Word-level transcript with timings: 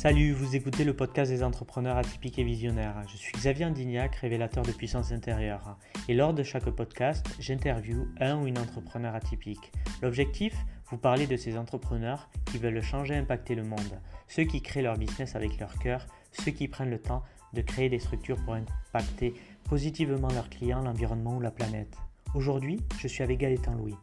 Salut, 0.00 0.32
vous 0.32 0.56
écoutez 0.56 0.84
le 0.84 0.96
podcast 0.96 1.30
des 1.30 1.42
entrepreneurs 1.42 1.98
atypiques 1.98 2.38
et 2.38 2.42
visionnaires. 2.42 3.04
Je 3.06 3.18
suis 3.18 3.32
Xavier 3.32 3.66
Andignac, 3.66 4.14
révélateur 4.14 4.64
de 4.64 4.72
puissance 4.72 5.12
intérieure. 5.12 5.76
Et 6.08 6.14
lors 6.14 6.32
de 6.32 6.42
chaque 6.42 6.70
podcast, 6.70 7.26
j'interviewe 7.38 8.08
un 8.18 8.40
ou 8.40 8.46
une 8.46 8.56
entrepreneur 8.56 9.14
atypique. 9.14 9.70
L'objectif 10.00 10.56
Vous 10.86 10.96
parler 10.96 11.26
de 11.26 11.36
ces 11.36 11.58
entrepreneurs 11.58 12.30
qui 12.46 12.56
veulent 12.56 12.80
changer 12.80 13.12
et 13.12 13.18
impacter 13.18 13.54
le 13.54 13.62
monde. 13.62 14.00
Ceux 14.26 14.44
qui 14.44 14.62
créent 14.62 14.80
leur 14.80 14.96
business 14.96 15.36
avec 15.36 15.58
leur 15.58 15.78
cœur, 15.78 16.06
ceux 16.32 16.52
qui 16.52 16.66
prennent 16.66 16.88
le 16.88 17.02
temps 17.02 17.22
de 17.52 17.60
créer 17.60 17.90
des 17.90 17.98
structures 17.98 18.42
pour 18.42 18.54
impacter 18.54 19.34
positivement 19.68 20.28
leurs 20.28 20.48
clients, 20.48 20.80
l'environnement 20.80 21.36
ou 21.36 21.40
la 21.40 21.50
planète. 21.50 21.94
Aujourd'hui, 22.34 22.80
je 22.98 23.06
suis 23.06 23.22
avec 23.22 23.36
Gaëtan 23.36 23.74
Louis, 23.74 23.96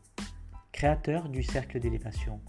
créateur 0.71 1.27
du 1.27 1.41
Cercle 1.41 1.79
d'élévation. 1.79 2.39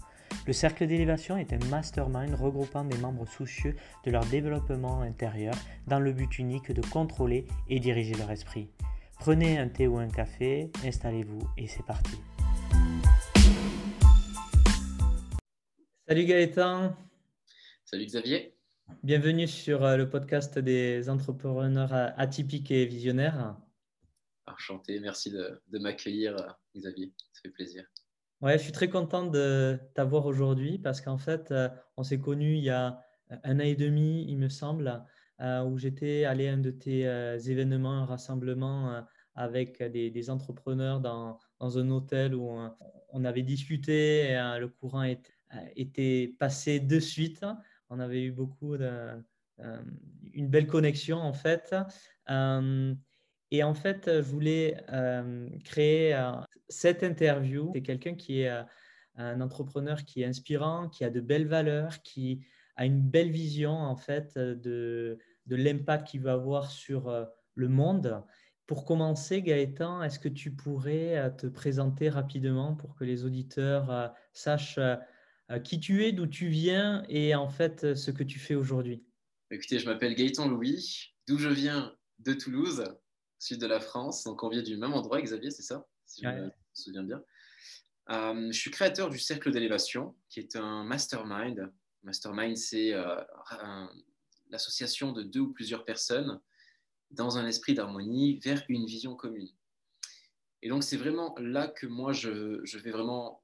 Le 0.49 0.53
cercle 0.53 0.87
d'élévation 0.87 1.37
est 1.37 1.53
un 1.53 1.63
mastermind 1.67 2.33
regroupant 2.33 2.83
des 2.83 2.97
membres 2.97 3.27
soucieux 3.27 3.75
de 4.03 4.09
leur 4.09 4.25
développement 4.25 5.01
intérieur 5.01 5.53
dans 5.85 5.99
le 5.99 6.11
but 6.11 6.39
unique 6.39 6.71
de 6.71 6.81
contrôler 6.81 7.45
et 7.67 7.79
diriger 7.79 8.15
leur 8.15 8.31
esprit. 8.31 8.67
Prenez 9.19 9.59
un 9.59 9.69
thé 9.69 9.85
ou 9.85 9.99
un 9.99 10.09
café, 10.09 10.71
installez-vous 10.83 11.47
et 11.55 11.67
c'est 11.67 11.85
parti. 11.85 12.15
Salut 16.07 16.25
Gaëtan. 16.25 16.97
Salut 17.85 18.05
Xavier. 18.07 18.55
Bienvenue 19.03 19.47
sur 19.47 19.85
euh, 19.85 19.97
le 19.97 20.09
podcast 20.09 20.57
des 20.57 21.11
entrepreneurs 21.11 21.93
atypiques 22.17 22.71
et 22.71 22.87
visionnaires. 22.87 23.55
Enchanté, 24.47 24.99
merci 24.99 25.29
de, 25.29 25.61
de 25.67 25.77
m'accueillir 25.77 26.57
Xavier, 26.75 27.13
ça 27.33 27.41
fait 27.43 27.51
plaisir. 27.51 27.85
Ouais, 28.41 28.57
je 28.57 28.63
suis 28.63 28.71
très 28.71 28.87
content 28.89 29.25
de 29.25 29.77
t'avoir 29.95 30.25
aujourd'hui 30.25 30.79
parce 30.79 31.01
qu'en 31.01 31.17
fait, 31.17 31.51
euh, 31.51 31.67
on 31.97 32.03
s'est 32.03 32.21
connus 32.21 32.55
il 32.55 32.63
y 32.63 32.69
a 32.69 33.03
un 33.43 33.57
an 33.57 33.63
et 33.63 33.75
demi, 33.75 34.25
il 34.29 34.37
me 34.37 34.47
semble, 34.47 35.03
euh, 35.41 35.63
où 35.65 35.77
j'étais 35.77 36.23
allé 36.23 36.47
à 36.47 36.53
un 36.53 36.57
de 36.57 36.71
tes 36.71 37.05
euh, 37.05 37.37
événements, 37.37 37.91
un 38.03 38.05
rassemblement 38.05 39.03
avec 39.35 39.83
des, 39.83 40.29
entrepreneurs 40.29 41.01
dans, 41.01 41.37
un 41.59 41.89
hôtel 41.89 42.33
où 42.33 42.49
on, 43.09 43.25
avait 43.25 43.43
discuté 43.43 44.29
le 44.57 44.67
courant 44.67 45.03
était, 45.75 46.33
passé 46.39 46.79
de 46.79 46.99
suite. 46.99 47.45
On 47.89 47.99
avait 47.99 48.23
eu 48.23 48.31
beaucoup 48.31 48.77
de, 48.77 49.21
une 50.33 50.47
belle 50.47 50.67
connexion 50.67 51.17
en 51.17 51.33
fait. 51.33 51.75
Et 53.51 53.63
en 53.63 53.73
fait, 53.73 54.05
je 54.05 54.21
voulais 54.21 54.77
créer 55.63 56.13
cette 56.69 57.03
interview. 57.03 57.71
C'est 57.73 57.81
quelqu'un 57.81 58.15
qui 58.15 58.41
est 58.41 58.63
un 59.15 59.41
entrepreneur 59.41 60.05
qui 60.05 60.21
est 60.21 60.25
inspirant, 60.25 60.87
qui 60.89 61.03
a 61.03 61.09
de 61.09 61.19
belles 61.19 61.47
valeurs, 61.47 62.01
qui 62.03 62.45
a 62.75 62.85
une 62.85 63.01
belle 63.01 63.31
vision 63.31 63.71
en 63.71 63.95
fait 63.95 64.37
de, 64.37 65.17
de 65.45 65.55
l'impact 65.55 66.07
qu'il 66.07 66.21
va 66.21 66.33
avoir 66.33 66.71
sur 66.71 67.27
le 67.55 67.67
monde. 67.67 68.23
Pour 68.67 68.85
commencer, 68.85 69.41
Gaëtan, 69.41 70.03
est-ce 70.03 70.19
que 70.19 70.29
tu 70.29 70.51
pourrais 70.51 71.35
te 71.37 71.47
présenter 71.47 72.07
rapidement 72.07 72.75
pour 72.75 72.95
que 72.95 73.03
les 73.03 73.25
auditeurs 73.25 74.13
sachent 74.31 74.79
qui 75.63 75.79
tu 75.79 76.05
es, 76.05 76.11
d'où 76.11 76.27
tu 76.27 76.47
viens 76.47 77.03
et 77.09 77.33
en 77.35 77.49
fait 77.49 77.95
ce 77.95 78.11
que 78.11 78.23
tu 78.23 78.39
fais 78.39 78.55
aujourd'hui? 78.55 79.03
Écoutez, 79.51 79.79
je 79.79 79.85
m'appelle 79.87 80.13
Gaëtan 80.13 80.47
Louis, 80.47 81.15
d'où 81.27 81.39
je 81.39 81.49
viens 81.49 81.93
de 82.19 82.33
Toulouse 82.33 82.83
sud 83.39 83.59
de 83.59 83.67
la 83.67 83.79
France. 83.79 84.23
Donc, 84.25 84.43
on 84.43 84.49
vient 84.49 84.61
du 84.61 84.77
même 84.77 84.93
endroit, 84.93 85.21
Xavier, 85.21 85.49
c'est 85.49 85.63
ça? 85.63 85.87
Si 86.09 86.23
je 86.23 86.27
me 86.27 86.51
souviens 86.73 87.03
bien. 87.03 87.23
Euh, 88.09 88.51
je 88.51 88.59
suis 88.59 88.71
créateur 88.71 89.09
du 89.09 89.19
Cercle 89.19 89.51
d'élévation, 89.51 90.15
qui 90.27 90.39
est 90.39 90.55
un 90.55 90.83
mastermind. 90.83 91.71
Mastermind, 92.01 92.57
c'est 92.57 92.93
euh, 92.93 93.15
l'association 94.49 95.11
de 95.11 95.21
deux 95.21 95.41
ou 95.41 95.53
plusieurs 95.53 95.85
personnes 95.85 96.41
dans 97.11 97.37
un 97.37 97.45
esprit 97.45 97.75
d'harmonie 97.75 98.39
vers 98.39 98.63
une 98.69 98.85
vision 98.85 99.15
commune. 99.15 99.49
Et 100.63 100.69
donc, 100.69 100.83
c'est 100.83 100.97
vraiment 100.97 101.35
là 101.37 101.67
que 101.67 101.85
moi, 101.85 102.11
je, 102.11 102.59
je 102.63 102.77
vais 102.79 102.91
vraiment 102.91 103.43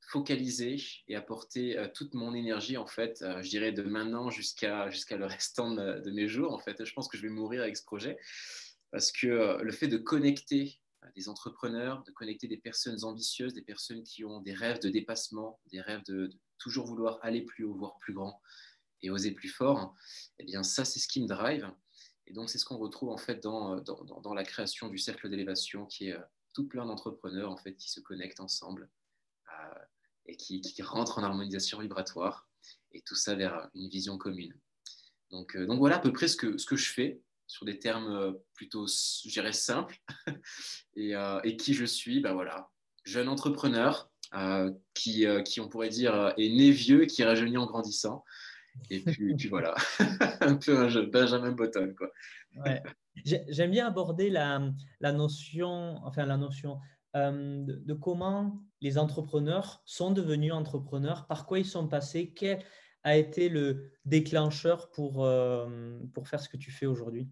focaliser 0.00 0.82
et 1.06 1.14
apporter 1.14 1.78
euh, 1.78 1.86
toute 1.94 2.14
mon 2.14 2.34
énergie, 2.34 2.76
en 2.76 2.86
fait, 2.86 3.24
je 3.40 3.48
dirais 3.48 3.70
de 3.70 3.82
maintenant 3.82 4.28
jusqu'à 4.28 4.90
jusqu'à 4.90 5.16
le 5.16 5.26
restant 5.26 5.70
de, 5.70 6.00
de, 6.00 6.10
mes 6.10 6.26
jours. 6.26 6.52
En 6.52 6.58
fait, 6.58 6.84
je 6.84 6.92
pense 6.92 7.06
que 7.06 7.16
je 7.16 7.22
vais 7.22 7.28
mourir 7.32 7.62
avec 7.62 7.76
ce 7.76 7.84
projet 7.84 8.18
parce 8.90 9.12
que 9.12 9.62
le 9.62 9.72
fait 9.72 9.88
de 9.88 9.96
connecter 9.96 10.81
des 11.14 11.28
entrepreneurs, 11.28 12.04
de 12.04 12.12
connecter 12.12 12.48
des 12.48 12.56
personnes 12.56 13.04
ambitieuses, 13.04 13.54
des 13.54 13.62
personnes 13.62 14.02
qui 14.02 14.24
ont 14.24 14.40
des 14.40 14.54
rêves 14.54 14.80
de 14.80 14.88
dépassement, 14.88 15.60
des 15.70 15.80
rêves 15.80 16.02
de, 16.06 16.30
toujours 16.58 16.86
vouloir 16.86 17.18
aller 17.22 17.42
plus 17.42 17.64
haut, 17.64 17.74
voir 17.74 17.98
plus 17.98 18.14
grand 18.14 18.40
et 19.02 19.10
oser 19.10 19.32
plus 19.32 19.48
fort, 19.48 19.94
eh 20.38 20.44
bien 20.44 20.62
ça 20.62 20.84
c'est 20.84 21.00
ce 21.00 21.08
qui 21.08 21.20
me 21.20 21.26
drive. 21.26 21.70
Et 22.26 22.32
donc 22.32 22.48
c'est 22.48 22.58
ce 22.58 22.64
qu'on 22.64 22.78
retrouve 22.78 23.10
en 23.10 23.16
fait 23.16 23.42
dans, 23.42 23.80
dans, 23.80 24.04
dans, 24.04 24.34
la 24.34 24.44
création 24.44 24.88
du 24.88 24.98
cercle 24.98 25.28
d'élévation 25.28 25.86
qui 25.86 26.08
est 26.08 26.12
euh, 26.12 26.22
tout 26.52 26.68
plein 26.68 26.86
d'entrepreneurs 26.86 27.50
en 27.50 27.56
fait 27.56 27.74
qui 27.74 27.90
se 27.90 28.00
connectent 28.00 28.40
ensemble 28.40 28.88
et 30.26 30.36
qui, 30.36 30.60
qui, 30.60 30.82
rentrent 30.82 31.18
en 31.18 31.24
harmonisation 31.24 31.80
vibratoire 31.80 32.48
et 32.92 33.02
tout 33.02 33.16
ça 33.16 33.34
vers 33.34 33.68
une 33.74 33.88
vision 33.88 34.16
commune. 34.18 34.56
Donc, 35.30 35.56
donc 35.56 35.78
voilà 35.78 35.96
à 35.96 35.98
peu 35.98 36.12
près 36.12 36.28
ce 36.28 36.36
que, 36.36 36.58
ce 36.58 36.64
que 36.64 36.76
je 36.76 36.92
fais 36.92 37.20
sur 37.52 37.66
des 37.66 37.78
termes 37.78 38.10
euh, 38.10 38.32
plutôt, 38.54 38.86
je 38.86 39.28
dirais, 39.28 39.52
simples. 39.52 39.98
Euh, 40.98 41.40
et, 41.42 41.56
qui 41.56 41.72
je 41.72 41.86
suis 41.86 42.20
Ben 42.20 42.34
voilà, 42.34 42.68
jeune 43.06 43.30
entrepreneur 43.30 44.10
euh, 44.34 44.70
qui, 44.92 45.24
qui, 45.46 45.58
on 45.58 45.66
pourrait 45.66 45.88
dire, 45.88 46.34
est 46.36 46.50
né 46.50 46.70
vieux 46.70 47.04
et 47.04 47.06
qui 47.06 47.24
rajeunit 47.24 47.56
en 47.56 47.64
grandissant. 47.64 48.22
Et 48.90 49.00
puis, 49.00 49.48
voilà, 49.48 49.74
un 50.42 50.56
peu 50.56 50.78
un 50.78 50.90
jeu, 50.90 51.06
Benjamin 51.06 51.52
Button. 51.52 51.94
Quoi. 51.96 52.10
J'aime 53.24 53.70
bien 53.70 53.86
aborder 53.86 54.28
la, 54.28 54.70
la, 55.00 55.12
notion, 55.12 55.96
enfin 56.04 56.26
la 56.26 56.36
notion 56.36 56.78
de, 57.14 57.94
comment 57.94 58.60
les 58.82 58.98
entrepreneurs 58.98 59.82
sont 59.86 60.10
devenus 60.10 60.52
entrepreneurs, 60.52 61.26
par 61.26 61.46
quoi 61.46 61.58
ils 61.58 61.64
sont 61.64 61.88
passés, 61.88 62.34
quel 62.36 62.62
a 63.02 63.16
été 63.16 63.48
le 63.48 63.92
déclencheur 64.04 64.90
pour, 64.90 65.26
pour 66.12 66.28
faire 66.28 66.40
ce 66.40 66.50
que 66.50 66.58
tu 66.58 66.70
fais 66.70 66.86
aujourd'hui? 66.86 67.30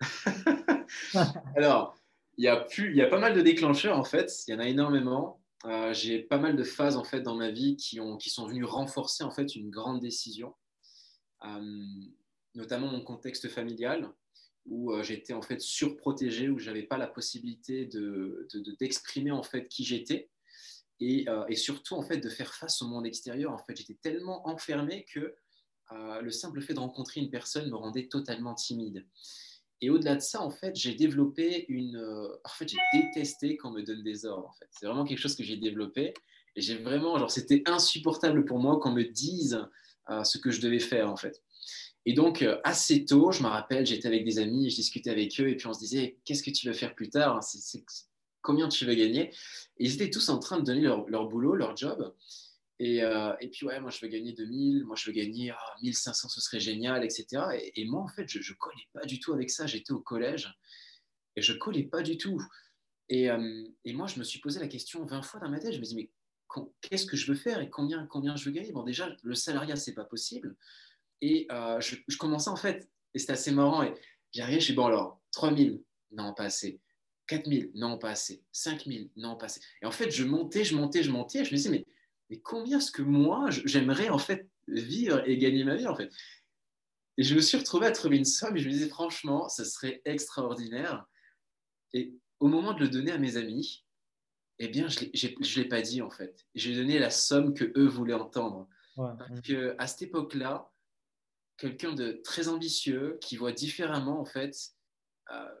Alors, 1.56 1.96
il 2.36 2.44
y, 2.44 2.48
a 2.48 2.66
y 2.78 3.02
a 3.02 3.06
pas 3.06 3.18
mal 3.18 3.34
de 3.34 3.40
déclencheurs 3.40 3.98
en 3.98 4.04
fait, 4.04 4.32
il 4.46 4.52
y 4.52 4.54
en 4.54 4.60
a 4.60 4.68
énormément. 4.68 5.40
Euh, 5.64 5.92
j'ai 5.92 6.18
pas 6.20 6.38
mal 6.38 6.56
de 6.56 6.64
phases 6.64 6.96
en 6.96 7.04
fait 7.04 7.20
dans 7.20 7.36
ma 7.36 7.50
vie 7.50 7.76
qui, 7.76 8.00
ont, 8.00 8.16
qui 8.16 8.30
sont 8.30 8.46
venues 8.46 8.64
renforcer 8.64 9.22
en 9.22 9.30
fait 9.30 9.54
une 9.54 9.70
grande 9.70 10.00
décision, 10.00 10.54
euh, 11.44 11.84
notamment 12.54 12.88
mon 12.88 13.02
contexte 13.02 13.48
familial 13.48 14.10
où 14.66 14.92
euh, 14.92 15.02
j'étais 15.02 15.32
en 15.32 15.42
fait 15.42 15.60
surprotégé, 15.60 16.48
où 16.48 16.58
j'avais 16.58 16.82
pas 16.84 16.98
la 16.98 17.06
possibilité 17.06 17.86
de, 17.86 18.48
d'exprimer 18.78 19.30
en 19.32 19.42
fait 19.42 19.68
qui 19.68 19.84
j'étais 19.84 20.30
et, 21.00 21.26
et, 21.48 21.56
surtout 21.56 21.94
en 21.96 22.02
fait 22.02 22.18
de 22.18 22.28
faire 22.28 22.54
face 22.54 22.80
au 22.80 22.86
monde 22.86 23.06
extérieur. 23.06 23.52
En 23.52 23.58
fait, 23.58 23.76
j'étais 23.76 23.98
tellement 24.00 24.46
enfermé 24.46 25.04
que 25.12 25.34
le 26.20 26.30
simple 26.30 26.60
fait 26.60 26.74
de 26.74 26.80
rencontrer 26.80 27.20
une 27.20 27.30
personne 27.30 27.70
me 27.70 27.76
rendait 27.76 28.08
totalement 28.08 28.54
timide. 28.54 29.04
Et 29.82 29.90
au-delà 29.90 30.14
de 30.14 30.20
ça, 30.20 30.40
en 30.40 30.50
fait, 30.50 30.76
j'ai 30.76 30.94
développé 30.94 31.66
une. 31.68 31.96
Euh, 31.96 32.28
en 32.44 32.48
fait, 32.48 32.68
j'ai 32.68 32.78
détesté 32.94 33.56
qu'on 33.56 33.72
me 33.72 33.82
donne 33.82 34.04
des 34.04 34.24
ordres. 34.24 34.48
En 34.48 34.52
fait, 34.52 34.68
c'est 34.70 34.86
vraiment 34.86 35.04
quelque 35.04 35.18
chose 35.18 35.34
que 35.34 35.42
j'ai 35.42 35.56
développé. 35.56 36.14
Et 36.54 36.60
j'ai 36.60 36.76
vraiment, 36.76 37.18
genre, 37.18 37.30
c'était 37.30 37.64
insupportable 37.66 38.44
pour 38.44 38.60
moi 38.60 38.78
qu'on 38.78 38.92
me 38.92 39.02
dise 39.02 39.60
euh, 40.08 40.22
ce 40.22 40.38
que 40.38 40.52
je 40.52 40.60
devais 40.60 40.78
faire, 40.78 41.10
en 41.10 41.16
fait. 41.16 41.42
Et 42.06 42.12
donc, 42.12 42.42
euh, 42.42 42.60
assez 42.62 43.04
tôt, 43.04 43.32
je 43.32 43.42
me 43.42 43.48
rappelle, 43.48 43.84
j'étais 43.84 44.06
avec 44.06 44.24
des 44.24 44.38
amis, 44.38 44.70
je 44.70 44.76
discutais 44.76 45.10
avec 45.10 45.40
eux, 45.40 45.48
et 45.48 45.56
puis 45.56 45.66
on 45.66 45.72
se 45.72 45.80
disait, 45.80 46.18
qu'est-ce 46.24 46.44
que 46.44 46.50
tu 46.50 46.68
veux 46.68 46.72
faire 46.72 46.94
plus 46.94 47.10
tard? 47.10 47.42
C'est, 47.42 47.84
Combien 48.40 48.68
tu 48.68 48.84
veux 48.84 48.94
gagner 48.94 49.30
Et 49.78 49.84
ils 49.84 49.94
étaient 49.94 50.10
tous 50.10 50.28
en 50.28 50.38
train 50.38 50.58
de 50.58 50.64
donner 50.64 50.80
leur 50.80 51.28
boulot, 51.28 51.54
leur 51.54 51.76
job. 51.76 52.12
Euh, 52.82 53.36
et, 53.40 53.48
puis, 53.48 53.66
ouais, 53.66 53.80
moi, 53.80 53.90
je 53.90 54.00
veux 54.04 54.10
gagner 54.10 54.32
2000, 54.32 54.84
moi, 54.84 54.96
je 54.96 55.06
veux 55.06 55.12
gagner 55.12 55.52
1500, 55.82 56.28
ce 56.28 56.40
serait 56.40 56.60
génial, 56.60 57.04
etc. 57.04 57.26
Et, 57.74 57.84
moi, 57.84 58.02
en 58.02 58.08
fait, 58.08 58.26
je 58.26 58.38
ne 58.38 58.56
collais 58.56 58.88
pas 58.92 59.04
du 59.04 59.20
tout 59.20 59.32
avec 59.32 59.50
ça. 59.50 59.66
J'étais 59.66 59.92
au 59.92 60.00
collège 60.00 60.52
et 61.36 61.42
je 61.42 61.52
ne 61.52 61.58
collais 61.58 61.84
pas 61.84 62.02
du 62.02 62.16
tout. 62.16 62.40
Euh, 63.12 63.64
et, 63.84 63.92
moi, 63.92 64.06
je 64.06 64.18
me 64.18 64.24
suis 64.24 64.40
posé 64.40 64.58
la 64.58 64.68
question 64.68 65.04
20 65.04 65.22
fois 65.22 65.40
dans 65.40 65.48
ma 65.48 65.60
tête. 65.60 65.72
Je 65.72 65.78
me 65.78 65.84
dis, 65.84 65.94
mais 65.94 66.10
qu'est-ce 66.80 67.06
que 67.06 67.16
je 67.16 67.30
veux 67.30 67.38
faire 67.38 67.60
et 67.60 67.70
combien, 67.70 68.06
combien 68.06 68.34
je 68.36 68.44
veux 68.46 68.50
gagner? 68.52 68.72
Bon, 68.72 68.82
déjà, 68.82 69.14
le 69.22 69.34
salariat, 69.34 69.76
c'est 69.76 69.94
pas 69.94 70.04
possible. 70.04 70.56
Et 71.20 71.46
euh, 71.52 71.80
je, 71.80 72.16
commençais, 72.18 72.50
en 72.50 72.56
fait, 72.56 72.90
et 73.14 73.18
c'était 73.18 73.34
assez 73.34 73.52
marrant. 73.52 73.84
Et 73.84 73.94
j'arrivais, 74.32 74.58
je 74.58 74.66
suis 74.66 74.74
bon, 74.74 74.86
alors, 74.86 75.20
3000, 75.32 75.80
non, 76.10 76.34
pas 76.34 76.44
assez. 76.44 76.80
4000, 77.28 77.70
non, 77.74 77.96
pas 77.96 78.10
assez. 78.10 78.42
5000, 78.50 79.10
non, 79.16 79.36
pas 79.36 79.46
assez. 79.46 79.60
Et 79.82 79.86
en 79.86 79.92
fait, 79.92 80.10
je 80.10 80.24
montais, 80.24 80.64
je 80.64 80.74
montais, 80.74 81.04
je 81.04 81.10
montais. 81.12 81.42
Et 81.42 81.44
je 81.44 81.52
me 81.52 81.56
disais, 81.56 81.70
mais 81.70 81.86
mais 82.32 82.38
combien 82.38 82.78
est-ce 82.78 82.90
que 82.90 83.02
moi, 83.02 83.50
j'aimerais 83.50 84.08
en 84.08 84.16
fait 84.16 84.48
vivre 84.66 85.22
et 85.28 85.36
gagner 85.36 85.64
ma 85.64 85.76
vie 85.76 85.86
en 85.86 85.94
fait? 85.94 86.10
Et 87.18 87.24
je 87.24 87.34
me 87.34 87.42
suis 87.42 87.58
retrouvé 87.58 87.86
à 87.86 87.90
trouver 87.90 88.16
une 88.16 88.24
somme 88.24 88.56
et 88.56 88.60
je 88.60 88.68
me 88.68 88.72
disais 88.72 88.88
franchement, 88.88 89.50
ce 89.50 89.64
serait 89.64 90.00
extraordinaire. 90.06 91.04
Et 91.92 92.14
au 92.40 92.48
moment 92.48 92.72
de 92.72 92.80
le 92.80 92.88
donner 92.88 93.12
à 93.12 93.18
mes 93.18 93.36
amis, 93.36 93.84
eh 94.60 94.68
bien, 94.68 94.88
je 94.88 95.04
ne 95.04 95.56
l'ai 95.56 95.68
pas 95.68 95.82
dit 95.82 96.00
en 96.00 96.08
fait. 96.08 96.46
J'ai 96.54 96.74
donné 96.74 96.98
la 96.98 97.10
somme 97.10 97.52
que 97.52 97.70
eux 97.76 97.86
voulaient 97.86 98.14
entendre. 98.14 98.66
Parce 98.96 99.42
que 99.42 99.74
à 99.76 99.86
cette 99.86 100.00
époque-là, 100.00 100.72
quelqu'un 101.58 101.92
de 101.92 102.12
très 102.24 102.48
ambitieux 102.48 103.18
qui 103.20 103.36
voit 103.36 103.52
différemment, 103.52 104.18
en 104.18 104.24
fait, 104.24 104.56
euh, 105.32 105.54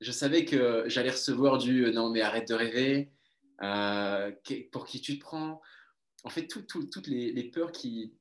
je 0.00 0.10
savais 0.10 0.44
que 0.44 0.82
j'allais 0.88 1.12
recevoir 1.12 1.58
du 1.58 1.92
non, 1.92 2.10
mais 2.10 2.22
arrête 2.22 2.48
de 2.48 2.54
rêver, 2.54 3.12
euh, 3.62 4.32
pour 4.72 4.86
qui 4.86 5.00
tu 5.00 5.18
te 5.18 5.24
prends. 5.24 5.60
En 6.24 6.30
fait, 6.30 6.46
toutes 6.46 7.06
les, 7.06 7.50
peurs 7.50 7.72
qui, 7.72 8.14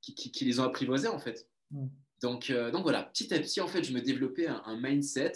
qui, 0.00 0.44
les 0.44 0.60
ont 0.60 0.64
apprivoisées, 0.64 1.08
en 1.08 1.18
fait. 1.18 1.48
Mm. 1.70 1.86
Donc, 2.22 2.52
donc 2.52 2.82
voilà, 2.82 3.02
petit 3.02 3.34
à 3.34 3.40
petit, 3.40 3.60
en 3.60 3.66
fait, 3.66 3.82
je 3.82 3.92
me 3.92 4.00
développais 4.00 4.46
un, 4.46 4.80
mindset. 4.80 5.32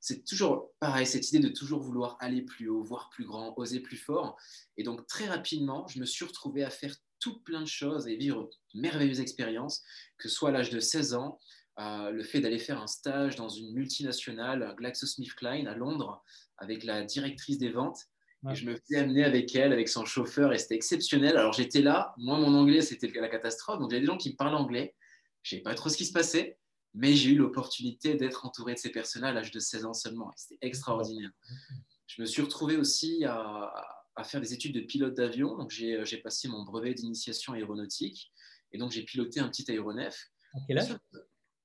c'est 0.00 0.24
toujours 0.24 0.72
pareil, 0.80 1.06
cette 1.06 1.28
idée 1.30 1.40
de 1.46 1.52
toujours 1.52 1.80
vouloir 1.80 2.16
aller 2.20 2.40
plus 2.40 2.70
haut, 2.70 2.82
voir 2.82 3.10
plus 3.10 3.26
grand, 3.26 3.52
oser 3.58 3.80
plus 3.80 3.98
fort. 3.98 4.36
Et 4.78 4.82
donc, 4.82 5.06
très 5.06 5.26
rapidement, 5.26 5.86
je 5.88 6.00
me 6.00 6.06
suis 6.06 6.24
retrouvé 6.24 6.64
à 6.64 6.70
faire 6.70 6.94
tout 7.22 7.38
plein 7.40 7.60
de 7.60 7.68
choses 7.68 8.08
et 8.08 8.16
vivre 8.16 8.50
de 8.74 8.80
merveilleuses 8.80 9.20
expériences, 9.20 9.82
que 10.18 10.28
ce 10.28 10.34
soit 10.34 10.48
à 10.48 10.52
l'âge 10.52 10.70
de 10.70 10.80
16 10.80 11.14
ans, 11.14 11.38
euh, 11.78 12.10
le 12.10 12.22
fait 12.22 12.40
d'aller 12.40 12.58
faire 12.58 12.82
un 12.82 12.86
stage 12.86 13.36
dans 13.36 13.48
une 13.48 13.72
multinationale, 13.72 14.74
GlaxoSmithKline, 14.76 15.66
à 15.66 15.74
Londres, 15.74 16.22
avec 16.58 16.84
la 16.84 17.02
directrice 17.04 17.58
des 17.58 17.70
ventes. 17.70 18.00
Et 18.50 18.54
je 18.54 18.66
me 18.66 18.76
faisais 18.76 18.98
amener 18.98 19.24
avec 19.24 19.54
elle, 19.54 19.72
avec 19.72 19.88
son 19.88 20.04
chauffeur, 20.04 20.52
et 20.52 20.58
c'était 20.58 20.74
exceptionnel. 20.74 21.36
Alors 21.36 21.52
j'étais 21.52 21.80
là, 21.80 22.14
moi 22.18 22.38
mon 22.38 22.54
anglais 22.54 22.82
c'était 22.82 23.08
la 23.08 23.28
catastrophe, 23.28 23.78
donc 23.78 23.90
il 23.92 23.94
y 23.94 23.96
a 23.98 24.00
des 24.00 24.06
gens 24.06 24.16
qui 24.16 24.30
me 24.30 24.36
parlent 24.36 24.54
anglais. 24.54 24.94
Je 25.42 25.54
ne 25.54 25.60
savais 25.60 25.62
pas 25.62 25.74
trop 25.74 25.88
ce 25.88 25.96
qui 25.96 26.04
se 26.04 26.12
passait, 26.12 26.58
mais 26.94 27.14
j'ai 27.14 27.30
eu 27.30 27.36
l'opportunité 27.36 28.14
d'être 28.14 28.44
entouré 28.44 28.74
de 28.74 28.78
ces 28.78 28.90
personnes 28.90 29.24
à 29.24 29.32
l'âge 29.32 29.52
de 29.52 29.60
16 29.60 29.84
ans 29.86 29.94
seulement. 29.94 30.32
C'était 30.36 30.58
extraordinaire. 30.60 31.30
Je 32.06 32.20
me 32.20 32.26
suis 32.26 32.42
retrouvé 32.42 32.76
aussi 32.76 33.24
à, 33.24 33.72
à 34.16 34.24
faire 34.24 34.40
des 34.40 34.52
études 34.52 34.74
de 34.74 34.80
pilote 34.80 35.14
d'avion. 35.14 35.56
Donc, 35.56 35.70
j'ai 35.70 35.94
euh, 35.94 36.20
passé 36.22 36.48
mon 36.48 36.62
brevet 36.62 36.94
d'initiation 36.94 37.54
aéronautique 37.54 38.32
et 38.72 38.78
donc 38.78 38.90
j'ai 38.90 39.02
piloté 39.02 39.40
un 39.40 39.48
petit 39.48 39.70
aéronef. 39.70 40.30
À 40.54 40.58
quel 40.66 40.78
âge? 40.78 40.96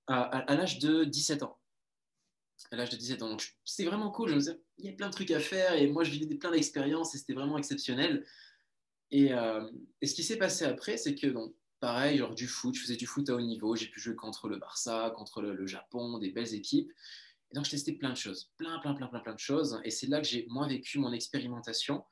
À, 0.07 0.55
l'âge 0.55 0.79
de 0.79 1.03
17 1.03 1.43
ans. 1.43 1.57
À 2.71 2.75
l'âge 2.75 2.89
de 2.89 2.97
17 2.97 3.21
ans. 3.21 3.29
Donc, 3.29 3.55
c'est 3.63 3.85
vraiment 3.85 4.11
cool. 4.11 4.29
Je 4.29 4.33
me 4.33 4.39
disais, 4.39 4.59
il 4.77 4.85
y 4.85 4.89
a 4.89 4.93
plein 4.93 5.07
de 5.07 5.13
trucs 5.13 5.31
à 5.31 5.39
faire 5.39 5.73
et 5.73 5.87
moi, 5.87 6.03
je 6.03 6.11
vivais 6.11 6.35
plein 6.35 6.51
d'expériences 6.51 7.13
et 7.15 7.17
c'était 7.17 7.33
vraiment 7.33 7.57
exceptionnel. 7.57 8.25
Et, 9.11 9.33
euh, 9.33 9.69
et 10.01 10.07
ce 10.07 10.15
qui 10.15 10.23
s'est 10.23 10.37
passé 10.37 10.65
après, 10.65 10.97
c'est 10.97 11.15
que, 11.15 11.27
donc, 11.27 11.55
pareil, 11.79 12.17
genre 12.17 12.35
du 12.35 12.47
foot, 12.47 12.75
je 12.75 12.81
faisais 12.81 12.95
du 12.95 13.05
foot 13.05 13.29
à 13.29 13.35
haut 13.35 13.41
niveau. 13.41 13.75
J'ai 13.75 13.87
pu 13.87 13.99
jouer 13.99 14.15
contre 14.15 14.47
le 14.49 14.57
Barça, 14.57 15.13
contre 15.15 15.41
le, 15.41 15.65
Japon, 15.67 16.17
des 16.19 16.31
belles 16.31 16.53
équipes. 16.53 16.91
Et 17.51 17.55
donc, 17.55 17.65
je 17.65 17.71
testais 17.71 17.93
plein 17.93 18.09
de 18.09 18.17
choses, 18.17 18.51
plein, 18.57 18.77
plein, 18.79 18.93
plein, 18.93 19.07
plein, 19.07 19.19
plein 19.21 19.33
de 19.33 19.39
choses. 19.39 19.79
Et 19.85 19.89
c'est 19.89 20.07
là 20.07 20.19
que 20.19 20.27
j'ai, 20.27 20.45
moi, 20.49 20.67
vécu 20.67 20.99
mon 20.99 21.13
expérimentation 21.13 22.03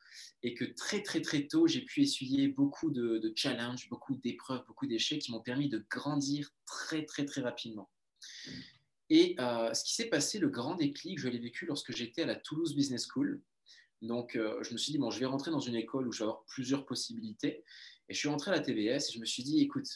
et 0.44 0.54
que 0.54 0.64
très, 0.64 1.02
très, 1.02 1.22
très 1.22 1.48
tôt, 1.48 1.68
j'ai 1.68 1.82
pu 1.82 2.04
essuyer 2.04 2.48
beaucoup 2.48 2.90
de, 2.90 3.34
challenges, 3.36 3.90
beaucoup 3.90 4.16
d'épreuves, 4.16 4.64
beaucoup 4.66 4.88
d'échecs 4.88 5.22
qui 5.22 5.32
m'ont 5.32 5.42
permis 5.42 5.68
de 5.68 5.86
grandir 5.90 6.52
très, 6.66 7.04
très, 7.04 7.26
très 7.26 7.42
rapidement. 7.42 7.90
Et 9.10 9.36
euh, 9.40 9.74
ce 9.74 9.84
qui 9.84 9.94
s'est 9.94 10.10
passé, 10.10 10.40
le 10.40 10.50
grand 10.50 10.76
déclic, 10.76 11.20
je 11.20 11.28
l'ai 11.28 11.40
vécu 11.40 11.66
lorsque 11.66 11.96
j'étais 11.96 12.24
à 12.24 12.26
la 12.26 12.36
Toulouse 12.36 12.76
Business 12.76 13.08
School. 13.08 13.42
Donc, 14.02 14.36
euh, 14.36 14.62
je 14.64 14.74
me 14.74 14.78
suis 14.78 14.92
dit, 14.92 14.98
bon, 14.98 15.12
je 15.12 15.20
vais 15.20 15.26
rentrer 15.26 15.52
dans 15.52 15.60
une 15.60 15.76
école 15.76 16.08
où 16.08 16.12
je 16.12 16.20
vais 16.20 16.24
avoir 16.24 16.44
plusieurs 16.46 16.86
possibilités. 16.86 17.64
Et 18.10 18.14
je 18.14 18.20
suis 18.20 18.30
rentré 18.30 18.52
à 18.52 18.56
la 18.56 18.60
TBS 18.60 19.10
et 19.10 19.14
je 19.14 19.20
me 19.20 19.26
suis 19.26 19.44
dit, 19.44 19.62
écoute, 19.62 19.88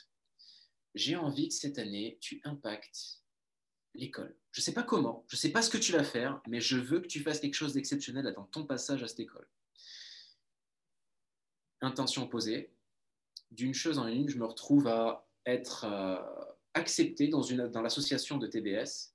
j'ai 0.95 1.15
envie 1.15 1.49
que 1.49 1.53
cette 1.53 1.77
année, 1.77 2.17
tu 2.21 2.41
impactes 2.43 3.23
l'école. 3.95 4.35
Je 4.51 4.61
ne 4.61 4.63
sais 4.63 4.73
pas 4.73 4.83
comment, 4.83 5.25
je 5.27 5.35
ne 5.35 5.39
sais 5.39 5.51
pas 5.51 5.61
ce 5.61 5.69
que 5.69 5.77
tu 5.77 5.91
vas 5.91 6.03
faire, 6.03 6.41
mais 6.47 6.59
je 6.59 6.77
veux 6.77 7.01
que 7.01 7.07
tu 7.07 7.21
fasses 7.21 7.39
quelque 7.39 7.55
chose 7.55 7.73
d'exceptionnel 7.73 8.33
dans 8.35 8.45
ton 8.45 8.65
passage 8.65 9.03
à 9.03 9.07
cette 9.07 9.19
école. 9.19 9.47
Intention 11.81 12.27
posée. 12.27 12.73
D'une 13.51 13.73
chose 13.73 13.97
en 13.97 14.07
une, 14.07 14.29
je 14.29 14.37
me 14.37 14.45
retrouve 14.45 14.87
à 14.87 15.27
être 15.45 15.85
euh, 15.85 16.19
accepté 16.73 17.27
dans, 17.27 17.41
dans 17.69 17.81
l'association 17.81 18.37
de 18.37 18.47
TBS 18.47 19.13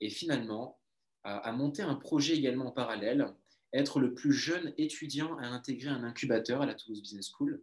et 0.00 0.10
finalement 0.10 0.78
à, 1.24 1.52
monter 1.52 1.82
un 1.82 1.94
projet 1.94 2.36
également 2.36 2.66
en 2.66 2.72
parallèle, 2.72 3.34
être 3.72 4.00
le 4.00 4.14
plus 4.14 4.32
jeune 4.32 4.72
étudiant 4.78 5.36
à 5.38 5.46
intégrer 5.46 5.90
un 5.90 6.02
incubateur 6.02 6.62
à 6.62 6.66
la 6.66 6.74
Toulouse 6.74 7.02
Business 7.02 7.30
School 7.30 7.62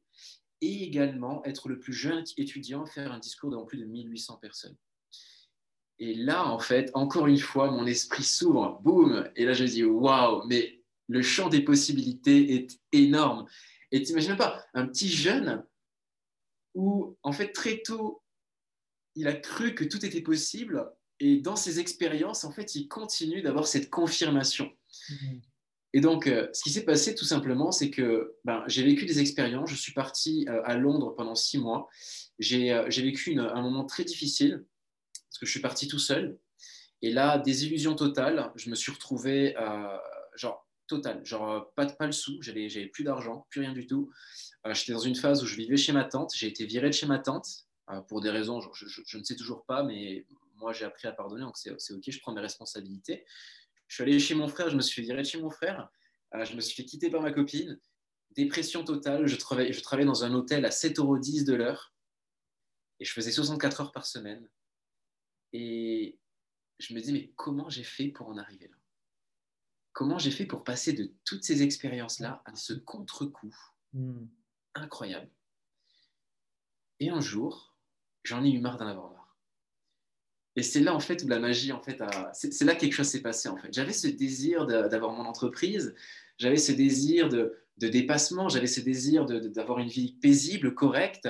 et 0.62 0.84
également 0.84 1.44
être 1.46 1.70
le 1.70 1.80
plus 1.80 1.94
jeune 1.94 2.24
étudiant 2.38 2.84
à 2.84 2.86
faire 2.88 3.12
un 3.12 3.20
discours 3.20 3.52
devant 3.52 3.66
plus 3.66 3.78
de 3.78 3.86
1800 3.86 4.38
personnes. 4.38 4.76
Et 6.00 6.14
là, 6.14 6.48
en 6.48 6.60
fait, 6.60 6.92
encore 6.94 7.28
une 7.28 7.40
fois, 7.40 7.72
mon 7.72 7.88
esprit 7.88 8.24
s'ouvre, 8.24 8.80
boum, 8.84 9.30
et 9.36 9.46
là 9.46 9.54
je 9.54 9.66
dis 9.66 9.84
waouh, 9.84 10.46
mais 10.46 10.84
le 11.08 11.22
champ 11.22 11.50
des 11.50 11.62
possibilités 11.62 12.54
est 12.54 12.80
énorme. 12.92 13.48
Et 13.92 14.04
t'imagines 14.04 14.38
pas, 14.38 14.64
un 14.74 14.86
petit 14.86 15.10
jeune 15.10 15.66
où, 16.76 17.18
en 17.24 17.32
fait, 17.32 17.52
très 17.52 17.82
tôt, 17.82 18.22
il 19.18 19.28
a 19.28 19.34
cru 19.34 19.76
que 19.76 19.84
tout 19.84 20.06
était 20.06 20.22
possible, 20.22 20.86
et 21.20 21.38
dans 21.38 21.56
ses 21.56 21.80
expériences, 21.80 22.44
en 22.44 22.52
fait, 22.52 22.76
il 22.76 22.88
continue 22.88 23.42
d'avoir 23.42 23.68
cette 23.68 23.90
confirmation. 23.90 24.72
Mhm. 25.10 25.42
Et 25.94 26.02
donc, 26.02 26.28
euh, 26.28 26.48
ce 26.54 26.62
qui 26.62 26.70
s'est 26.70 26.86
passé 26.86 27.16
tout 27.16 27.26
simplement, 27.26 27.72
c'est 27.72 27.90
que 27.90 28.36
ben, 28.44 28.64
j'ai 28.68 28.84
vécu 28.84 29.06
des 29.06 29.20
expériences. 29.20 29.70
Je 29.70 29.76
suis 29.76 29.94
parti 29.94 30.46
euh, 30.48 30.62
à 30.64 30.78
Londres 30.78 31.16
pendant 31.16 31.34
six 31.34 31.58
mois. 31.58 31.90
J'ai 32.38 32.72
euh, 32.72 32.88
vécu 32.90 33.40
un 33.40 33.62
moment 33.62 33.86
très 33.86 34.04
difficile 34.04 34.66
parce 35.14 35.40
que 35.40 35.46
je 35.46 35.52
suis 35.52 35.62
parti 35.62 35.88
tout 35.88 35.98
seul. 35.98 36.38
Et 37.02 37.12
là, 37.12 37.40
désillusion 37.40 37.96
totale, 37.96 38.52
je 38.56 38.70
me 38.70 38.76
suis 38.76 38.92
retrouvé, 38.92 39.56
genre, 40.36 40.68
total, 40.88 41.24
genre, 41.24 41.72
pas, 41.76 41.86
pas 41.86 42.08
le 42.08 42.12
sou, 42.12 42.42
j'avais, 42.42 42.68
plus 42.88 43.04
d'argent, 43.04 43.46
plus 43.52 43.62
rien 43.62 43.74
du 43.74 43.86
tout. 43.86 44.10
J'étais 44.72 44.94
dans 44.94 45.00
une 45.00 45.16
phase 45.16 45.44
où 45.44 45.46
je 45.46 45.56
vivais 45.56 45.78
chez 45.78 45.94
ma 45.94 46.06
tante, 46.06 46.32
j'ai 46.36 46.48
été 46.48 46.66
viré 46.66 46.88
de 46.88 46.94
chez 46.94 47.06
ma 47.06 47.20
tante, 47.20 47.67
pour 48.08 48.22
des 48.22 48.30
raisons, 48.30 48.60
je, 48.74 49.18
ne 49.18 49.24
sais 49.24 49.36
toujours 49.36 49.66
pas, 49.66 49.84
mais 49.84 50.26
moi 50.56 50.74
j'ai 50.74 50.86
appris 50.86 51.08
à 51.08 51.12
pardonner, 51.12 51.42
donc 51.42 51.58
c'est, 51.58 51.72
ok, 51.72 52.04
je 52.08 52.20
prends 52.20 52.34
mes 52.34 52.42
responsabilités. 52.42 53.26
Je 53.88 53.96
suis 53.96 54.04
allé 54.04 54.20
chez 54.20 54.36
mon 54.36 54.48
frère, 54.48 54.70
je 54.70 54.76
me 54.76 54.82
suis 54.82 55.02
fait 55.02 55.08
virer 55.08 55.22
de 55.22 55.28
chez 55.28 55.42
mon 55.42 55.50
frère, 55.50 55.90
je 56.34 56.56
me 56.56 56.62
suis 56.62 56.76
fait 56.76 56.86
quitter 56.88 57.10
par 57.10 57.22
ma 57.22 57.32
copine, 57.32 57.80
dépression 58.32 58.84
totale, 58.84 59.28
je 59.28 59.36
travaillais, 59.38 59.72
je 59.72 59.82
travaillais 59.82 60.08
dans 60.08 60.24
un 60.24 60.34
hôtel 60.34 60.66
à 60.66 60.70
7,10 60.70 61.00
euros 61.00 61.18
de 61.18 61.54
l'heure, 61.54 61.94
et 63.00 63.06
je 63.06 63.14
faisais 63.14 63.32
64 63.32 63.82
heures 63.82 63.92
par 63.92 64.06
semaine. 64.06 64.50
Et 65.54 66.20
je 66.80 66.94
me 66.94 67.00
dis, 67.00 67.14
mais 67.14 67.32
comment 67.36 67.70
j'ai 67.70 67.84
fait 67.84 68.10
pour 68.10 68.28
en 68.28 68.38
arriver 68.38 68.68
là? 68.68 68.76
Comment 69.94 70.20
j'ai 70.20 70.32
fait 70.32 70.46
pour 70.46 70.64
passer 70.64 70.94
de 70.94 71.12
toutes 71.26 71.44
ces 71.44 71.64
expériences-là 71.64 72.44
à 72.46 72.56
ce 72.56 72.74
contre-coup? 72.74 73.56
Hmm. 73.94 74.28
incroyable 74.76 75.32
Et 77.00 77.10
un 77.10 77.22
jour, 77.22 77.77
j'en 78.28 78.44
ai 78.44 78.50
eu 78.50 78.60
marre 78.60 78.78
d'en 78.78 78.88
avoir 78.88 79.12
marre. 79.12 79.38
Et 80.56 80.64
c'est 80.64 80.80
là, 80.80 80.94
en 80.94 81.00
fait, 81.00 81.24
où 81.24 81.28
la 81.28 81.40
magie, 81.40 81.72
en 81.72 81.82
fait, 81.82 82.02
c'est 82.34 82.66
là 82.66 82.74
que 82.74 82.82
quelque 82.82 82.94
chose 82.94 83.08
s'est 83.08 83.22
passé, 83.22 83.48
en 83.48 83.58
fait. 83.58 83.72
J'avais 83.72 83.94
ce 83.94 84.08
désir 84.08 84.66
d'avoir 84.66 85.12
mon 85.14 85.26
entreprise, 85.26 85.94
j'avais 86.40 86.58
ce 86.58 86.72
désir 86.72 87.30
de, 87.30 87.56
dépassement, 87.78 88.50
j'avais 88.50 88.68
ce 88.68 88.82
désir 88.82 89.26
d'avoir 89.26 89.80
une 89.80 89.88
vie 89.88 90.14
paisible, 90.14 90.74
correcte, 90.74 91.30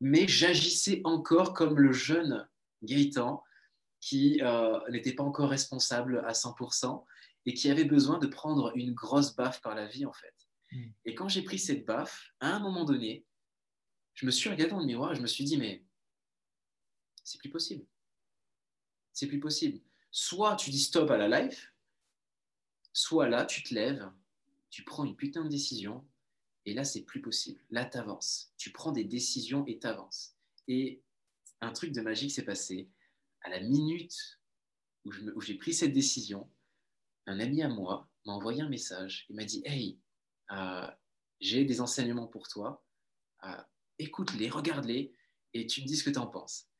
mais 0.00 0.26
j'agissais 0.26 1.02
encore 1.04 1.52
comme 1.52 1.78
le 1.78 1.92
jeune 1.92 2.48
Gaëtan, 2.82 3.42
qui 4.00 4.40
euh, 4.42 4.78
n'était 4.90 5.12
pas 5.12 5.22
encore 5.22 5.50
responsable 5.50 6.24
à 6.26 6.32
100% 6.32 7.04
et 7.46 7.54
qui 7.54 7.70
avait 7.70 7.84
besoin 7.84 8.18
de 8.18 8.26
prendre 8.26 8.72
une 8.74 8.92
grosse 8.92 9.36
baffe 9.36 9.60
par 9.60 9.74
la 9.74 9.86
vie, 9.86 10.06
en 10.06 10.12
fait. 10.12 10.34
Hmm. 10.72 10.88
Et 11.04 11.14
quand 11.14 11.28
j'ai 11.28 11.42
pris 11.42 11.58
cette 11.58 11.84
baffe, 11.84 12.30
à 12.40 12.54
un 12.54 12.60
moment 12.60 12.84
donné, 12.84 13.24
je 14.14 14.24
me 14.24 14.30
suis 14.30 14.48
regardé 14.48 14.72
dans 14.72 14.80
le 14.80 14.86
miroir 14.86 15.12
et 15.12 15.16
je 15.16 15.22
me 15.22 15.26
suis 15.26 15.44
dit, 15.44 15.58
mais 15.58 15.83
c'est 17.24 17.38
plus 17.38 17.50
possible. 17.50 17.84
C'est 19.12 19.26
plus 19.26 19.40
possible. 19.40 19.80
Soit 20.10 20.56
tu 20.56 20.70
dis 20.70 20.80
stop 20.80 21.10
à 21.10 21.16
la 21.16 21.40
life, 21.40 21.72
soit 22.92 23.28
là, 23.28 23.44
tu 23.44 23.62
te 23.62 23.74
lèves, 23.74 24.08
tu 24.70 24.84
prends 24.84 25.04
une 25.04 25.16
putain 25.16 25.44
de 25.44 25.48
décision, 25.48 26.04
et 26.66 26.74
là, 26.74 26.84
c'est 26.84 27.02
plus 27.02 27.20
possible. 27.20 27.60
Là, 27.70 27.84
tu 27.84 27.98
avances. 27.98 28.52
Tu 28.56 28.72
prends 28.72 28.92
des 28.92 29.04
décisions 29.04 29.64
et 29.66 29.78
tu 29.78 29.86
avances. 29.86 30.36
Et 30.66 31.02
un 31.60 31.72
truc 31.72 31.92
de 31.92 32.00
magique 32.00 32.30
s'est 32.30 32.44
passé. 32.44 32.88
À 33.42 33.50
la 33.50 33.60
minute 33.60 34.40
où 35.04 35.40
j'ai 35.42 35.54
pris 35.54 35.74
cette 35.74 35.92
décision, 35.92 36.50
un 37.26 37.38
ami 37.40 37.62
à 37.62 37.68
moi 37.68 38.08
m'a 38.24 38.32
envoyé 38.32 38.62
un 38.62 38.68
message. 38.68 39.26
Il 39.28 39.36
m'a 39.36 39.44
dit 39.44 39.62
Hey, 39.66 39.98
euh, 40.52 40.90
j'ai 41.40 41.64
des 41.64 41.80
enseignements 41.80 42.26
pour 42.26 42.48
toi. 42.48 42.82
Euh, 43.44 43.62
écoute-les, 43.98 44.48
regarde-les 44.48 45.14
et 45.52 45.66
tu 45.66 45.82
me 45.82 45.86
dis 45.86 45.96
ce 45.96 46.04
que 46.04 46.10
tu 46.10 46.18
en 46.18 46.26
penses. 46.26 46.70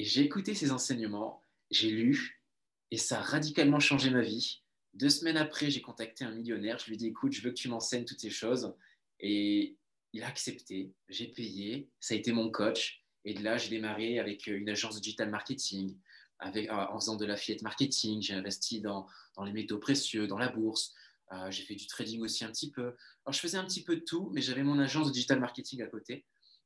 Et 0.00 0.04
j'ai 0.04 0.22
écouté 0.22 0.54
ces 0.54 0.70
enseignements, 0.70 1.44
j'ai 1.70 1.90
lu 1.90 2.42
et 2.90 2.96
ça 2.96 3.18
a 3.18 3.22
radicalement 3.22 3.80
changé 3.80 4.08
ma 4.08 4.22
vie. 4.22 4.62
Deux 4.94 5.10
semaines 5.10 5.36
après, 5.36 5.68
j'ai 5.68 5.82
contacté 5.82 6.24
un 6.24 6.30
millionnaire. 6.30 6.78
Je 6.78 6.86
lui 6.86 6.94
ai 6.94 6.96
dit 6.96 7.08
Écoute, 7.08 7.32
je 7.32 7.42
veux 7.42 7.50
que 7.50 7.56
tu 7.56 7.68
m'enseignes 7.68 8.06
toutes 8.06 8.20
ces 8.20 8.30
choses. 8.30 8.74
Et 9.18 9.76
il 10.14 10.22
a 10.22 10.28
accepté. 10.28 10.94
J'ai 11.10 11.26
payé. 11.26 11.90
Ça 12.00 12.14
a 12.14 12.16
été 12.16 12.32
mon 12.32 12.50
coach. 12.50 13.04
Et 13.26 13.34
de 13.34 13.44
là, 13.44 13.58
j'ai 13.58 13.68
démarré 13.68 14.18
avec 14.18 14.46
une 14.46 14.70
agence 14.70 14.94
de 14.94 15.00
digital 15.00 15.28
marketing, 15.28 15.94
avec, 16.38 16.70
euh, 16.70 16.72
en 16.72 16.98
faisant 16.98 17.16
de 17.16 17.26
l'affiliate 17.26 17.60
marketing. 17.60 18.22
J'ai 18.22 18.32
investi 18.32 18.80
dans, 18.80 19.06
dans, 19.36 19.44
les 19.44 19.52
métaux 19.52 19.78
précieux, 19.78 20.26
dans 20.26 20.38
la 20.38 20.48
bourse. 20.48 20.94
Euh, 21.32 21.50
j'ai 21.50 21.64
fait 21.64 21.74
du 21.74 21.86
trading 21.86 22.22
aussi 22.22 22.42
un 22.42 22.50
petit 22.50 22.70
peu. 22.70 22.96
Alors, 23.26 23.34
je 23.34 23.38
faisais 23.38 23.58
un 23.58 23.66
petit 23.66 23.84
peu 23.84 23.96
de 23.96 24.00
tout, 24.00 24.30
mais 24.32 24.40
j'avais 24.40 24.62
mon 24.62 24.78
agence 24.78 25.08
de 25.08 25.12
digital 25.12 25.40
marketing 25.40 25.82
à 25.82 25.88
côté. 25.88 26.24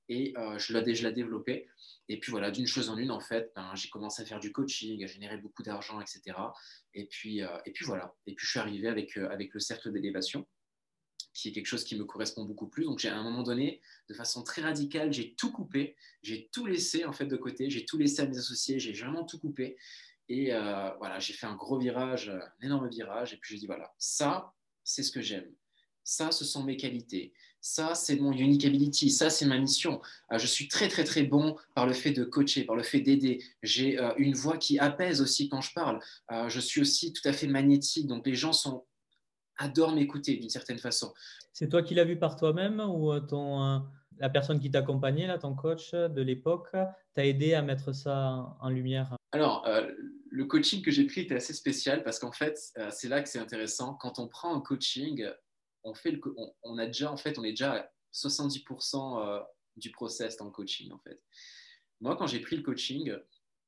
Et 0.09 0.35
je 0.59 0.77
l'ai 0.77 0.95
je 0.95 1.09
développé. 1.09 1.67
Et 2.09 2.21
puis 2.21 2.31
voilà, 2.31 2.51
d'une 2.51 2.67
chose 2.67 2.91
en 2.91 2.97
une, 2.97 3.11
en 3.11 3.21
fait, 3.21 3.53
ben, 3.57 3.75
j'ai 3.75 3.89
commencé 3.89 4.23
à 4.23 4.27
faire 4.27 4.41
du 4.41 4.53
coaching, 4.53 5.03
à 5.03 5.07
générer 5.07 5.39
beaucoup 5.39 5.63
d'argent, 5.63 6.01
etc. 6.01 6.37
Et 6.93 7.07
puis, 7.07 7.41
et 7.41 7.73
puis 7.73 7.85
voilà. 7.85 8.15
Et 8.27 8.35
puis 8.35 8.45
je 8.45 8.51
suis 8.51 8.61
arrivé 8.61 8.89
avec, 8.89 9.17
avec 9.17 9.55
le 9.55 9.61
cercle 9.61 9.91
d'élévation 9.93 10.47
qui 11.35 11.49
est 11.49 11.53
quelque 11.53 11.67
chose 11.67 11.85
qui 11.85 11.97
me 11.97 12.05
correspond 12.05 12.45
beaucoup 12.45 12.69
plus. 12.69 12.85
Donc, 12.85 13.01
j'ai 13.01 13.09
à 13.09 13.17
un 13.17 13.23
moment 13.23 13.43
donné, 13.43 13.83
de 14.09 14.15
façon 14.15 14.43
très 14.43 14.63
radicale, 14.63 15.13
j'ai 15.13 15.35
tout 15.35 15.51
coupé, 15.51 15.97
j'ai 16.23 16.49
tout 16.53 16.65
laissé 16.65 17.05
en 17.05 17.13
fait 17.13 17.27
de 17.27 17.37
côté, 17.37 17.69
j'ai 17.69 17.85
tout 17.85 17.99
laissé 17.99 18.23
à 18.23 18.27
mes 18.27 18.39
associés, 18.39 18.79
j'ai 18.79 18.93
vraiment 18.93 19.25
tout 19.25 19.39
coupé. 19.39 19.77
Et 20.29 20.55
euh, 20.55 20.91
voilà, 20.99 21.19
j'ai 21.19 21.35
fait 21.35 21.47
un 21.47 21.57
gros 21.57 21.79
virage, 21.79 22.31
un 22.31 22.67
énorme 22.67 22.89
virage. 22.89 23.35
Et 23.35 23.37
puis, 23.37 23.55
j'ai 23.55 23.61
dit 23.61 23.67
voilà, 23.67 23.93
ça, 23.99 24.55
c'est 24.85 25.03
ce 25.03 25.11
que 25.11 25.21
j'aime. 25.21 25.51
Ça, 26.05 26.31
ce 26.31 26.45
sont 26.45 26.63
mes 26.63 26.77
qualités. 26.77 27.33
Ça, 27.61 27.95
c'est 27.95 28.17
mon 28.17 28.33
unique 28.33 28.65
ability. 28.65 29.11
Ça, 29.11 29.31
c'est 29.31 29.47
ma 29.47 29.59
mission. 29.59 30.01
Euh, 30.33 30.39
je 30.39 30.47
suis 30.47 30.69
très, 30.69 30.89
très, 30.89 31.05
très 31.05 31.23
bon 31.23 31.57
par 31.75 31.87
le 31.87 31.95
fait 31.95 32.13
de 32.13 32.23
coacher, 32.23 32.65
par 32.65 32.77
le 32.77 32.83
fait 32.83 33.01
d'aider. 33.01 33.43
J'ai 33.63 33.99
euh, 33.99 34.13
une 34.19 34.35
voix 34.35 34.59
qui 34.59 34.79
apaise 34.79 35.23
aussi 35.23 35.49
quand 35.49 35.63
je 35.63 35.73
parle. 35.73 35.99
je 36.49 36.61
suis 36.61 36.81
aussi 36.81 37.13
tout 37.13 37.27
à 37.27 37.33
fait 37.33 37.47
magnétique. 37.47 38.07
Donc, 38.07 38.27
les 38.27 38.35
gens 38.35 38.53
sont 38.53 38.85
adore 39.59 39.93
m'écouter 39.93 40.37
d'une 40.37 40.51
certaine 40.51 40.79
façon. 40.79 41.13
C'est 41.53 41.69
toi 41.69 41.83
qui 41.83 41.95
l'as 41.95 42.05
vu 42.05 42.19
par 42.19 42.37
toi-même 42.37 42.81
ou 42.81 43.13
euh, 43.13 43.21
ton, 43.21 43.63
euh, 43.63 43.79
la 44.19 44.29
personne 44.29 44.61
qui 44.61 44.71
t'accompagnait, 44.71 45.27
là, 45.27 45.39
ton 45.39 45.55
coach 45.55 45.93
de 45.93 46.23
l'époque, 46.23 46.71
t'a 47.15 47.25
aidé 47.25 47.55
à 47.55 47.63
mettre 47.63 47.93
ça 47.93 48.57
en 48.61 48.69
lumière? 48.69 49.17
Alors, 49.33 49.67
euh, 49.67 49.89
le 50.31 50.45
coaching 50.47 50.83
que 50.83 50.91
j'ai 50.91 51.05
pris 51.05 51.23
était 51.23 51.37
assez 51.37 51.53
spécial 51.53 52.03
parce 52.03 52.19
qu'en 52.19 52.33
fait, 52.33 52.59
c'est 52.91 53.09
là 53.09 53.23
que 53.23 53.29
c'est 53.29 53.39
intéressant. 53.39 53.95
Quand 53.95 54.19
on 54.19 54.27
prend 54.27 54.55
un 54.55 54.61
coaching, 54.61 55.25
on, 55.85 55.95
fait 55.95 56.11
le, 56.11 56.21
on, 56.63 56.79
a 56.79 56.87
déjà, 56.87 57.13
en 57.13 57.17
fait, 57.17 57.39
on 57.39 57.45
est 57.45 57.51
déjà 57.51 57.75
à 57.75 57.91
70% 58.13 59.45
du 59.77 59.91
process 59.91 60.37
dans 60.37 60.47
le 60.47 60.51
coaching, 60.51 60.93
en 60.93 60.99
fait. 60.99 61.21
Moi, 62.01 62.17
quand 62.17 62.27
j'ai 62.27 62.41
pris 62.41 62.57
le 62.57 62.63
coaching, 62.63 63.15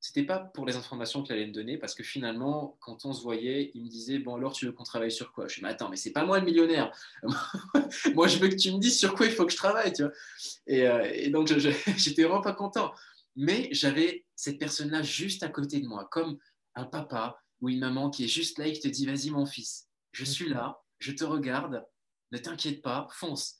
c'était 0.01 0.25
pas 0.25 0.39
pour 0.39 0.67
les 0.67 0.77
informations 0.77 1.23
qu'il 1.23 1.35
allait 1.35 1.47
me 1.47 1.53
donner, 1.53 1.79
parce 1.79 1.95
que 1.95 2.03
finalement, 2.03 2.77
quand 2.81 3.05
on 3.05 3.13
se 3.13 3.23
voyait, 3.23 3.71
il 3.75 3.83
me 3.83 3.89
disait 3.89 4.19
Bon, 4.19 4.37
alors 4.37 4.53
tu 4.53 4.67
veux 4.67 4.73
qu'on 4.73 4.85
travaille 4.85 5.11
sur 5.11 5.33
quoi? 5.33 5.49
Je 5.49 5.57
dis 5.57 5.63
Mais 5.63 5.71
attends, 5.71 5.89
mais 5.89 5.97
c'est 5.97 6.13
pas 6.13 6.25
moi 6.25 6.39
le 6.39 6.45
millionnaire. 6.45 6.93
moi, 8.15 8.29
je 8.29 8.39
veux 8.39 8.49
que 8.49 8.55
tu 8.55 8.73
me 8.73 8.79
dises 8.79 8.99
sur 8.99 9.15
quoi 9.15 9.27
il 9.27 9.33
faut 9.33 9.47
que 9.47 9.53
je 9.53 9.57
travaille. 9.57 9.93
Tu 9.93 10.03
vois 10.03 10.13
et, 10.67 10.87
euh, 10.87 11.31
donc, 11.31 11.49
j'étais 11.97 12.23
vraiment 12.23 12.43
pas 12.43 12.53
content. 12.53 12.93
Mais 13.35 13.69
j'avais 13.73 14.25
cette 14.35 14.59
personne-là 14.59 15.03
juste 15.03 15.43
à 15.43 15.49
côté 15.49 15.81
de 15.81 15.87
moi, 15.87 16.07
comme 16.11 16.39
un 16.75 16.85
papa 16.85 17.43
ou 17.61 17.69
une 17.69 17.81
maman 17.81 18.11
qui 18.11 18.25
est 18.25 18.29
juste 18.29 18.59
là 18.59 18.67
et 18.67 18.73
qui 18.73 18.81
te 18.81 18.89
dit 18.89 19.07
Vas-y, 19.07 19.31
mon 19.31 19.47
fils, 19.47 19.89
je 20.13 20.25
suis 20.25 20.49
là, 20.49 20.81
je 20.99 21.13
te 21.13 21.25
regarde, 21.25 21.85
ne 22.33 22.39
t'inquiète 22.39 22.83
pas, 22.83 23.09
fonce. 23.13 23.57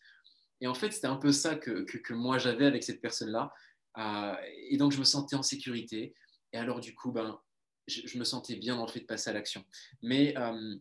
Et 0.61 0.67
en 0.67 0.75
fait, 0.75 0.93
c'était 0.93 1.07
un 1.07 1.17
peu 1.17 1.33
ça 1.33 1.55
que, 1.57 1.83
que, 1.83 2.15
moi 2.15 2.39
j'avais 2.39 2.67
avec 2.67 2.83
cette 2.83 3.01
personne-là. 3.01 3.53
Euh, 3.99 4.35
et 4.69 4.77
donc, 4.77 4.93
je 4.93 4.99
me 4.99 5.05
sentais 5.05 5.37
en 5.37 5.43
sécurité. 5.43 6.15
Et 6.53 6.59
alors, 6.59 6.81
du 6.81 6.95
coup, 6.95 7.13
ben, 7.13 7.39
je, 7.87 8.19
me 8.19 8.25
sentais 8.25 8.57
bien 8.57 8.77
dans 8.77 8.87
le 8.87 8.91
fait 8.91 9.01
de 9.01 9.07
passer 9.07 9.31
à 9.31 9.33
l'action. 9.33 9.65
Mais, 10.03 10.37
euh, 10.37 10.77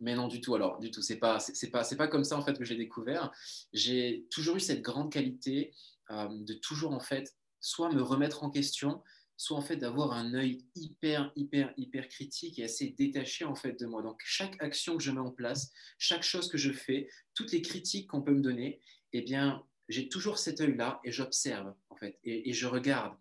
mais 0.00 0.14
non, 0.14 0.28
du 0.28 0.40
tout. 0.40 0.54
Alors, 0.54 0.78
du 0.78 0.90
tout. 0.90 1.02
C'est 1.02 1.18
pas, 1.18 1.40
c'est 1.40 1.70
pas, 1.70 1.84
c'est 1.84 1.96
pas 1.96 2.08
comme 2.08 2.24
ça 2.24 2.36
en 2.36 2.42
fait 2.42 2.58
que 2.58 2.64
j'ai 2.64 2.76
découvert. 2.76 3.32
J'ai 3.72 4.26
toujours 4.30 4.56
eu 4.56 4.60
cette 4.60 4.82
grande 4.82 5.12
qualité 5.12 5.74
euh, 6.10 6.28
de 6.30 6.54
toujours 6.54 6.92
en 6.92 7.00
fait, 7.00 7.36
soit 7.60 7.90
me 7.92 8.02
remettre 8.02 8.44
en 8.44 8.50
question, 8.50 9.02
soit 9.36 9.56
en 9.56 9.62
fait 9.62 9.76
d'avoir 9.76 10.12
un 10.12 10.34
œil 10.34 10.64
hyper, 10.74 11.32
hyper, 11.36 11.72
hyper 11.76 12.08
critique 12.08 12.58
et 12.58 12.64
assez 12.64 12.90
détaché 12.90 13.44
en 13.44 13.54
fait 13.54 13.78
de 13.78 13.86
moi. 13.86 14.02
Donc, 14.02 14.20
chaque 14.24 14.62
action 14.62 14.96
que 14.96 15.02
je 15.02 15.10
mets 15.10 15.20
en 15.20 15.30
place, 15.30 15.72
chaque 15.98 16.22
chose 16.22 16.48
que 16.48 16.58
je 16.58 16.72
fais, 16.72 17.08
toutes 17.34 17.52
les 17.52 17.62
critiques 17.62 18.08
qu'on 18.08 18.22
peut 18.22 18.34
me 18.34 18.42
donner, 18.42 18.80
eh 19.12 19.22
bien, 19.22 19.64
j'ai 19.88 20.08
toujours 20.08 20.38
cet 20.38 20.60
œil-là 20.60 21.00
et 21.04 21.12
j'observe 21.12 21.74
en 21.90 21.96
fait 21.96 22.18
et, 22.24 22.52
je 22.52 22.66
regarde 22.66 23.14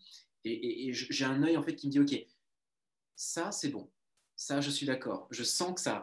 et, 0.43 0.91
j'ai 0.93 1.25
un 1.25 1.43
œil 1.43 1.57
en 1.57 1.63
fait 1.63 1.75
qui 1.75 1.87
me 1.87 1.91
dit 1.91 1.99
ok, 1.99 2.27
ça 3.15 3.51
c'est 3.51 3.69
bon, 3.69 3.91
ça 4.35 4.61
je 4.61 4.69
suis 4.69 4.85
d'accord, 4.85 5.27
je 5.31 5.43
sens 5.43 5.75
que 5.75 5.81
ça, 5.81 6.01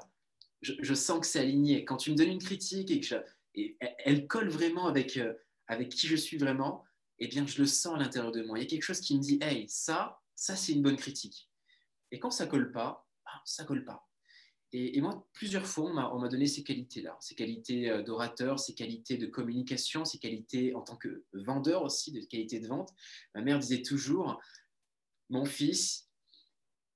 je, 0.61 0.95
sens 0.95 1.21
que 1.21 1.27
c'est 1.27 1.41
aligné. 1.41 1.85
Quand 1.85 1.97
tu 1.97 2.11
me 2.11 2.17
donnes 2.17 2.31
une 2.31 2.43
critique 2.43 2.91
et 2.91 3.01
que 3.01 3.15
et 3.55 3.77
elle 4.05 4.27
colle 4.27 4.49
vraiment 4.49 4.87
avec 4.87 5.17
euh, 5.17 5.33
avec 5.67 5.89
qui 5.89 6.07
je 6.07 6.17
suis 6.17 6.39
vraiment, 6.39 6.85
eh 7.19 7.29
bien 7.29 7.47
je 7.47 7.59
le 7.61 7.67
sens 7.67 7.95
à 7.95 7.99
l'intérieur 7.99 8.33
de 8.33 8.43
moi. 8.43 8.59
Il 8.59 8.63
y 8.63 8.67
a 8.67 8.69
quelque 8.69 8.83
chose 8.83 9.01
qui 9.01 9.17
me 9.17 9.21
dit 9.21 9.39
hey 9.41 9.67
ça, 9.69 10.21
ça 10.35 10.57
c'est 10.57 10.73
une 10.73 10.83
bonne 10.83 10.97
critique. 10.97 11.49
Et 12.11 12.19
quand 12.19 12.31
ça 12.31 12.47
colle 12.47 12.73
pas, 12.73 13.07
ah, 13.27 13.43
ça 13.45 13.65
colle 13.65 13.85
pas. 13.85 14.09
Et, 14.73 15.01
moi, 15.01 15.27
plusieurs 15.33 15.67
fois, 15.67 15.85
on 16.13 16.19
m'a 16.19 16.29
donné 16.29 16.47
ces 16.47 16.63
qualités-là, 16.63 17.17
ces 17.21 17.35
qualités 17.35 17.91
euh, 17.91 18.03
d'orateur, 18.03 18.59
ces 18.59 18.75
qualités 18.75 19.17
de 19.17 19.27
communication, 19.27 20.05
ces 20.05 20.19
qualités 20.19 20.75
en 20.75 20.83
tant 20.83 20.97
que 20.97 21.25
vendeur 21.33 21.83
aussi, 21.85 22.13
de 22.13 22.21
qualité 22.21 22.61
de 22.61 22.69
vente. 22.69 22.91
Ma 23.35 23.41
mère 23.41 23.59
disait 23.59 23.81
toujours, 23.81 24.39
mon 25.31 25.47
fils, 25.47 26.11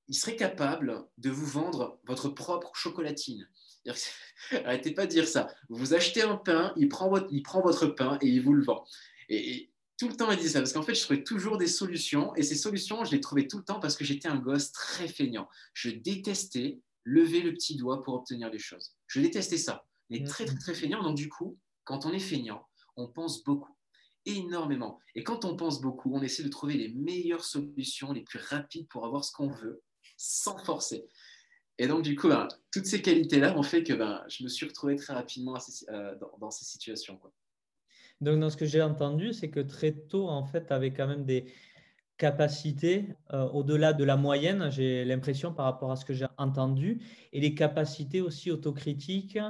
il 0.08 0.14
serait 0.14 0.36
capable 0.36 1.06
de 1.16 1.30
vous 1.30 1.46
vendre 1.46 1.98
votre 2.04 2.28
propre 2.28 2.72
chocolatine. 2.74 3.48
Arrêtez 4.50 4.92
pas 4.92 5.06
de 5.06 5.10
dire 5.10 5.26
ça. 5.26 5.48
Vous 5.70 5.94
achetez 5.94 6.20
un 6.20 6.36
pain, 6.36 6.74
il 6.76 6.88
prend 6.88 7.08
votre, 7.08 7.28
il 7.30 7.42
prend 7.42 7.62
votre 7.62 7.86
pain 7.86 8.18
et 8.20 8.26
il 8.26 8.42
vous 8.42 8.52
le 8.52 8.64
vend. 8.64 8.84
Et, 9.30 9.71
tout 9.98 10.08
le 10.08 10.16
temps, 10.16 10.30
il 10.30 10.38
disait 10.38 10.50
ça, 10.50 10.60
parce 10.60 10.72
qu'en 10.72 10.82
fait, 10.82 10.94
je 10.94 11.02
trouvais 11.02 11.22
toujours 11.22 11.58
des 11.58 11.66
solutions. 11.66 12.34
Et 12.34 12.42
ces 12.42 12.54
solutions, 12.54 13.04
je 13.04 13.12
les 13.12 13.20
trouvais 13.20 13.46
tout 13.46 13.58
le 13.58 13.64
temps 13.64 13.80
parce 13.80 13.96
que 13.96 14.04
j'étais 14.04 14.28
un 14.28 14.38
gosse 14.38 14.72
très 14.72 15.08
feignant. 15.08 15.48
Je 15.74 15.90
détestais 15.90 16.80
lever 17.04 17.40
le 17.40 17.52
petit 17.52 17.76
doigt 17.76 18.02
pour 18.02 18.14
obtenir 18.14 18.50
les 18.50 18.58
choses. 18.58 18.94
Je 19.06 19.20
détestais 19.20 19.58
ça, 19.58 19.84
mais 20.10 20.20
mm. 20.20 20.24
très, 20.24 20.44
très, 20.44 20.58
très 20.58 20.74
feignant. 20.74 21.02
Donc, 21.02 21.16
du 21.16 21.28
coup, 21.28 21.58
quand 21.84 22.06
on 22.06 22.12
est 22.12 22.18
feignant, 22.18 22.66
on 22.96 23.08
pense 23.08 23.42
beaucoup, 23.44 23.76
énormément. 24.26 24.98
Et 25.14 25.24
quand 25.24 25.44
on 25.44 25.56
pense 25.56 25.80
beaucoup, 25.80 26.14
on 26.14 26.22
essaie 26.22 26.42
de 26.42 26.48
trouver 26.48 26.74
les 26.74 26.88
meilleures 26.90 27.44
solutions, 27.44 28.12
les 28.12 28.22
plus 28.22 28.38
rapides 28.38 28.88
pour 28.88 29.04
avoir 29.04 29.24
ce 29.24 29.32
qu'on 29.32 29.48
veut, 29.48 29.82
sans 30.16 30.58
forcer. 30.58 31.06
Et 31.78 31.86
donc, 31.86 32.02
du 32.02 32.14
coup, 32.14 32.28
ben, 32.28 32.48
toutes 32.70 32.86
ces 32.86 33.02
qualités-là 33.02 33.56
ont 33.56 33.62
fait 33.62 33.82
que 33.82 33.92
ben, 33.92 34.22
je 34.28 34.44
me 34.44 34.48
suis 34.48 34.66
retrouvé 34.66 34.96
très 34.96 35.14
rapidement 35.14 35.56
euh, 35.88 36.14
dans, 36.38 36.50
ces 36.50 36.64
situations. 36.64 37.18
Donc, 38.22 38.40
dans 38.40 38.48
ce 38.48 38.56
que 38.56 38.64
j'ai 38.64 38.80
entendu, 38.80 39.34
c'est 39.34 39.50
que 39.50 39.60
très 39.60 39.92
tôt, 39.92 40.28
en 40.28 40.44
fait, 40.44 40.66
tu 40.66 40.72
avais 40.72 40.92
quand 40.92 41.06
même 41.06 41.24
des, 41.24 41.52
capacités 42.22 43.08
euh, 43.32 43.48
au-delà 43.48 43.92
de 43.92 44.04
la 44.04 44.16
moyenne, 44.16 44.70
j'ai 44.70 45.04
l'impression 45.04 45.52
par 45.52 45.64
rapport 45.64 45.90
à 45.90 45.96
ce 45.96 46.04
que 46.04 46.14
j'ai 46.14 46.28
entendu, 46.38 47.02
et 47.32 47.40
les 47.40 47.52
capacités 47.52 48.20
aussi 48.20 48.52
autocritiques 48.52 49.40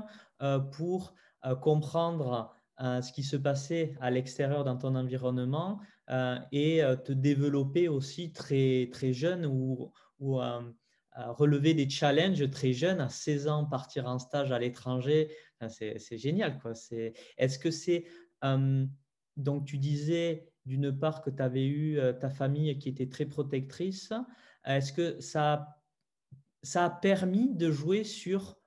euh, 0.41 0.59
pour 0.59 1.15
euh, 1.45 1.55
comprendre 1.55 2.55
ce 2.79 3.13
qui 3.13 3.23
se 3.23 3.37
passait 3.37 3.95
à 4.01 4.11
l'extérieur 4.11 4.65
dans 4.65 4.77
ton 4.77 4.97
environnement 4.97 5.79
et 6.51 6.83
te 7.05 7.13
développer 7.13 7.87
aussi 7.87 8.33
très, 8.33 8.89
très 8.91 9.13
jeune 9.13 9.47
ou, 9.47 9.93
relever 11.15 11.75
des 11.75 11.89
challenges 11.89 12.51
très 12.51 12.73
jeunes, 12.73 13.01
à 13.01 13.09
16 13.09 13.47
ans, 13.47 13.67
partir 13.67 14.09
en 14.09 14.19
stage 14.19 14.51
à 14.51 14.59
l'étranger, 14.59 15.31
c'est 15.69 16.19
génial. 16.19 16.59
Est-ce 17.39 17.59
que 17.61 17.71
c'est... 17.71 18.05
donc 19.37 19.67
tu 19.67 19.79
disais 19.79 20.53
d'une 20.65 20.97
part 20.97 21.23
que 21.23 21.31
tu 21.31 21.43
avais 21.43 21.67
eu 21.67 21.99
euh, 21.99 22.13
ta 22.13 22.31
famille 22.31 22.79
qui 22.79 22.89
était 22.89 23.09
très 23.09 23.27
protectrice. 23.27 24.13
Est-ce 24.65 24.93
que 24.93 25.21
ça, 25.21 25.83
ça 26.63 26.85
a 26.85 26.91
permis 26.91 27.55
de 27.55 27.71
jouer 27.71 28.05
sur 28.05 28.59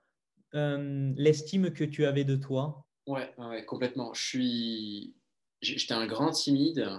euh, 0.53 1.13
l'estime 1.15 1.71
que 1.71 1.83
tu 1.83 2.05
avais 2.05 2.25
de 2.25 2.35
toi? 2.35 2.85
Ouais, 3.07 3.33
complètement. 3.65 4.13
Je 4.13 4.21
suis, 4.21 5.15
j'étais 5.61 5.93
un 5.93 6.07
grand 6.07 6.31
timide, 6.31 6.89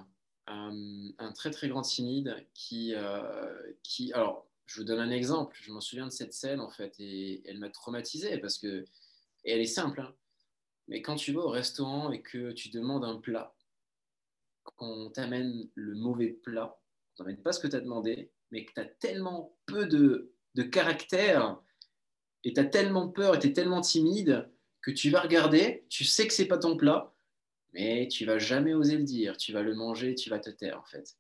euh, 0.49 1.09
un 1.19 1.33
très 1.35 1.51
très 1.51 1.69
grand 1.69 1.83
timide 1.83 2.47
qui, 2.55 2.95
qui, 3.83 4.13
alors, 4.13 4.47
je 4.67 4.81
vous 4.81 4.85
donne 4.85 5.01
un 5.01 5.11
exemple. 5.11 5.57
Je 5.61 5.73
m'en 5.73 5.81
souviens 5.81 6.07
de 6.07 6.13
cette 6.13 6.33
scène 6.33 6.61
en 6.61 6.71
fait 6.71 6.95
et 6.99 7.43
elle 7.49 7.59
m'a 7.59 7.71
traumatisé 7.71 8.39
parce 8.39 8.59
que 8.59 8.85
et 9.45 9.53
elle 9.53 9.61
est 9.61 9.67
simple. 9.67 10.01
Hein. 10.01 10.15
Mais 10.89 11.03
quand 11.03 11.17
tu 11.17 11.33
vas 11.33 11.43
au 11.43 11.49
restaurant 11.49 12.13
et 12.13 12.23
que 12.23 12.53
tu 12.53 12.71
demandes 12.71 13.05
un 13.05 13.17
plat 13.17 13.55
qu'on 14.63 15.11
t'amène 15.11 15.69
le 15.75 15.95
mauvais 15.95 16.29
plat, 16.29 16.79
qu'on 17.17 17.25
t'amène 17.25 17.43
pas 17.43 17.53
ce 17.53 17.61
que 17.61 17.69
tu 17.69 17.77
as 17.77 17.81
demandé, 17.81 18.31
mais 18.51 18.65
que 18.65 18.73
tu 18.73 18.81
as 18.81 18.85
tellement 18.85 19.57
peu 19.67 19.87
de, 19.87 20.33
de 20.55 20.63
caractère 20.63 21.61
et 22.45 22.53
tu 22.53 22.61
as 22.61 22.65
tellement 22.65 23.09
peur 23.09 23.35
et 23.35 23.39
tu 23.39 23.49
es 23.49 23.53
tellement 23.53 23.81
timide 23.81 24.49
que 24.83 24.91
tu 24.91 25.11
vas 25.11 25.21
regarder, 25.21 25.85
tu 25.89 26.05
sais 26.05 26.27
que 26.27 26.33
c'est 26.33 26.47
pas 26.47 26.59
ton 26.59 26.77
plat, 26.77 27.13
mais 27.73 28.09
tu 28.09 28.25
vas 28.25 28.39
jamais 28.39 28.75
oser 28.75 28.97
le 28.97 29.05
dire, 29.05 29.37
tu 29.37 29.53
vas 29.53 29.63
le 29.63 29.75
manger, 29.75 30.15
tu 30.15 30.31
vas 30.31 30.39
te 30.39 30.51
taire 30.51 30.81
en 30.81 30.85
fait. 30.85 31.17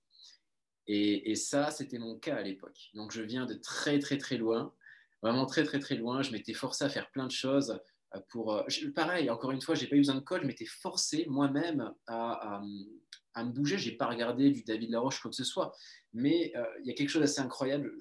Et, 0.86 1.32
et 1.32 1.34
ça, 1.34 1.72
c'était 1.72 1.98
mon 1.98 2.16
cas 2.16 2.36
à 2.36 2.42
l'époque. 2.42 2.90
Donc 2.94 3.10
je 3.10 3.22
viens 3.22 3.44
de 3.44 3.54
très 3.54 3.98
très 3.98 4.18
très 4.18 4.36
loin, 4.36 4.72
vraiment 5.20 5.46
très 5.46 5.64
très 5.64 5.80
très 5.80 5.96
loin. 5.96 6.22
Je 6.22 6.30
m'étais 6.30 6.54
forcé 6.54 6.84
à 6.84 6.88
faire 6.88 7.10
plein 7.10 7.26
de 7.26 7.32
choses 7.32 7.80
pour. 8.28 8.54
Euh, 8.54 8.62
pareil, 8.94 9.30
encore 9.30 9.50
une 9.50 9.60
fois, 9.60 9.74
j'ai 9.74 9.86
pas 9.86 9.96
eu 9.96 10.00
besoin 10.00 10.14
de 10.14 10.20
code, 10.20 10.42
je 10.42 10.46
m'étais 10.46 10.66
forcé 10.66 11.26
moi-même 11.28 11.92
à, 12.06 12.62
me 12.62 13.50
bouger. 13.50 13.78
J'ai 13.78 13.92
pas 13.92 14.06
regardé 14.06 14.50
du 14.50 14.62
David 14.64 14.90
Laroche 14.90 15.20
quoi 15.20 15.30
que 15.30 15.36
ce 15.36 15.44
soit, 15.44 15.72
mais 16.12 16.52
euh, 16.56 16.64
il 16.80 16.86
y 16.86 16.90
a 16.90 16.94
quelque 16.94 17.08
chose 17.08 17.22
d'assez 17.22 17.40
incroyable. 17.40 17.92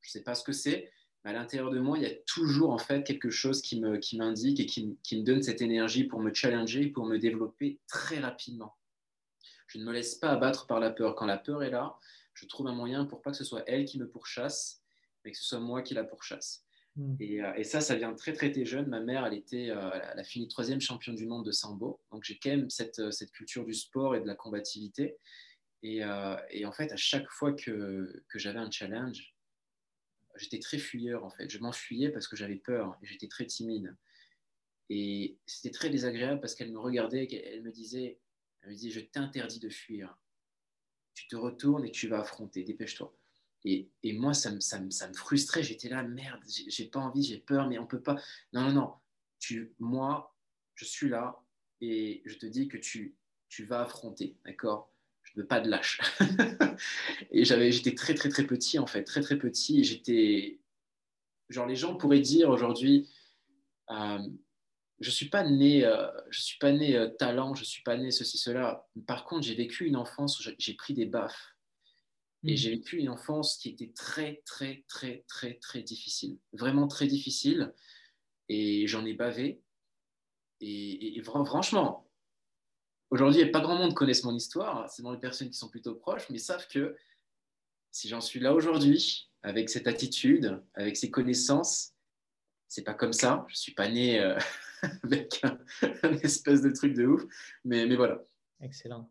Je 0.00 0.08
ne 0.08 0.10
sais 0.10 0.22
pas 0.22 0.34
ce 0.34 0.44
que 0.44 0.52
c'est, 0.52 0.90
mais 1.24 1.30
à 1.30 1.34
l'intérieur 1.34 1.70
de 1.70 1.80
moi, 1.80 1.98
il 1.98 2.04
y 2.04 2.06
a 2.06 2.14
toujours 2.26 2.70
en 2.70 2.78
fait 2.78 3.02
quelque 3.04 3.30
chose 3.30 3.60
qui 3.60 3.80
m'indique 3.80 4.60
et 4.60 4.66
qui, 4.66 4.96
qui, 5.02 5.18
me 5.18 5.24
donne 5.24 5.42
cette 5.42 5.60
énergie 5.60 6.04
pour 6.04 6.20
me 6.20 6.32
challenger, 6.32 6.86
pour 6.86 7.06
me 7.06 7.18
développer 7.18 7.80
très 7.88 8.20
rapidement. 8.20 8.76
Je 9.66 9.78
ne 9.78 9.84
me 9.84 9.92
laisse 9.92 10.14
pas 10.14 10.30
abattre 10.30 10.66
par 10.66 10.80
la 10.80 10.90
peur. 10.90 11.14
Quand 11.14 11.26
la 11.26 11.36
peur 11.36 11.62
est 11.62 11.70
là, 11.70 11.98
je 12.34 12.46
trouve 12.46 12.68
un 12.68 12.74
moyen 12.74 13.04
pour 13.04 13.20
pas 13.20 13.32
que 13.32 13.36
ce 13.36 13.44
soit 13.44 13.64
elle 13.66 13.84
qui 13.84 13.98
me 13.98 14.08
pourchasse, 14.08 14.82
mais 15.24 15.32
que 15.32 15.38
ce 15.38 15.44
soit 15.44 15.60
moi 15.60 15.82
qui 15.82 15.94
la 15.94 16.04
pourchasse. 16.04 16.64
Hmm. 16.98 17.14
Euh, 17.20 17.54
et, 17.54 17.62
ça, 17.62 17.80
ça 17.80 17.94
vient 17.94 18.12
très 18.12 18.32
très 18.32 18.52
jeune. 18.64 18.88
Ma 18.88 19.00
mère, 19.00 19.24
elle 19.24 19.34
était, 19.34 19.70
euh, 19.70 19.90
elle 20.12 20.18
a 20.18 20.24
fini 20.24 20.48
troisième 20.48 20.80
championne 20.80 21.14
du 21.14 21.26
monde 21.26 21.46
de 21.46 21.52
sambo. 21.52 22.00
Donc 22.10 22.24
j'ai 22.24 22.38
quand 22.38 22.50
même 22.50 22.68
cette, 22.70 22.98
euh, 22.98 23.12
cette, 23.12 23.30
culture 23.30 23.64
du 23.64 23.72
sport 23.72 24.16
et 24.16 24.20
de 24.20 24.26
la 24.26 24.34
combativité. 24.34 25.16
Et, 25.84 26.00
et 26.50 26.66
en 26.66 26.72
fait, 26.72 26.90
à 26.90 26.96
chaque 26.96 27.30
fois 27.30 27.52
que, 27.52 28.24
que 28.28 28.38
j'avais 28.40 28.58
un 28.58 28.68
challenge, 28.68 29.32
j'étais 30.34 30.58
très 30.58 30.78
fuyeur 30.78 31.24
en 31.24 31.30
fait. 31.30 31.48
Je 31.48 31.60
m'enfuyais 31.60 32.10
parce 32.10 32.26
que 32.26 32.34
j'avais 32.34 32.56
peur 32.56 32.98
et 33.00 33.06
j'étais 33.06 33.28
très 33.28 33.46
timide. 33.46 33.96
Et 34.90 35.38
c'était 35.46 35.70
très 35.70 35.88
désagréable 35.88 36.40
parce 36.40 36.56
qu'elle 36.56 36.72
me 36.72 36.80
regardait 36.80 37.26
et 37.26 37.54
elle 37.54 37.62
me 37.62 37.70
disait, 37.70 38.18
elle 38.62 38.70
me 38.70 38.74
disait, 38.74 38.90
je 38.90 39.00
t'interdis 39.06 39.60
de 39.60 39.70
fuir. 39.70 40.18
Tu 41.14 41.28
te 41.28 41.36
retournes 41.36 41.84
et 41.84 41.92
tu 41.92 42.08
vas 42.08 42.22
affronter. 42.22 42.64
Dépêche-toi. 42.64 43.16
Et, 43.64 43.88
moi, 44.04 44.34
ça 44.34 44.50
me, 44.50 45.12
frustrait. 45.14 45.62
J'étais 45.62 45.88
là, 45.88 46.02
merde, 46.02 46.40
j'ai 46.46 46.86
pas 46.86 47.00
envie, 47.00 47.22
j'ai 47.22 47.38
peur, 47.38 47.68
mais 47.68 47.78
on 47.78 47.86
peut 47.86 48.00
pas. 48.00 48.16
Non, 48.52 48.62
non, 48.62 48.72
non. 48.72 48.94
Tu, 49.38 49.74
moi, 49.78 50.34
je 50.74 50.84
suis 50.84 51.08
là 51.08 51.40
et 51.80 52.22
je 52.24 52.34
te 52.36 52.46
dis 52.46 52.68
que 52.68 52.76
tu, 52.76 53.16
tu 53.48 53.64
vas 53.64 53.82
affronter, 53.82 54.36
d'accord? 54.44 54.92
Je 55.22 55.32
ne 55.36 55.42
veux 55.42 55.46
pas 55.46 55.60
de 55.60 55.68
lâche. 55.68 56.00
et 57.30 57.44
j'avais, 57.44 57.70
j'étais 57.70 57.94
très, 57.94 58.14
très, 58.14 58.28
très 58.28 58.46
petit, 58.46 58.78
en 58.78 58.86
fait, 58.86 59.04
très, 59.04 59.20
très 59.20 59.38
petit. 59.38 59.80
Et 59.80 59.84
j'étais. 59.84 60.60
Genre, 61.50 61.66
les 61.66 61.76
gens 61.76 61.96
pourraient 61.96 62.20
dire 62.20 62.50
aujourd'hui. 62.50 63.10
Euh, 63.90 64.18
je 65.00 65.10
suis 65.10 65.28
pas 65.28 65.44
né, 65.44 65.84
euh, 65.84 66.08
je 66.30 66.40
suis 66.40 66.58
pas 66.58 66.72
né 66.72 66.96
euh, 66.96 67.08
talent, 67.08 67.54
je 67.54 67.64
suis 67.64 67.82
pas 67.82 67.96
né 67.96 68.10
ceci 68.10 68.38
cela. 68.38 68.86
Par 69.06 69.24
contre, 69.24 69.46
j'ai 69.46 69.54
vécu 69.54 69.86
une 69.86 69.96
enfance 69.96 70.40
où 70.40 70.50
j'ai 70.58 70.74
pris 70.74 70.94
des 70.94 71.06
baffes 71.06 71.57
et 72.44 72.52
hmm. 72.52 72.56
j'ai 72.56 72.70
vécu 72.70 72.98
une 72.98 73.08
enfance 73.08 73.56
qui 73.56 73.70
était 73.70 73.92
très, 73.94 74.42
très, 74.44 74.84
très, 74.88 75.24
très, 75.28 75.54
très 75.54 75.82
difficile. 75.82 76.38
Vraiment 76.52 76.86
très 76.86 77.06
difficile. 77.06 77.74
Et 78.48 78.86
j'en 78.86 79.04
ai 79.04 79.14
bavé. 79.14 79.60
Et, 80.60 81.20
franchement, 81.22 82.08
aujourd'hui, 83.10 83.46
pas 83.46 83.60
grand 83.60 83.76
monde 83.76 83.94
connaisse 83.94 84.24
mon 84.24 84.34
histoire. 84.34 84.88
C'est 84.90 85.02
dans 85.02 85.12
les 85.12 85.20
personnes 85.20 85.50
qui 85.50 85.58
sont 85.58 85.68
plutôt 85.68 85.94
proches, 85.94 86.28
mais 86.30 86.38
savent 86.38 86.66
que 86.68 86.96
si 87.90 88.08
j'en 88.08 88.20
suis 88.20 88.40
là 88.40 88.54
aujourd'hui, 88.54 89.30
avec 89.42 89.70
cette 89.70 89.86
attitude, 89.86 90.62
avec 90.74 90.96
ces 90.96 91.10
connaissances, 91.10 91.94
c'est 92.66 92.82
pas 92.82 92.94
comme 92.94 93.12
ça. 93.12 93.46
Je 93.48 93.56
suis 93.56 93.72
pas 93.72 93.88
né 93.88 94.20
euh, 94.20 94.38
avec 95.04 95.42
un, 96.02 96.12
espèce 96.22 96.62
de 96.62 96.70
truc 96.70 96.94
de 96.94 97.06
ouf. 97.06 97.22
Mais, 97.64 97.86
mais 97.86 97.96
voilà. 97.96 98.22
Excellent. 98.60 99.08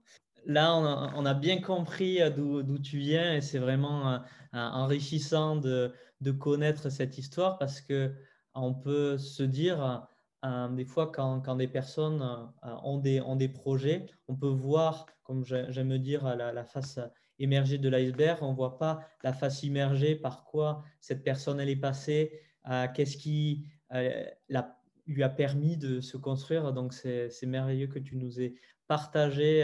Là, 0.47 0.73
on 1.13 1.25
a, 1.25 1.33
bien 1.33 1.59
compris 1.59 2.21
euh, 2.21 2.29
d'où 2.29 2.79
tu 2.79 2.99
viens 2.99 3.35
et 3.35 3.41
c'est 3.41 3.59
vraiment 3.59 4.13
euh, 4.13 4.19
enrichissant 4.53 5.57
de, 5.57 5.93
connaître 6.39 6.89
cette 6.89 7.17
histoire 7.17 7.57
parce 7.57 7.81
que 7.81 8.13
on 8.53 8.73
peut 8.73 9.17
se 9.17 9.43
dire, 9.43 10.07
euh, 10.45 10.69
des 10.69 10.85
fois, 10.85 11.11
quand, 11.11 11.55
des 11.57 11.67
personnes 11.67 12.25
ont 12.63 12.97
des, 12.97 13.19
ont 13.19 13.35
des 13.35 13.49
projets, 13.49 14.05
on 14.29 14.35
peut 14.35 14.47
voir, 14.47 15.05
comme 15.23 15.43
j'aime 15.43 15.97
dire, 15.97 16.23
la, 16.37 16.53
la 16.53 16.63
face 16.63 16.97
émergée 17.39 17.77
de 17.77 17.89
l'iceberg. 17.89 18.39
On 18.41 18.51
ne 18.51 18.55
voit 18.55 18.79
pas 18.79 19.01
la 19.23 19.33
face 19.33 19.63
immergée, 19.63 20.15
par 20.15 20.45
quoi 20.45 20.85
cette 21.01 21.23
personne 21.23 21.59
elle 21.59 21.69
est 21.69 21.75
passée, 21.75 22.39
qu'est-ce 22.95 23.17
qui 23.17 23.67
lui 25.05 25.23
a 25.23 25.29
permis 25.29 25.75
de 25.75 25.99
se 25.99 26.15
construire. 26.15 26.71
Donc, 26.71 26.93
c'est 26.93 27.45
merveilleux 27.45 27.87
que 27.87 27.99
tu 27.99 28.15
nous 28.15 28.39
aies 28.39 28.55
partagé 28.87 29.63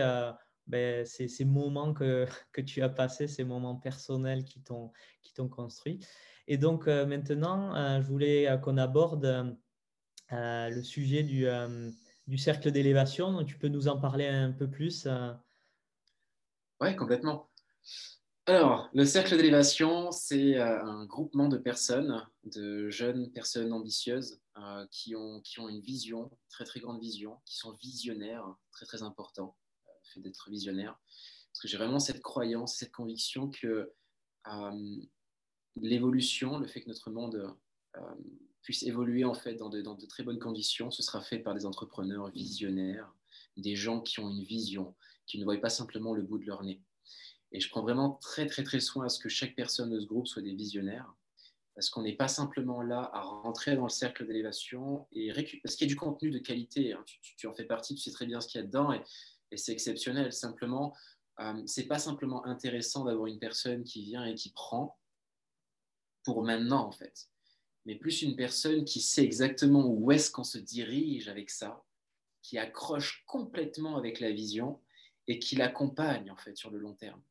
ben, 0.67 1.05
ces, 1.05 1.45
moments 1.45 1.93
que, 1.93 2.27
tu 2.65 2.81
as 2.81 2.89
passés, 2.89 3.27
ces 3.27 3.43
moments 3.43 3.75
personnels 3.75 4.43
qui 4.43 4.61
t'ont 4.61 4.91
construit. 5.49 5.99
Et 6.47 6.57
donc 6.57 6.87
euh, 6.87 7.05
maintenant, 7.05 7.75
euh, 7.75 8.01
je 8.01 8.07
voulais 8.07 8.49
euh, 8.49 8.57
qu'on 8.57 8.77
aborde 8.77 9.57
le 10.31 10.81
sujet 10.81 11.23
du, 11.23 12.37
cercle 12.37 12.71
d'élévation. 12.71 13.43
Tu 13.43 13.57
peux 13.57 13.67
nous 13.67 13.87
en 13.87 13.99
parler 13.99 14.27
un 14.27 14.51
peu 14.51 14.69
plus 14.69 15.07
Oui, 16.81 16.95
complètement. 16.95 17.49
Alors, 18.45 18.89
le 18.93 19.05
cercle 19.05 19.37
d'élévation, 19.37 20.11
c'est 20.11 20.57
un 20.57 21.05
groupement 21.05 21.47
de 21.47 21.57
personnes, 21.57 22.25
de 22.43 22.89
jeunes 22.89 23.31
personnes 23.31 23.71
ambitieuses 23.71 24.41
qui, 24.89 25.15
ont, 25.15 25.39
qui 25.41 25.59
ont 25.59 25.69
une 25.69 25.79
vision, 25.79 26.31
très 26.49 26.65
très 26.65 26.79
grande 26.79 26.99
vision, 26.99 27.37
qui 27.45 27.55
sont 27.55 27.73
visionnaires, 27.73 28.45
très 28.71 28.85
très 28.87 29.03
d'être 30.19 30.49
visionnaire. 30.49 30.99
Parce 31.51 31.61
que 31.61 31.67
j'ai 31.67 31.77
vraiment 31.77 31.99
cette 31.99 32.21
croyance, 32.21 32.77
cette 32.77 32.91
conviction 32.91 33.49
que 33.49 33.93
euh, 34.47 34.97
l'évolution, 35.75 36.57
le 36.57 36.67
fait 36.67 36.81
que 36.81 36.89
notre 36.89 37.11
monde 37.11 37.55
euh, 37.95 38.01
puisse 38.61 38.83
évoluer 38.83 39.23
en 39.25 39.33
fait 39.33 39.55
dans 39.55 39.69
de, 39.69 40.05
très 40.07 40.23
bonnes 40.23 40.39
conditions, 40.39 40.89
ce 40.89 41.03
sera 41.03 41.21
fait 41.21 41.39
par 41.39 41.53
des 41.53 41.65
entrepreneurs 41.65 42.29
visionnaires, 42.31 43.13
des 43.57 43.75
gens 43.75 44.01
qui 44.01 44.19
ont 44.19 44.29
une 44.29 44.43
vision, 44.43 44.95
qui 45.27 45.37
ne 45.37 45.43
voient 45.43 45.57
pas 45.57 45.69
simplement 45.69 46.13
le 46.13 46.23
bout 46.23 46.39
de 46.39 46.45
leur 46.45 46.63
nez. 46.63 46.81
Et 47.51 47.59
je 47.59 47.69
prends 47.69 47.83
vraiment 47.83 48.13
très 48.21 48.47
très 48.47 48.63
très 48.63 48.79
soin 48.79 49.05
à 49.05 49.09
ce 49.09 49.19
que 49.19 49.29
chaque 49.29 49.55
personne 49.55 49.91
de 49.91 49.99
ce 49.99 50.07
groupe 50.07 50.27
soit 50.27 50.41
des 50.41 50.55
visionnaires, 50.55 51.13
parce 51.75 51.89
qu'on 51.89 52.03
n'est 52.03 52.15
pas 52.15 52.27
simplement 52.27 52.81
là 52.81 53.09
à 53.13 53.21
rentrer 53.21 53.75
dans 53.75 53.83
le 53.83 53.89
cercle 53.89 54.25
d'élévation 54.25 55.07
et 55.11 55.31
récupérer, 55.31 55.61
parce 55.61 55.75
qu'il 55.75 55.87
y 55.87 55.89
a 55.89 55.93
du 55.93 55.95
contenu 55.95 56.31
de 56.31 56.39
qualité, 56.39 56.93
hein. 56.93 57.03
tu, 57.37 57.47
en 57.47 57.53
fais 57.53 57.65
partie, 57.65 57.95
tu 57.95 58.01
sais 58.01 58.11
très 58.11 58.25
bien 58.25 58.39
ce 58.41 58.47
qu'il 58.47 58.61
y 58.61 58.63
a 58.63 58.67
dedans, 58.67 58.91
et 59.53 59.57
c'est 59.57 59.71
exceptionnel. 59.71 60.33
Simplement, 60.33 60.95
euh, 61.39 61.61
c'est 61.65 61.87
pas 61.87 61.99
simplement 61.99 62.45
intéressant 62.45 63.05
d'avoir 63.05 63.27
une 63.27 63.39
personne 63.39 63.83
qui 63.83 64.03
vient 64.03 64.25
et 64.25 64.35
qui 64.35 64.51
prend 64.51 64.97
pour 66.23 66.43
maintenant 66.43 66.87
en 66.87 66.91
fait, 66.91 67.29
mais 67.85 67.95
plus 67.95 68.21
une 68.21 68.35
personne 68.35 68.85
qui 68.85 69.01
sait 69.01 69.23
exactement 69.23 69.85
où 69.87 70.11
est-ce 70.11 70.31
qu'on 70.31 70.43
se 70.43 70.57
dirige 70.57 71.27
avec 71.27 71.49
ça, 71.49 71.83
qui 72.41 72.57
accroche 72.57 73.23
complètement 73.25 73.97
avec 73.97 74.19
la 74.19 74.31
vision 74.31 74.79
et 75.27 75.39
qui 75.39 75.55
l'accompagne 75.55 76.31
en 76.31 76.37
fait 76.37 76.55
sur 76.57 76.71
le 76.71 76.79
long 76.79 76.93
terme. 76.93 77.21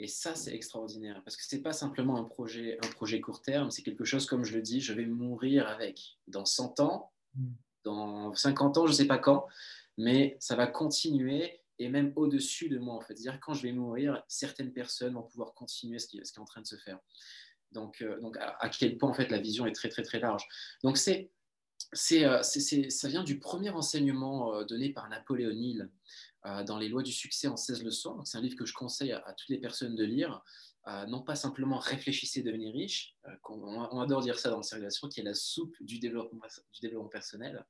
Et 0.00 0.06
ça, 0.06 0.36
c'est 0.36 0.54
extraordinaire 0.54 1.22
parce 1.24 1.36
que 1.36 1.42
c'est 1.44 1.62
pas 1.62 1.72
simplement 1.72 2.16
un 2.18 2.24
projet, 2.24 2.78
un 2.84 2.88
projet 2.88 3.20
court 3.20 3.42
terme, 3.42 3.70
c'est 3.70 3.82
quelque 3.82 4.04
chose, 4.04 4.26
comme 4.26 4.44
je 4.44 4.54
le 4.54 4.62
dis, 4.62 4.80
je 4.80 4.92
vais 4.92 5.06
mourir 5.06 5.66
avec. 5.66 6.18
Dans 6.28 6.44
100 6.44 6.80
ans, 6.80 7.12
mm. 7.34 7.48
dans 7.84 8.34
50 8.34 8.78
ans, 8.78 8.86
je 8.86 8.92
ne 8.92 8.96
sais 8.96 9.06
pas 9.06 9.18
quand, 9.18 9.46
mais 9.98 10.36
ça 10.40 10.56
va 10.56 10.66
continuer 10.66 11.60
et 11.78 11.88
même 11.88 12.12
au-dessus 12.16 12.68
de 12.68 12.78
moi, 12.78 12.94
en 12.94 13.00
fait. 13.00 13.16
C'est-à-dire 13.16 13.40
quand 13.40 13.54
je 13.54 13.62
vais 13.62 13.72
mourir, 13.72 14.22
certaines 14.28 14.72
personnes 14.72 15.14
vont 15.14 15.22
pouvoir 15.22 15.54
continuer 15.54 15.98
ce 15.98 16.06
qui, 16.06 16.18
est 16.18 16.38
en 16.38 16.44
train 16.44 16.62
de 16.62 16.66
se 16.66 16.76
faire. 16.76 16.98
Donc, 17.72 18.00
euh, 18.00 18.18
donc 18.20 18.36
à, 18.38 18.68
quel 18.68 18.96
point, 18.96 19.10
en 19.10 19.14
fait, 19.14 19.28
la 19.28 19.38
vision 19.38 19.66
est 19.66 19.72
très, 19.72 19.88
très, 19.88 20.02
très 20.02 20.20
large. 20.20 20.46
Donc, 20.82 20.96
c'est, 20.96 21.30
c'est, 21.92 22.24
euh, 22.24 22.42
ça 22.42 23.08
vient 23.08 23.22
du 23.22 23.38
premier 23.38 23.70
enseignement 23.70 24.54
euh, 24.54 24.64
donné 24.64 24.90
par 24.90 25.08
Napoléon 25.08 25.50
Hill 25.50 25.90
dans 26.64 26.78
Les 26.78 26.88
lois 26.88 27.02
du 27.02 27.12
succès 27.12 27.46
en 27.46 27.56
16 27.58 27.82
leçons. 27.82 28.24
C'est 28.24 28.38
un 28.38 28.40
livre 28.40 28.56
que 28.56 28.64
je 28.64 28.72
conseille 28.72 29.12
à, 29.12 29.34
toutes 29.36 29.50
les 29.50 29.58
personnes 29.58 29.94
de 29.96 30.04
lire. 30.04 30.40
non 31.08 31.20
pas 31.20 31.34
simplement 31.34 31.76
réfléchissez, 31.78 32.42
devenir 32.42 32.72
riche, 32.72 33.16
on, 33.50 34.00
adore 34.00 34.22
dire 34.22 34.38
ça 34.38 34.48
dans 34.48 34.60
la 34.60 35.08
qui 35.10 35.20
est 35.20 35.24
la 35.24 35.34
soupe 35.34 35.76
du 35.80 35.98
développement, 35.98 36.40
du 36.72 36.80
développement 36.80 37.10
personnel 37.10 37.66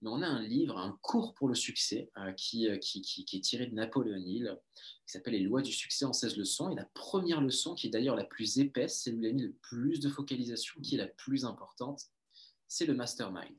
mais 0.00 0.10
on 0.10 0.22
a 0.22 0.26
un 0.26 0.42
livre, 0.42 0.78
un 0.78 0.98
cours 1.02 1.34
pour 1.34 1.48
le 1.48 1.54
succès, 1.54 2.10
euh, 2.18 2.32
qui, 2.32 2.68
euh, 2.68 2.78
qui, 2.78 3.02
qui, 3.02 3.36
est 3.36 3.40
tiré 3.40 3.66
de 3.66 3.74
Napoléon 3.74 4.16
Hill, 4.16 4.56
qui 4.74 5.12
s'appelle 5.12 5.34
Les 5.34 5.40
lois 5.40 5.62
du 5.62 5.72
succès 5.72 6.04
en 6.04 6.12
16 6.12 6.36
leçons. 6.36 6.70
Et 6.70 6.76
la 6.76 6.84
première 6.94 7.40
leçon, 7.40 7.74
qui 7.74 7.88
est 7.88 7.90
d'ailleurs 7.90 8.16
la 8.16 8.24
plus 8.24 8.58
épaisse, 8.58 9.02
c'est 9.02 9.12
où 9.12 9.18
il 9.18 9.26
a 9.26 9.32
mis 9.32 9.42
le 9.42 9.52
plus 9.52 10.00
de 10.00 10.08
focalisation, 10.08 10.80
qui 10.80 10.94
est 10.94 10.98
la 10.98 11.08
plus 11.08 11.44
importante, 11.44 12.02
c'est 12.68 12.86
le 12.86 12.94
mastermind. 12.94 13.56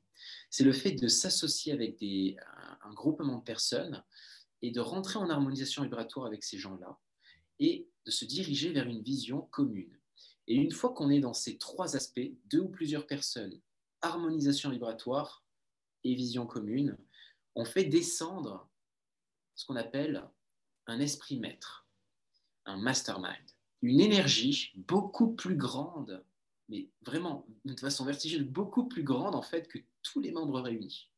C'est 0.49 0.63
le 0.63 0.73
fait 0.73 0.91
de 0.91 1.07
s'associer 1.07 1.73
avec 1.73 1.97
des, 1.99 2.37
un, 2.57 2.89
un 2.89 2.93
groupement 2.93 3.39
de 3.39 3.43
personnes 3.43 4.03
et 4.61 4.71
de 4.71 4.79
rentrer 4.79 5.19
en 5.19 5.29
harmonisation 5.29 5.83
vibratoire 5.83 6.25
avec 6.25 6.43
ces 6.43 6.57
gens-là 6.57 6.99
et 7.59 7.87
de 8.05 8.11
se 8.11 8.25
diriger 8.25 8.71
vers 8.71 8.87
une 8.87 9.01
vision 9.01 9.41
commune. 9.51 9.99
Et 10.47 10.55
une 10.55 10.71
fois 10.71 10.93
qu'on 10.93 11.09
est 11.09 11.19
dans 11.19 11.33
ces 11.33 11.57
trois 11.57 11.95
aspects, 11.95 12.31
deux 12.49 12.61
ou 12.61 12.69
plusieurs 12.69 13.05
personnes, 13.05 13.59
harmonisation 14.01 14.69
vibratoire, 14.69 15.45
et 16.03 16.15
vision 16.15 16.45
commune, 16.45 16.97
on 17.55 17.65
fait 17.65 17.85
descendre 17.85 18.69
ce 19.55 19.65
qu'on 19.65 19.75
appelle 19.75 20.27
un 20.87 20.99
esprit 20.99 21.39
maître, 21.39 21.87
un 22.65 22.77
mastermind, 22.77 23.35
une 23.81 23.99
énergie 23.99 24.71
beaucoup 24.75 25.33
plus 25.33 25.55
grande, 25.55 26.23
mais 26.69 26.89
vraiment 27.01 27.45
de 27.65 27.79
façon 27.79 28.05
vertigineuse, 28.05 28.47
beaucoup 28.47 28.87
plus 28.87 29.03
grande 29.03 29.35
en 29.35 29.41
fait 29.41 29.67
que 29.67 29.79
tous 30.03 30.19
les 30.19 30.31
membres 30.31 30.61
réunis. 30.61 31.09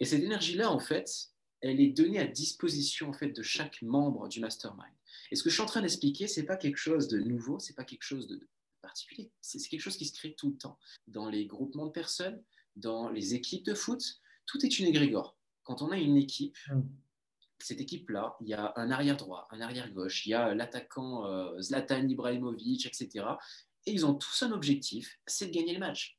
Et 0.00 0.04
cette 0.04 0.22
énergie-là, 0.22 0.70
en 0.70 0.80
fait, 0.80 1.30
elle 1.60 1.80
est 1.80 1.90
donnée 1.90 2.18
à 2.18 2.26
disposition 2.26 3.10
en 3.10 3.12
fait 3.12 3.30
de 3.30 3.42
chaque 3.42 3.82
membre 3.82 4.28
du 4.28 4.40
mastermind. 4.40 4.92
Et 5.30 5.36
ce 5.36 5.42
que 5.42 5.48
je 5.48 5.54
suis 5.54 5.62
en 5.62 5.66
train 5.66 5.82
d'expliquer, 5.82 6.26
c'est 6.26 6.44
pas 6.44 6.56
quelque 6.56 6.76
chose 6.76 7.08
de 7.08 7.18
nouveau, 7.18 7.58
c'est 7.58 7.74
pas 7.74 7.84
quelque 7.84 8.02
chose 8.02 8.26
de 8.26 8.48
particulier, 8.80 9.30
c'est 9.40 9.60
quelque 9.68 9.80
chose 9.80 9.96
qui 9.96 10.06
se 10.06 10.12
crée 10.12 10.34
tout 10.34 10.50
le 10.50 10.56
temps 10.56 10.78
dans 11.06 11.28
les 11.28 11.46
groupements 11.46 11.86
de 11.86 11.92
personnes, 11.92 12.42
dans 12.76 13.08
les 13.08 13.34
équipes 13.34 13.64
de 13.64 13.74
foot, 13.74 14.02
tout 14.46 14.64
est 14.64 14.78
une 14.78 14.86
égrégore. 14.86 15.36
Quand 15.62 15.82
on 15.82 15.90
a 15.90 15.96
une 15.96 16.16
équipe, 16.16 16.56
mm. 16.68 16.82
cette 17.58 17.80
équipe-là, 17.80 18.36
il 18.40 18.48
y 18.48 18.54
a 18.54 18.72
un 18.76 18.90
arrière 18.90 19.16
droit, 19.16 19.48
un 19.50 19.60
arrière 19.60 19.90
gauche, 19.92 20.26
il 20.26 20.30
y 20.30 20.34
a 20.34 20.54
l'attaquant 20.54 21.26
euh, 21.26 21.60
Zlatan 21.60 22.08
Ibrahimovic, 22.08 22.86
etc. 22.86 23.26
Et 23.86 23.92
ils 23.92 24.06
ont 24.06 24.14
tous 24.14 24.42
un 24.42 24.52
objectif, 24.52 25.18
c'est 25.26 25.46
de 25.46 25.52
gagner 25.52 25.74
le 25.74 25.80
match. 25.80 26.18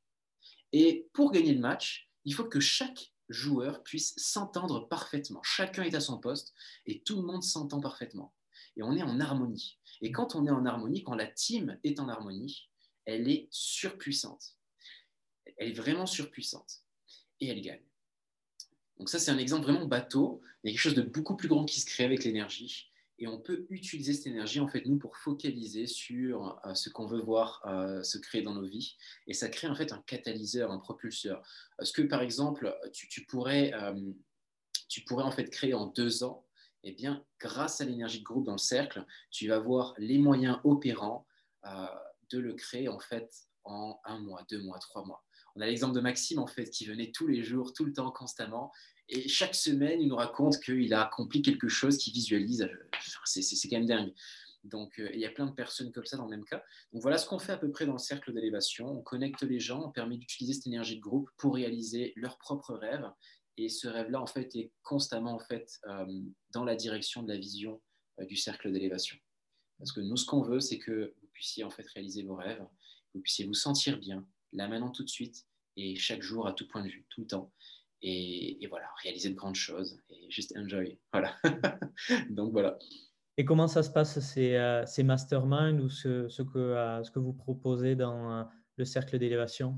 Et 0.72 1.08
pour 1.12 1.30
gagner 1.30 1.54
le 1.54 1.60
match, 1.60 2.10
il 2.24 2.34
faut 2.34 2.44
que 2.44 2.60
chaque 2.60 3.12
joueur 3.28 3.82
puisse 3.82 4.14
s'entendre 4.16 4.88
parfaitement. 4.88 5.42
Chacun 5.42 5.82
est 5.82 5.94
à 5.94 6.00
son 6.00 6.18
poste 6.18 6.52
et 6.86 7.02
tout 7.02 7.16
le 7.16 7.22
monde 7.22 7.42
s'entend 7.42 7.80
parfaitement. 7.80 8.34
Et 8.76 8.82
on 8.82 8.94
est 8.96 9.02
en 9.02 9.20
harmonie. 9.20 9.78
Et 10.00 10.10
quand 10.10 10.34
on 10.34 10.46
est 10.46 10.50
en 10.50 10.66
harmonie, 10.66 11.04
quand 11.04 11.14
la 11.14 11.26
team 11.26 11.78
est 11.84 12.00
en 12.00 12.08
harmonie, 12.08 12.68
elle 13.04 13.28
est 13.28 13.48
surpuissante. 13.50 14.56
Elle 15.56 15.70
est 15.70 15.72
vraiment 15.72 16.06
surpuissante. 16.06 16.82
Et 17.40 17.48
elle 17.48 17.60
gagne. 17.60 17.82
Donc 18.98 19.08
ça, 19.08 19.18
c'est 19.18 19.30
un 19.30 19.38
exemple 19.38 19.64
vraiment 19.64 19.86
bateau. 19.86 20.40
Il 20.62 20.68
y 20.68 20.70
a 20.70 20.72
quelque 20.72 20.82
chose 20.82 20.94
de 20.94 21.02
beaucoup 21.02 21.36
plus 21.36 21.48
grand 21.48 21.64
qui 21.64 21.80
se 21.80 21.86
crée 21.86 22.04
avec 22.04 22.24
l'énergie. 22.24 22.90
Et 23.18 23.28
on 23.28 23.38
peut 23.38 23.66
utiliser 23.70 24.12
cette 24.12 24.26
énergie, 24.26 24.58
en 24.60 24.66
fait, 24.66 24.86
nous, 24.86 24.98
pour 24.98 25.16
focaliser 25.16 25.86
sur 25.86 26.60
euh, 26.66 26.74
ce 26.74 26.90
qu'on 26.90 27.06
veut 27.06 27.20
voir 27.20 27.62
euh, 27.66 28.02
se 28.02 28.18
créer 28.18 28.42
dans 28.42 28.54
nos 28.54 28.66
vies. 28.66 28.96
Et 29.26 29.34
ça 29.34 29.48
crée, 29.48 29.68
en 29.68 29.74
fait, 29.74 29.92
un 29.92 30.02
catalyseur, 30.02 30.72
un 30.72 30.78
propulseur. 30.78 31.46
Ce 31.80 31.92
que, 31.92 32.02
par 32.02 32.22
exemple, 32.22 32.76
tu, 32.92 33.24
pourrais, 33.24 33.72
euh, 33.74 34.12
tu 34.88 35.02
pourrais, 35.02 35.22
en 35.22 35.30
fait, 35.30 35.48
créer 35.48 35.74
en 35.74 35.86
deux 35.86 36.24
ans, 36.24 36.44
eh 36.82 36.92
bien, 36.92 37.24
grâce 37.38 37.80
à 37.80 37.84
l'énergie 37.84 38.18
de 38.18 38.24
groupe 38.24 38.44
dans 38.44 38.52
le 38.52 38.58
cercle, 38.58 39.04
tu 39.30 39.46
vas 39.48 39.58
voir 39.58 39.94
les 39.98 40.18
moyens 40.18 40.58
opérants 40.64 41.26
de 42.28 42.38
le 42.38 42.52
créer, 42.52 42.88
en 42.88 42.98
fait, 42.98 43.32
en 43.64 43.98
un 44.04 44.18
mois, 44.18 44.44
deux 44.50 44.60
mois, 44.60 44.78
trois 44.78 45.02
mois. 45.06 45.24
On 45.56 45.60
a 45.60 45.66
l'exemple 45.66 45.94
de 45.94 46.00
Maxime, 46.00 46.38
en 46.38 46.46
fait, 46.46 46.70
qui 46.70 46.84
venait 46.84 47.12
tous 47.12 47.26
les 47.26 47.42
jours, 47.42 47.72
tout 47.72 47.84
le 47.84 47.92
temps, 47.92 48.10
constamment. 48.10 48.72
Et 49.08 49.28
chaque 49.28 49.54
semaine, 49.54 50.00
il 50.00 50.08
nous 50.08 50.16
raconte 50.16 50.58
qu'il 50.60 50.92
a 50.94 51.06
accompli 51.06 51.42
quelque 51.42 51.68
chose 51.68 51.98
qu'il 51.98 52.12
visualise. 52.12 52.68
C'est 53.24 53.68
quand 53.68 53.76
même 53.76 53.86
dingue. 53.86 54.14
Donc, 54.64 54.98
euh, 54.98 55.10
il 55.12 55.20
y 55.20 55.26
a 55.26 55.30
plein 55.30 55.46
de 55.46 55.52
personnes 55.52 55.92
comme 55.92 56.06
ça 56.06 56.16
dans 56.16 56.24
le 56.24 56.30
même 56.30 56.44
cas. 56.44 56.62
Donc, 56.92 57.02
voilà 57.02 57.18
ce 57.18 57.28
qu'on 57.28 57.38
fait 57.38 57.52
à 57.52 57.58
peu 57.58 57.70
près 57.70 57.84
dans 57.84 57.92
le 57.92 57.98
cercle 57.98 58.32
d'élévation. 58.32 58.90
On 58.90 59.02
connecte 59.02 59.42
les 59.42 59.60
gens, 59.60 59.84
on 59.84 59.90
permet 59.90 60.16
d'utiliser 60.16 60.54
cette 60.54 60.66
énergie 60.66 60.96
de 60.96 61.02
groupe 61.02 61.30
pour 61.36 61.54
réaliser 61.54 62.14
leurs 62.16 62.38
propres 62.38 62.74
rêves. 62.74 63.06
Et 63.56 63.68
ce 63.68 63.86
rêve-là, 63.86 64.20
en 64.20 64.26
fait, 64.26 64.56
est 64.56 64.72
constamment 64.82 65.34
en 65.34 65.38
fait, 65.38 65.78
euh, 65.86 66.06
dans 66.52 66.64
la 66.64 66.74
direction 66.74 67.22
de 67.22 67.28
la 67.28 67.38
vision 67.38 67.80
euh, 68.20 68.24
du 68.24 68.36
cercle 68.36 68.72
d'élévation. 68.72 69.16
Parce 69.78 69.92
que 69.92 70.00
nous, 70.00 70.16
ce 70.16 70.24
qu'on 70.24 70.42
veut, 70.42 70.60
c'est 70.60 70.78
que 70.78 71.14
vous 71.20 71.28
puissiez 71.32 71.62
en 71.62 71.70
fait 71.70 71.86
réaliser 71.88 72.22
vos 72.22 72.36
rêves, 72.36 72.58
que 72.58 73.18
vous 73.18 73.20
puissiez 73.20 73.46
vous 73.46 73.54
sentir 73.54 73.98
bien, 73.98 74.26
là 74.54 74.68
maintenant 74.68 74.90
tout 74.90 75.04
de 75.04 75.10
suite, 75.10 75.46
et 75.76 75.96
chaque 75.96 76.22
jour 76.22 76.46
à 76.46 76.52
tout 76.52 76.66
point 76.68 76.82
de 76.82 76.88
vue, 76.88 77.06
tout 77.10 77.20
le 77.22 77.26
temps 77.26 77.52
et, 78.04 78.66
voilà, 78.68 78.86
réaliser 79.02 79.30
de 79.30 79.34
grandes 79.34 79.54
choses 79.54 79.98
et 80.10 80.30
juste 80.30 80.54
enjoy. 80.56 80.98
Voilà. 81.12 81.34
Donc 82.30 82.52
voilà. 82.52 82.78
Et 83.36 83.44
comment 83.44 83.66
ça 83.66 83.82
se 83.82 83.90
passe 83.90 84.20
ces, 84.20 84.54
euh, 84.54 84.84
ces 84.86 85.02
masterminds 85.02 85.80
ou 85.80 85.88
ce, 85.88 86.28
ce, 86.28 86.42
que, 86.42 86.58
euh, 86.58 87.02
ce 87.02 87.10
que 87.10 87.18
vous 87.18 87.32
proposez 87.32 87.96
dans 87.96 88.32
euh, 88.32 88.44
le 88.76 88.84
cercle 88.84 89.18
d'élévation? 89.18 89.76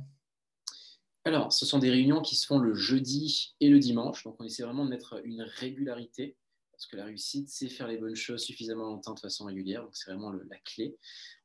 Alors, 1.25 1.53
ce 1.53 1.65
sont 1.65 1.79
des 1.79 1.91
réunions 1.91 2.21
qui 2.21 2.37
se 2.37 2.47
font 2.47 2.59
le 2.59 2.75
jeudi 2.75 3.57
et 3.61 3.69
le 3.69 3.79
dimanche. 3.79 4.25
Donc, 4.25 4.37
on 4.41 4.45
essaie 4.45 4.63
vraiment 4.63 4.85
de 4.85 4.91
mettre 4.91 5.21
une 5.25 5.43
régularité 5.43 6.37
parce 6.77 6.87
que 6.89 6.97
la 6.97 7.07
réussite, 7.07 7.49
c'est 7.49 7.71
faire 7.71 7.89
les 7.89 7.97
bonnes 7.97 8.17
choses 8.17 8.43
suffisamment 8.43 8.85
longtemps 8.85 9.15
de 9.15 9.21
façon 9.21 9.47
régulière. 9.47 9.83
Donc, 9.83 9.97
c'est 9.97 10.11
vraiment 10.11 10.31
la 10.31 10.59
clé. 10.59 10.95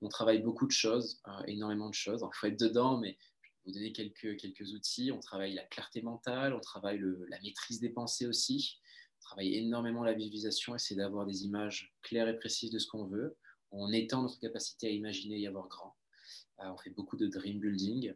On 0.02 0.10
travaille 0.10 0.42
beaucoup 0.42 0.68
de 0.68 0.74
choses, 0.74 1.22
énormément 1.48 1.90
de 1.90 1.94
choses. 1.94 2.22
Il 2.22 2.38
faut 2.38 2.48
être 2.48 2.60
dedans, 2.60 2.98
mais 2.98 3.18
vous 3.66 3.72
donner 3.72 3.94
quelques, 3.94 4.74
outils. 4.74 5.10
On 5.14 5.22
travaille 5.22 5.54
la 5.54 5.64
clarté 5.64 6.02
mentale, 6.02 6.54
on 6.54 6.60
travaille 6.60 7.00
la 7.30 7.40
maîtrise 7.40 7.80
des 7.80 7.90
pensées 7.90 8.28
aussi. 8.28 8.78
On 9.20 9.22
travaille 9.22 9.56
énormément 9.56 10.04
la 10.04 10.14
visualisation, 10.14 10.76
essayer 10.76 10.98
d'avoir 10.98 11.26
des 11.26 11.46
images 11.46 11.96
claires 12.02 12.28
et 12.28 12.38
précises 12.38 12.72
de 12.72 12.80
ce 12.80 12.88
qu'on 12.88 13.06
veut. 13.06 13.38
On 13.72 13.94
étend 13.94 14.24
notre 14.24 14.40
capacité 14.40 14.88
à 14.88 14.90
imaginer 14.90 15.40
et 15.40 15.48
à 15.48 15.52
voir 15.52 15.70
grand. 15.70 15.96
Euh, 16.60 16.72
on 16.74 16.78
fait 16.78 16.90
beaucoup 16.90 17.16
de 17.16 17.28
dream 17.28 17.62
building. 17.62 18.14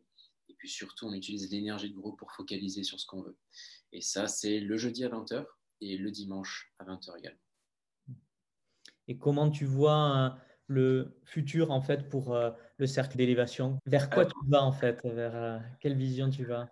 Et 0.50 0.54
puis 0.56 0.70
surtout, 0.70 1.06
on 1.06 1.14
utilise 1.14 1.50
l'énergie 1.50 1.92
de 1.92 1.96
groupe 1.96 2.20
pour 2.20 2.34
focaliser 2.34 2.84
sur 2.84 3.00
ce 3.00 3.06
qu'on 3.06 3.22
veut. 3.22 3.38
Et 3.94 4.02
ça, 4.02 4.28
c'est 4.28 4.60
le 4.60 4.76
jeudi 4.76 5.06
à 5.06 5.10
20h 5.10 5.46
et 5.86 5.98
le 5.98 6.12
dimanche 6.12 6.74
à 6.80 6.86
20h 6.86 7.18
également. 7.18 7.40
Et 9.08 9.18
comment 9.18 9.50
tu 9.50 9.66
vois 9.66 10.38
le 10.68 11.20
futur 11.24 11.72
en 11.72 11.82
fait 11.82 12.10
pour 12.10 12.34
euh, 12.34 12.52
le 12.78 12.88
cercle 12.88 13.18
d'élévation? 13.18 13.78
Vers 13.86 14.10
quoi 14.10 14.26
tu 14.26 14.34
vas 14.48 14.64
en 14.64 14.72
fait? 14.72 15.00
Vers 15.04 15.36
euh, 15.36 15.60
quelle 15.80 15.96
vision 15.96 16.30
tu 16.30 16.46
vas? 16.46 16.70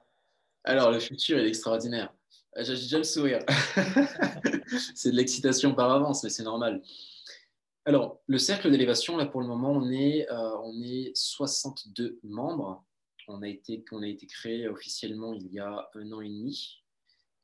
Alors 0.63 0.91
le 0.91 0.99
futur 0.99 1.37
est 1.37 1.47
extraordinaire. 1.47 2.13
Euh, 2.57 2.63
j'ai 2.63 2.73
déjà 2.73 2.97
le 2.97 3.03
sourire. 3.03 3.39
c'est 4.95 5.11
de 5.11 5.15
l'excitation 5.15 5.75
par 5.75 5.91
avance, 5.91 6.23
mais 6.23 6.29
c'est 6.29 6.43
normal. 6.43 6.81
Alors 7.85 8.21
le 8.27 8.37
cercle 8.37 8.71
d'élévation, 8.71 9.17
là 9.17 9.25
pour 9.25 9.41
le 9.41 9.47
moment, 9.47 9.71
on 9.71 9.91
est, 9.91 10.25
on 10.31 10.81
est 10.81 11.11
62 11.15 12.19
membres. 12.23 12.83
On 13.29 13.41
a, 13.41 13.47
été, 13.47 13.85
on 13.93 14.01
a 14.01 14.07
été 14.07 14.27
créé 14.27 14.67
officiellement 14.67 15.33
il 15.33 15.47
y 15.47 15.57
a 15.57 15.89
un 15.95 16.11
an 16.11 16.19
et 16.19 16.27
demi. 16.27 16.83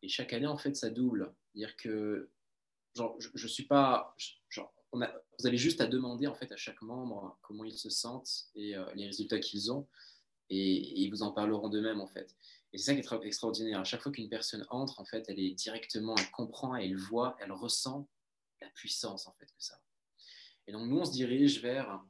Et 0.01 0.07
chaque 0.07 0.33
année, 0.33 0.47
en 0.47 0.57
fait, 0.57 0.75
ça 0.75 0.89
double. 0.89 1.33
C'est-à-dire 1.53 1.75
que 1.77 2.29
genre, 2.95 3.15
je 3.19 3.43
ne 3.43 3.47
suis 3.47 3.65
pas. 3.65 4.15
Genre, 4.49 4.73
vous 4.91 5.47
avez 5.47 5.57
juste 5.57 5.81
à 5.81 5.87
demander 5.87 6.27
en 6.27 6.35
fait 6.35 6.51
à 6.51 6.57
chaque 6.57 6.81
membre 6.81 7.37
comment 7.41 7.63
ils 7.63 7.77
se 7.77 7.89
sentent 7.89 8.47
et 8.55 8.75
euh, 8.75 8.85
les 8.95 9.05
résultats 9.05 9.39
qu'ils 9.39 9.71
ont, 9.71 9.87
et, 10.49 10.99
ils 11.01 11.09
vous 11.09 11.21
en 11.21 11.31
parleront 11.31 11.69
d'eux-mêmes 11.69 12.01
en 12.01 12.07
fait. 12.07 12.35
Et 12.73 12.77
c'est 12.77 12.85
ça 12.85 12.93
qui 12.93 12.99
est 12.99 13.27
extraordinaire. 13.27 13.79
À 13.79 13.83
chaque 13.83 14.01
fois 14.01 14.11
qu'une 14.11 14.29
personne 14.29 14.65
entre, 14.69 14.99
en 14.99 15.05
fait, 15.05 15.25
elle 15.27 15.39
est 15.39 15.51
directement, 15.51 16.15
elle 16.17 16.31
comprend, 16.31 16.75
elle 16.75 16.95
voit, 16.95 17.35
elle 17.39 17.51
ressent 17.51 18.07
la 18.61 18.69
puissance 18.69 19.27
en 19.27 19.33
fait 19.33 19.45
que 19.45 19.63
ça. 19.63 19.79
Et 20.67 20.71
donc 20.71 20.87
nous, 20.87 20.99
on 20.99 21.05
se 21.05 21.11
dirige 21.11 21.61
vers 21.61 22.03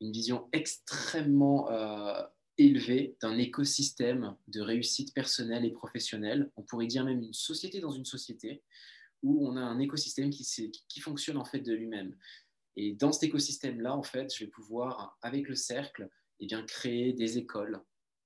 une 0.00 0.12
vision 0.12 0.48
extrêmement 0.52 1.70
euh, 1.70 2.22
élevée 2.66 3.16
d'un 3.20 3.38
écosystème 3.38 4.36
de 4.48 4.60
réussite 4.60 5.14
personnelle 5.14 5.64
et 5.64 5.70
professionnelle. 5.70 6.50
On 6.56 6.62
pourrait 6.62 6.86
dire 6.86 7.04
même 7.04 7.22
une 7.22 7.34
société 7.34 7.80
dans 7.80 7.90
une 7.90 8.04
société 8.04 8.62
où 9.22 9.46
on 9.46 9.56
a 9.56 9.60
un 9.60 9.78
écosystème 9.78 10.30
qui, 10.30 10.72
qui 10.88 11.00
fonctionne 11.00 11.36
en 11.36 11.44
fait 11.44 11.60
de 11.60 11.72
lui-même. 11.72 12.16
Et 12.76 12.94
dans 12.94 13.12
cet 13.12 13.24
écosystème-là, 13.24 13.94
en 13.94 14.02
fait, 14.02 14.34
je 14.34 14.44
vais 14.44 14.50
pouvoir, 14.50 15.18
avec 15.22 15.48
le 15.48 15.54
cercle, 15.54 16.08
eh 16.40 16.46
bien, 16.46 16.62
créer 16.62 17.12
des 17.12 17.38
écoles, 17.38 17.80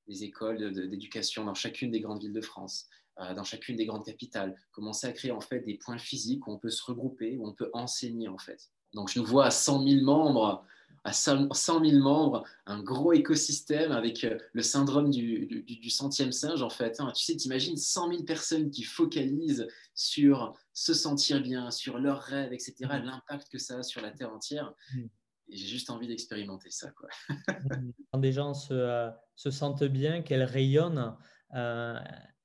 des 0.06 0.24
écoles 0.24 0.72
d'éducation 0.72 1.44
dans 1.44 1.54
chacune 1.54 1.90
des 1.90 2.00
grandes 2.00 2.20
villes 2.20 2.32
de 2.32 2.40
France, 2.40 2.88
euh, 3.20 3.34
dans 3.34 3.44
chacune 3.44 3.76
des 3.76 3.86
grandes 3.86 4.04
capitales, 4.04 4.56
commencer 4.72 5.06
à 5.06 5.12
créer 5.12 5.32
en 5.32 5.40
fait 5.40 5.60
des 5.60 5.74
points 5.74 5.98
physiques 5.98 6.46
où 6.46 6.52
on 6.52 6.58
peut 6.58 6.70
se 6.70 6.84
regrouper, 6.84 7.36
où 7.36 7.46
on 7.46 7.52
peut 7.52 7.70
enseigner 7.72 8.28
en 8.28 8.38
fait. 8.38 8.70
Donc 8.92 9.10
je 9.10 9.18
nous 9.18 9.26
vois 9.26 9.46
à 9.46 9.50
100 9.50 9.86
000 9.86 10.04
membres 10.04 10.64
à 11.06 11.12
100 11.12 11.48
000 11.54 12.02
membres, 12.02 12.44
un 12.66 12.82
gros 12.82 13.12
écosystème 13.12 13.92
avec 13.92 14.24
euh, 14.24 14.38
le 14.52 14.62
syndrome 14.62 15.10
du, 15.10 15.88
centième 15.88 16.32
singe, 16.32 16.62
en 16.62 16.68
fait. 16.68 17.00
Hein. 17.00 17.12
Tu 17.14 17.24
sais, 17.24 17.36
t'imagines 17.36 17.76
100 17.76 18.10
000 18.10 18.22
personnes 18.24 18.70
qui 18.70 18.82
focalisent 18.82 19.68
sur 19.94 20.58
se 20.72 20.94
sentir 20.94 21.40
bien, 21.40 21.70
sur 21.70 22.00
leurs 22.00 22.22
rêves, 22.22 22.52
etc., 22.52 22.74
mm. 22.80 23.04
l'impact 23.04 23.48
que 23.48 23.58
ça 23.58 23.78
a 23.78 23.82
sur 23.84 24.00
la 24.00 24.10
Terre 24.10 24.32
entière. 24.32 24.74
Mm. 24.94 25.04
Et 25.48 25.56
j'ai 25.56 25.66
juste 25.68 25.90
envie 25.90 26.08
d'expérimenter 26.08 26.70
ça. 26.72 26.90
Quoi. 26.90 27.08
Mm. 27.30 27.92
Quand 28.12 28.18
des 28.18 28.32
gens 28.32 28.52
se, 28.52 28.74
euh, 28.74 29.08
se 29.36 29.52
sentent 29.52 29.84
bien, 29.84 30.22
qu'elles 30.22 30.42
rayonnent, 30.42 31.16
euh, 31.54 32.00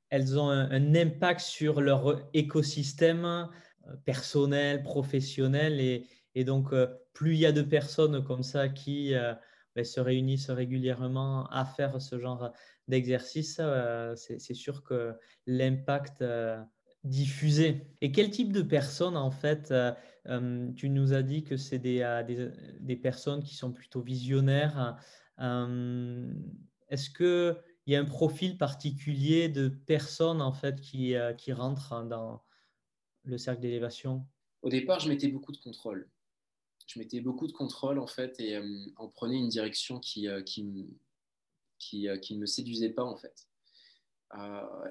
elles 0.10 0.38
ont 0.38 0.50
un, 0.50 0.94
impact 0.94 1.42
sur 1.42 1.82
leur 1.82 2.30
écosystème 2.36 3.50
personnel, 4.06 4.84
professionnel 4.84 5.80
et, 5.80 6.08
et 6.36 6.44
donc, 6.44 6.74
euh, 6.74 6.88
plus 7.14 7.34
il 7.34 7.40
y 7.40 7.46
a 7.46 7.52
de 7.52 7.62
personnes 7.62 8.24
comme 8.24 8.44
ça 8.44 8.70
qui 8.70 9.14
euh, 9.14 9.34
ben, 9.76 9.84
se 9.84 10.00
réunissent 10.00 10.50
régulièrement 10.50 11.48
à 11.48 11.66
faire 11.66 12.02
ce 12.02 12.20
genre 12.20 12.52
d'exercice, 12.88 13.58
euh, 13.60 14.16
c'est 14.16 14.54
sûr 14.54 14.84
que 14.84 15.14
l'impact 15.46 16.24
diffusé. 17.04 17.88
Et 18.02 18.12
quel 18.12 18.30
type 18.30 18.52
de 18.52 18.62
personnes, 18.62 19.18
en 19.18 19.32
fait, 19.32 19.74
tu 20.76 20.90
nous 20.90 21.14
as 21.14 21.24
dit 21.24 21.44
que 21.44 21.58
c'est 21.58 21.80
des, 21.80 22.22
des, 22.80 22.96
personnes 22.96 23.44
qui 23.44 23.56
sont 23.56 23.72
plutôt 23.72 24.02
visionnaires. 24.02 24.98
Est-ce 25.40 27.10
qu'il 27.10 27.56
y 27.88 27.96
a 27.96 28.00
un 28.00 28.06
profil 28.06 28.58
particulier 28.58 29.50
de 29.50 29.70
personnes, 29.70 30.42
en 30.42 30.52
fait, 30.52 30.82
qui, 30.82 31.16
qui 31.38 31.54
rentrent 31.54 32.06
dans 32.06 32.44
le 33.24 33.38
cercle 33.38 33.62
d'élévation? 33.62 34.28
Au 34.62 34.70
départ, 34.70 35.00
je 35.00 35.10
mettais 35.10 35.30
beaucoup 35.30 35.54
de 35.54 35.58
contrôle 35.58 36.08
je 36.88 37.00
mettais 37.00 37.22
beaucoup 37.22 37.48
de 37.48 37.52
contrôle 37.52 38.00
en 38.00 38.08
fait 38.08 38.40
et 38.40 38.56
euh, 38.56 38.86
on 38.98 39.10
prenait 39.10 39.38
une 39.38 39.50
direction 39.50 40.00
qui, 40.00 40.28
euh, 40.28 40.42
qui, 40.42 40.90
qui, 41.80 42.08
euh, 42.08 42.18
qui, 42.18 42.36
ne 42.36 42.42
me 42.42 42.46
séduisait 42.46 42.90
pas 42.90 43.04
en 43.04 43.16
fait. 43.16 43.48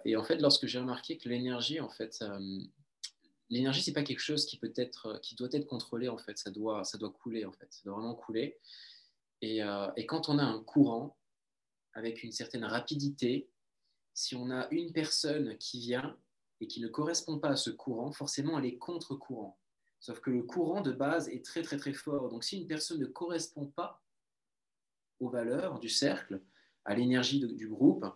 et 0.05 0.16
en 0.16 0.24
fait, 0.24 0.37
lorsque 0.37 0.66
j'ai 0.66 0.79
remarqué 0.79 1.16
que 1.18 1.29
l'énergie, 1.29 1.81
en 1.81 1.88
fait, 1.88 2.22
l'énergie 3.48 3.83
c'est 3.83 3.92
pas 3.92 4.03
quelque 4.03 4.20
chose 4.20 4.44
qui 4.44 4.59
peut 4.59 4.72
être, 4.76 5.18
qui 5.22 5.35
doit 5.35 5.48
être 5.53 5.66
contrôlé 5.66 6.09
en 6.09 6.18
fait, 6.18 6.37
ça 6.38 6.50
doit, 6.50 6.85
ça 6.85 6.98
doit 6.98 7.11
couler 7.11 7.44
en 7.44 7.53
fait, 7.53 7.68
ça 7.70 7.81
doit 7.85 7.94
vraiment 7.94 8.14
couler. 8.14 8.59
Et, 9.42 9.61
et 9.96 10.07
quand 10.07 10.29
on 10.29 10.38
a 10.38 10.44
un 10.44 10.62
courant 10.62 11.16
avec 11.94 12.22
une 12.22 12.33
certaine 12.33 12.64
rapidité, 12.64 13.48
si 14.12 14.37
on 14.37 14.50
a 14.50 14.68
une 14.70 14.92
personne 14.92 15.57
qui 15.57 15.81
vient 15.81 16.16
et 16.61 16.66
qui 16.66 16.81
ne 16.81 16.88
correspond 16.88 17.38
pas 17.38 17.50
à 17.50 17.57
ce 17.57 17.70
courant, 17.70 18.12
forcément, 18.12 18.59
elle 18.59 18.66
est 18.66 18.76
contre-courant. 18.76 19.59
Sauf 20.00 20.20
que 20.20 20.30
le 20.30 20.42
courant 20.42 20.80
de 20.80 20.92
base 20.92 21.28
est 21.28 21.44
très, 21.44 21.62
très, 21.62 21.76
très 21.76 21.92
fort. 21.92 22.30
Donc, 22.30 22.42
si 22.42 22.58
une 22.58 22.66
personne 22.66 23.00
ne 23.00 23.06
correspond 23.06 23.66
pas 23.66 24.02
aux 25.20 25.28
valeurs 25.28 25.78
du 25.78 25.90
cercle, 25.90 26.42
à 26.84 26.94
l'énergie 26.94 27.40
du 27.40 27.68
groupe, 27.68 28.06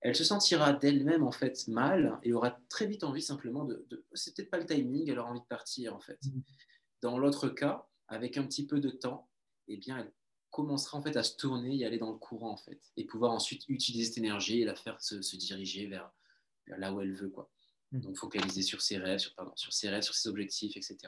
elle 0.00 0.16
se 0.16 0.24
sentira 0.24 0.72
d'elle-même 0.72 1.22
en 1.22 1.30
fait 1.30 1.68
mal 1.68 2.18
et 2.22 2.32
aura 2.32 2.58
très 2.68 2.86
vite 2.86 3.04
envie 3.04 3.22
simplement 3.22 3.64
de, 3.64 3.86
de 3.90 4.04
c'est 4.12 4.34
peut-être 4.34 4.50
pas 4.50 4.58
le 4.58 4.66
timing, 4.66 5.10
elle 5.10 5.18
aura 5.18 5.30
envie 5.30 5.40
de 5.40 5.46
partir 5.46 5.94
en 5.94 6.00
fait. 6.00 6.18
Mm. 6.24 6.40
Dans 7.02 7.18
l'autre 7.18 7.48
cas, 7.48 7.86
avec 8.08 8.36
un 8.36 8.44
petit 8.44 8.66
peu 8.66 8.80
de 8.80 8.90
temps, 8.90 9.28
eh 9.68 9.76
bien 9.76 9.98
elle 9.98 10.12
commencera 10.50 10.98
en 10.98 11.02
fait 11.02 11.16
à 11.16 11.22
se 11.22 11.36
tourner 11.36 11.76
et 11.76 11.86
aller 11.86 11.98
dans 11.98 12.10
le 12.10 12.18
courant 12.18 12.52
en 12.52 12.56
fait 12.56 12.80
et 12.96 13.04
pouvoir 13.04 13.32
ensuite 13.32 13.68
utiliser 13.68 14.06
cette 14.06 14.18
énergie 14.18 14.62
et 14.62 14.64
la 14.64 14.74
faire 14.74 15.00
se, 15.00 15.36
diriger 15.36 15.86
vers, 15.86 16.10
là 16.66 16.92
où 16.92 17.00
elle 17.00 17.14
veut 17.14 17.30
quoi. 17.30 17.50
Mm. 17.92 18.00
Donc 18.00 18.16
focaliser 18.16 18.62
sur 18.62 18.80
ses 18.80 18.98
rêves, 18.98 19.18
sur, 19.18 19.34
pardon, 19.34 19.52
sur 19.56 19.72
ses 19.72 19.88
rêves, 19.88 20.02
sur 20.02 20.14
ses 20.14 20.28
objectifs, 20.28 20.76
etc. 20.76 20.98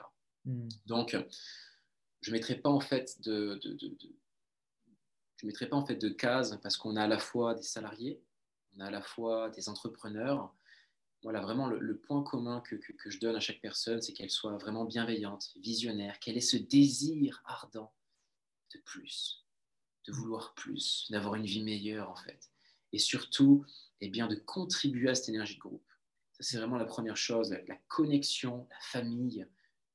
Mm. 0.45 0.69
Donc 0.87 1.17
je 2.21 2.31
mettrai 2.33 2.57
pas 2.57 2.71
en 2.71 2.81
fait 2.81 3.21
de, 3.23 3.61
de, 3.63 3.75
de 3.75 3.97
je 5.37 5.47
mettrai 5.47 5.69
pas 5.69 5.77
en 5.77 5.85
fait 5.85 5.97
de 5.97 6.09
cases 6.09 6.57
parce 6.63 6.77
qu'on 6.77 6.95
a 6.95 7.03
à 7.03 7.09
la 7.09 7.19
fois 7.19 7.55
des 7.55 7.63
salariés 7.63 8.23
on 8.77 8.81
a 8.81 8.87
à 8.87 8.91
la 8.91 9.03
fois 9.03 9.51
des 9.51 9.69
entrepreneurs. 9.69 10.55
Voilà, 11.23 11.41
vraiment, 11.41 11.69
le, 11.69 11.97
point 11.99 12.23
commun 12.23 12.61
que, 12.61 12.77
je 13.07 13.19
donne 13.21 13.37
à 13.37 13.41
chaque 13.41 13.61
personne, 13.61 14.03
c'est 14.03 14.13
qu'elle 14.13 14.31
soit 14.31 14.57
vraiment 14.59 14.85
bienveillante, 14.85 15.53
visionnaire, 15.57 16.19
qu'elle 16.19 16.37
ait 16.37 16.41
ce 16.41 16.57
désir 16.57 17.41
ardent 17.45 17.93
de 18.75 18.81
plus, 18.81 19.47
de 20.07 20.13
vouloir 20.13 20.55
plus, 20.55 21.07
d'avoir 21.11 21.37
une 21.37 21.45
vie 21.45 21.63
meilleure, 21.63 22.11
en 22.11 22.17
fait. 22.17 22.51
Et 22.93 22.99
surtout, 22.99 23.65
eh 24.01 24.09
bien, 24.09 24.27
de 24.27 24.35
contribuer 24.35 25.11
à 25.11 25.15
cette 25.15 25.29
énergie 25.29 25.55
de 25.55 25.61
groupe. 25.61 25.87
C'est 26.43 26.59
vraiment 26.59 26.77
la 26.77 26.85
première 26.85 27.17
chose, 27.17 27.57
la, 27.69 27.77
connexion, 27.89 28.67
la 28.69 28.81
famille, 28.81 29.47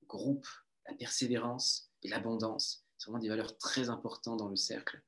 le 0.02 0.08
groupe, 0.08 0.48
la 0.88 0.96
persévérance 0.96 1.92
et 2.04 2.08
l'abondance. 2.08 2.86
C'est 2.98 3.10
vraiment 3.10 3.22
des 3.22 3.30
valeurs 3.30 3.58
très 3.58 3.90
importantes 3.90 4.40
dans 4.40 4.48
le 4.48 4.56
cercle. 4.56 5.02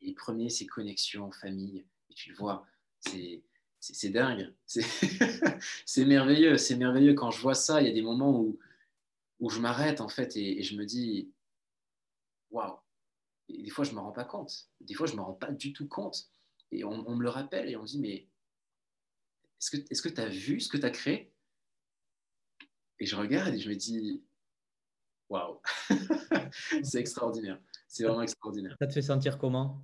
Et 0.00 0.06
les 0.06 0.14
premiers, 0.14 0.50
c'est 0.50 0.66
connexion, 0.66 1.30
famille. 1.30 1.86
Et 2.10 2.14
tu 2.14 2.30
le 2.30 2.36
vois, 2.36 2.66
c'est 3.00 4.10
dingue. 4.10 4.52
C'est 5.86 6.04
merveilleux. 6.04 6.56
C'est 6.56 6.76
merveilleux. 6.76 7.14
Quand 7.14 7.30
je 7.30 7.40
vois 7.40 7.54
ça, 7.54 7.80
il 7.80 7.86
y 7.86 7.90
a 7.90 7.94
des 7.94 8.02
moments 8.02 8.38
où, 8.38 8.58
où 9.38 9.48
je 9.48 9.58
m'arrête 9.58 10.00
en 10.00 10.08
fait 10.08 10.36
et, 10.36 10.62
je 10.62 10.76
me 10.76 10.84
dis 10.84 11.32
waouh. 12.50 12.78
Des 13.48 13.70
fois, 13.70 13.84
je 13.84 13.90
ne 13.90 13.96
me 13.96 14.00
rends 14.00 14.12
pas 14.12 14.24
compte. 14.24 14.68
Des 14.80 14.94
fois, 14.94 15.06
je 15.06 15.12
ne 15.12 15.18
me 15.18 15.22
rends 15.22 15.34
pas 15.34 15.50
du 15.50 15.72
tout 15.72 15.88
compte. 15.88 16.30
Et 16.72 16.84
on, 16.84 17.16
me 17.16 17.22
le 17.22 17.28
rappelle 17.28 17.68
et 17.68 17.76
on 17.76 17.82
me 17.82 17.86
dit 17.86 17.98
mais 17.98 18.28
est-ce 19.60 20.02
que 20.02 20.08
tu 20.08 20.20
as 20.20 20.28
vu 20.28 20.60
ce 20.60 20.68
que 20.68 20.76
tu 20.76 20.86
as 20.86 20.90
créé? 20.90 21.32
Et 22.98 23.06
je 23.06 23.16
regarde 23.16 23.54
et 23.54 23.58
je 23.60 23.68
me 23.68 23.76
dis 23.76 24.22
waouh. 25.28 25.60
c'est 26.82 27.00
extraordinaire. 27.00 27.60
C'est 27.88 28.04
vraiment 28.04 28.22
extraordinaire. 28.22 28.76
Ça 28.78 28.86
te 28.86 28.92
fait 28.92 29.02
sentir 29.02 29.38
comment? 29.38 29.82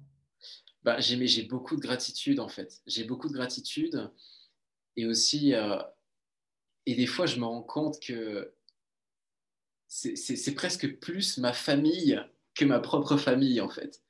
Bah, 0.83 1.01
j'ai 1.01 1.43
beaucoup 1.43 1.77
de 1.77 1.81
gratitude 1.81 2.41
en 2.41 2.49
fait. 2.49 2.83
J'ai 2.87 3.05
beaucoup 3.05 3.29
de 3.29 3.35
gratitude 3.35 4.11
et 4.97 5.07
aussi, 5.07 5.55
euh, 5.55 5.83
et 6.87 6.95
des 6.95 7.07
fois, 7.07 7.27
je 7.27 7.39
me 7.41 7.45
rends 7.45 7.63
compte 7.63 8.01
que 8.01 8.55
c'est 9.89 10.55
presque 10.55 10.99
plus 10.99 11.39
ma 11.39 11.53
famille 11.53 12.21
que 12.55 12.65
ma 12.65 12.81
propre 12.81 13.17
famille 13.17 13.61
en 13.61 13.69
fait. 13.69 14.03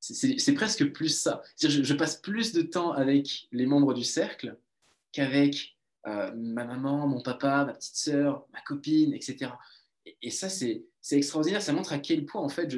C'est 0.00 0.54
presque 0.54 0.92
plus 0.92 1.08
ça. 1.08 1.42
Je, 1.60 1.82
je, 1.82 1.94
passe 1.94 2.16
plus 2.16 2.52
de 2.52 2.62
temps 2.62 2.92
avec 2.92 3.48
les 3.52 3.66
membres 3.66 3.92
du 3.92 4.02
cercle 4.02 4.56
qu'avec 5.12 5.76
euh, 6.06 6.32
ma 6.34 6.64
maman, 6.64 7.06
mon 7.06 7.20
papa, 7.20 7.64
ma 7.64 7.74
petite 7.74 7.96
sœur, 7.96 8.46
ma 8.52 8.60
copine, 8.62 9.12
etc. 9.12 9.52
Et, 10.22 10.30
ça, 10.30 10.48
c'est 10.48 10.86
extraordinaire. 11.10 11.62
Ça 11.62 11.72
montre 11.72 11.92
à 11.92 11.98
quel 11.98 12.24
point 12.24 12.40
en 12.40 12.48
fait 12.48 12.70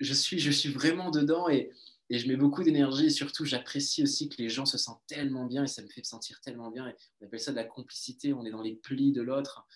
je, 0.00 0.12
suis, 0.12 0.70
vraiment 0.70 1.10
dedans 1.10 1.48
et, 1.48 1.70
je 2.10 2.26
mets 2.28 2.36
beaucoup 2.36 2.62
d'énergie 2.62 3.06
et 3.06 3.10
surtout 3.10 3.44
j'apprécie 3.44 4.02
aussi 4.02 4.28
que 4.28 4.40
les 4.40 4.48
gens 4.48 4.66
se 4.66 4.78
sentent 4.78 5.02
tellement 5.06 5.44
bien 5.44 5.64
et 5.64 5.66
ça 5.66 5.82
me 5.82 5.88
fait 5.88 6.04
sentir 6.04 6.40
tellement 6.40 6.70
bien. 6.70 6.92
On 7.20 7.26
appelle 7.26 7.40
ça 7.40 7.52
de 7.52 7.56
la 7.56 7.64
complicité, 7.64 8.32
on 8.32 8.44
est 8.44 8.50
dans 8.50 8.62
les 8.62 8.74
plis 8.74 9.12
de 9.12 9.22
l'autre 9.22 9.66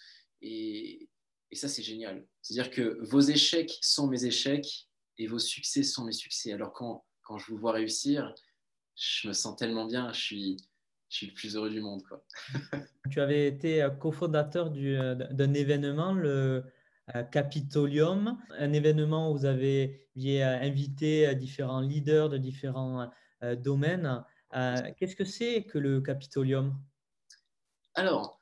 et, 0.42 1.08
et, 1.50 1.56
ça 1.56 1.68
c'est 1.68 1.82
génial. 1.82 2.26
C'est-à-dire 2.42 2.70
que 2.70 2.98
vos 3.00 3.20
échecs 3.20 3.78
sont 3.80 4.08
mes 4.08 4.24
échecs 4.24 4.88
et 5.18 5.26
vos 5.26 5.38
succès 5.38 5.82
sont 5.82 6.04
mes 6.04 6.12
succès. 6.12 6.52
Alors 6.52 6.72
quand, 6.72 7.04
quand 7.22 7.38
je 7.38 7.52
vous 7.52 7.58
vois 7.58 7.72
réussir, 7.72 8.34
je 8.96 9.28
me 9.28 9.32
sens 9.32 9.56
tellement 9.56 9.86
bien, 9.86 10.12
je 10.12 10.20
suis, 10.20 10.56
je 11.10 11.16
suis 11.16 11.26
le 11.26 11.34
plus 11.34 11.56
heureux 11.56 11.70
du 11.70 11.82
monde. 11.82 12.02
Quoi. 12.08 12.24
tu 13.10 13.20
avais 13.20 13.46
été 13.46 13.86
cofondateur 14.00 14.72
euh, 14.74 15.14
d'un 15.14 15.52
événement, 15.52 16.14
le 16.14 16.64
Capitolium, 17.32 18.38
un 18.56 18.72
événement 18.72 19.32
où 19.32 19.38
vous 19.38 19.44
avez 19.44 20.08
invité 20.28 21.26
euh, 21.26 21.34
différents 21.34 21.80
leaders 21.80 22.28
de 22.28 22.38
différents 22.38 23.10
euh, 23.42 23.56
domaines. 23.56 24.24
Euh, 24.54 24.76
qu'est-ce 24.96 25.16
que 25.16 25.24
c'est 25.24 25.64
que 25.64 25.78
le 25.78 26.00
Capitolium? 26.00 26.80
Alors, 27.94 28.40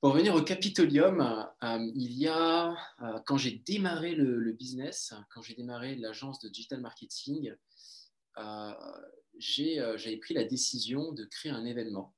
pour 0.00 0.12
revenir 0.12 0.34
au 0.34 0.42
Capitolium, 0.42 1.46
il 1.94 2.12
y 2.12 2.26
a, 2.26 2.74
quand 3.26 3.36
j'ai 3.36 3.62
démarré 3.64 4.14
le, 4.14 4.52
business, 4.52 5.14
quand 5.32 5.42
j'ai 5.42 5.54
démarré 5.54 5.94
l'agence 5.94 6.40
de 6.40 6.48
digital 6.48 6.80
marketing, 6.80 7.54
j'avais 8.36 10.16
pris 10.16 10.34
la 10.34 10.44
décision 10.44 11.12
de 11.12 11.24
créer 11.24 11.52
un 11.52 11.64
événement 11.64 12.14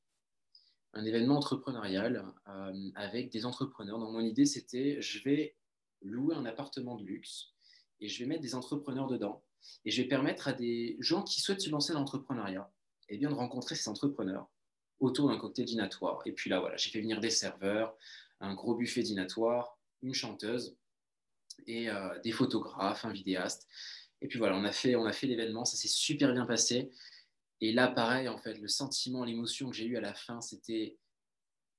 un 0.97 1.05
événement 1.05 1.37
entrepreneurial 1.37 2.25
avec 2.95 3.31
des 3.31 3.47
entrepreneurs. 3.47 3.99
Donc, 3.99 4.13
mon 4.13 4.21
idée, 4.21 4.47
c'était 4.47 5.01
je 5.03 5.23
vais 5.25 5.57
louer 6.03 6.35
un 6.35 6.47
appartement 6.47 6.97
de 6.97 7.05
luxe 7.05 7.53
et 8.01 8.09
je 8.09 8.21
vais 8.21 8.27
mettre 8.27 8.43
des 8.43 8.55
entrepreneurs 8.55 9.09
dedans 9.09 9.45
et 9.85 9.91
je 9.91 10.03
vais 10.03 10.09
permettre 10.09 10.49
à 10.49 10.53
des 10.53 10.97
gens 11.01 11.23
qui 11.23 11.41
souhaitent 11.41 11.63
se 11.63 11.71
lancer 11.71 11.93
dans 11.93 12.01
l'entrepreneuriat 12.01 12.71
eh 13.09 13.19
de 13.19 13.27
rencontrer 13.27 13.75
ces 13.75 13.89
entrepreneurs 13.89 14.49
autour 15.01 15.29
d'un 15.29 15.37
cocktail 15.37 15.67
dînatoire. 15.67 16.23
Et 16.27 16.33
puis 16.33 16.49
là, 16.49 16.61
voilà, 16.61 16.77
j'ai 16.77 16.91
fait 16.91 17.01
venir 17.01 17.21
des 17.21 17.31
serveurs, 17.31 17.97
un 18.41 18.55
gros 18.55 18.75
buffet 18.75 19.03
dînatoire, 19.03 19.79
une 20.03 20.15
chanteuse 20.15 20.77
et 21.67 21.91
euh, 21.91 22.19
des 22.21 22.33
photographes, 22.33 23.05
un 23.05 23.13
vidéaste. 23.13 23.69
Et 24.25 24.27
puis 24.27 24.39
voilà, 24.39 24.57
on 24.57 24.65
a 24.65 24.73
fait, 24.73 24.97
on 24.97 25.05
a 25.05 25.13
fait 25.13 25.27
l'événement, 25.27 25.65
ça 25.65 25.77
s'est 25.77 25.87
super 25.87 26.33
bien 26.33 26.47
passé. 26.47 26.91
Et 27.61 27.73
là, 27.73 27.89
pareil, 27.89 28.27
en 28.29 28.39
fait, 28.39 28.55
le 28.55 28.69
sentiment, 28.69 29.23
l'émotion 29.23 29.71
que 29.71 29.77
j'ai 29.77 29.85
eu 29.85 29.97
à 29.97 30.01
la 30.01 30.15
fin, 30.15 30.41
c'était 30.41 30.97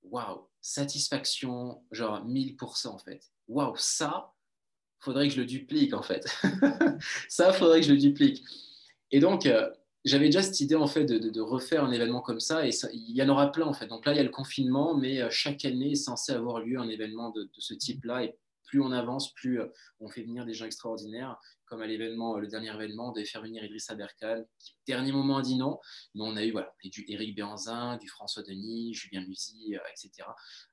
waouh, 0.03 0.47
satisfaction, 0.61 1.83
genre 1.91 2.23
1000% 2.25 2.87
en 2.87 2.97
fait 2.99 3.31
waouh, 3.47 3.75
ça, 3.77 4.33
faudrait 4.99 5.27
que 5.27 5.33
je 5.33 5.39
le 5.39 5.45
duplique 5.45 5.93
en 5.93 6.01
fait. 6.01 6.25
ça, 7.29 7.53
faudrait 7.53 7.81
que 7.81 7.87
je 7.87 7.93
le 7.93 7.99
duplique. 7.99 8.43
Et 9.11 9.19
donc, 9.19 9.45
euh, 9.45 9.69
j'avais 10.03 10.25
déjà 10.25 10.41
cette 10.41 10.59
idée 10.59 10.75
en 10.75 10.87
fait 10.87 11.05
de, 11.05 11.41
refaire 11.41 11.83
un 11.83 11.91
événement 11.91 12.21
comme 12.21 12.39
ça, 12.39 12.67
et 12.67 12.71
il 12.93 13.15
y 13.15 13.23
en 13.23 13.29
aura 13.29 13.51
plein 13.51 13.65
en 13.65 13.73
fait. 13.73 13.87
Donc 13.87 14.05
là, 14.05 14.13
il 14.13 14.17
y 14.17 14.19
a 14.19 14.23
le 14.23 14.29
confinement, 14.29 14.95
mais 14.95 15.21
euh, 15.21 15.29
chaque 15.29 15.65
année 15.65 15.91
est 15.91 15.95
censé 15.95 16.31
avoir 16.31 16.59
lieu 16.59 16.79
un 16.79 16.89
événement 16.89 17.31
de, 17.31 17.49
ce 17.57 17.73
type-là, 17.73 18.23
plus 18.65 18.81
on 18.81 18.91
avance, 18.91 19.33
plus 19.33 19.61
euh, 19.61 19.67
on 19.99 20.09
fait 20.09 20.23
venir 20.23 20.45
des 20.45 20.53
gens 20.53 20.65
extraordinaires, 20.65 21.39
comme 21.65 21.81
à 21.81 21.87
l'événement, 21.87 22.37
le 22.37 22.47
dernier 22.47 22.73
événement, 22.73 23.11
devait 23.11 23.25
faire 23.25 23.41
venir 23.41 23.63
Idrissa 23.63 23.95
Berkane, 23.95 24.45
qui 24.59 24.75
dernier 24.87 25.11
moment 25.11 25.37
a 25.37 25.41
dit 25.41 25.55
non, 25.55 25.79
mais 26.13 26.21
on 26.23 26.35
a 26.35 26.43
eu 26.43 26.51
voilà, 26.51 26.73
du 26.83 27.05
Eric 27.07 27.35
Béanzin, 27.35 27.97
du 27.97 28.07
François 28.07 28.43
Denis, 28.43 28.93
Julien 28.93 29.25
Musi, 29.25 29.75
etc. 29.91 30.27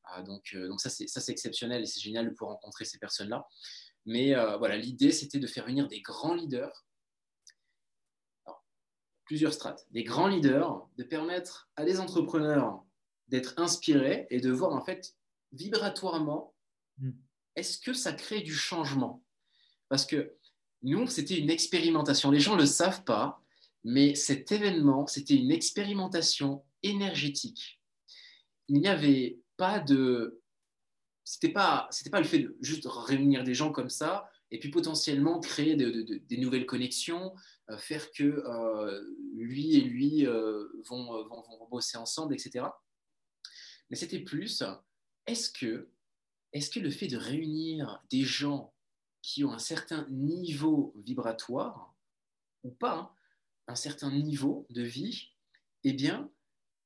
Ah, 0.05 0.22
donc, 0.22 0.55
donc 0.55 0.81
ça, 0.81 0.90
c'est 0.90 1.33
exceptionnel 1.33 1.83
et 1.83 1.87
c'est 1.87 2.00
génial 2.00 2.26
de 2.26 2.31
pouvoir 2.31 2.57
rencontrer 2.57 2.85
ces 2.85 2.98
personnes-là. 2.98 3.46
Mais 4.05 4.35
voilà, 4.59 4.76
l'idée, 4.76 5.12
c'était 5.12 5.38
de 5.38 5.46
faire 5.46 5.64
venir 5.64 5.88
des 5.88 6.00
grands 6.00 6.35
leaders 6.35 6.85
plusieurs 9.33 9.55
strates, 9.55 9.87
des 9.92 10.05
grands 10.05 10.26
leaders, 10.26 10.87
de 10.98 11.05
permettre 11.05 11.70
à 11.76 11.87
des 11.87 12.00
entrepreneurs 12.00 12.85
d'être 13.28 13.55
inspirés 13.57 14.26
et 14.28 14.40
de 14.40 14.50
voir 14.50 14.74
en 14.74 14.85
fait 14.85 15.16
vibratoirement 15.52 16.55
mm 16.98 17.12
est-ce 17.57 17.79
que 17.79 17.93
ça 17.93 18.12
crée 18.12 18.41
du 18.41 18.55
changement? 18.55 19.23
Parce 19.88 20.07
que 20.07 20.35
nous, 20.83 21.07
c'était 21.07 21.38
une 21.38 21.51
expérimentation. 21.51 22.31
Les 22.31 22.41
gens 22.41 22.57
ne 22.57 22.61
le 22.61 22.67
savent 22.67 23.05
pas, 23.05 23.43
mais 23.85 24.15
cet 24.15 24.53
événement, 24.53 25.07
c'était 25.07 25.37
une 25.37 25.51
expérimentation 25.51 26.65
énergétique. 26.83 27.81
Il 28.69 28.81
n'y 28.81 28.88
avait 28.88 29.41
pas 29.57 29.81
de... 29.81 30.41
C'était 31.25 31.53
pas, 31.53 31.87
c'était 31.91 32.11
pas 32.11 32.21
le 32.21 32.27
fait 32.27 32.41
de 32.41 32.57
juste 32.61 32.87
réunir 32.88 33.45
des 33.45 33.55
gens 33.55 33.71
comme 33.71 33.91
ça 33.91 34.29
et 34.51 34.59
puis 34.59 34.71
potentiellement 34.71 35.41
créer 35.41 35.77
des 35.77 36.37
nouvelles 36.37 36.67
connexions, 36.67 37.35
euh, 37.71 37.79
faire 37.79 38.11
que 38.12 38.25
euh, 38.25 39.03
lui 39.35 39.77
et 39.77 39.81
lui 39.81 40.27
euh, 40.27 40.69
vont, 40.88 41.25
vont 41.25 41.69
bosser 41.71 41.97
ensemble, 41.97 42.35
etc. 42.35 42.67
Mais 43.88 43.97
c'était 43.97 44.19
plus, 44.19 44.62
est-ce 45.27 45.51
que 45.51 45.88
est-ce 46.53 46.71
que 46.71 46.81
le 46.81 46.91
fait 46.91 47.09
de 47.09 47.17
réunir 47.17 48.03
des 48.11 48.23
gens 48.23 48.73
qui 49.23 49.45
ont 49.45 49.53
un 49.53 49.59
certain 49.59 50.07
niveau 50.11 50.93
vibratoire, 51.05 51.95
ou 52.65 52.71
pas, 52.71 52.97
hein, 52.97 53.11
un 53.69 53.75
certain 53.75 54.11
niveau 54.11 54.67
de 54.71 54.83
vie, 54.83 55.31
eh 55.85 55.93
bien, 55.93 56.31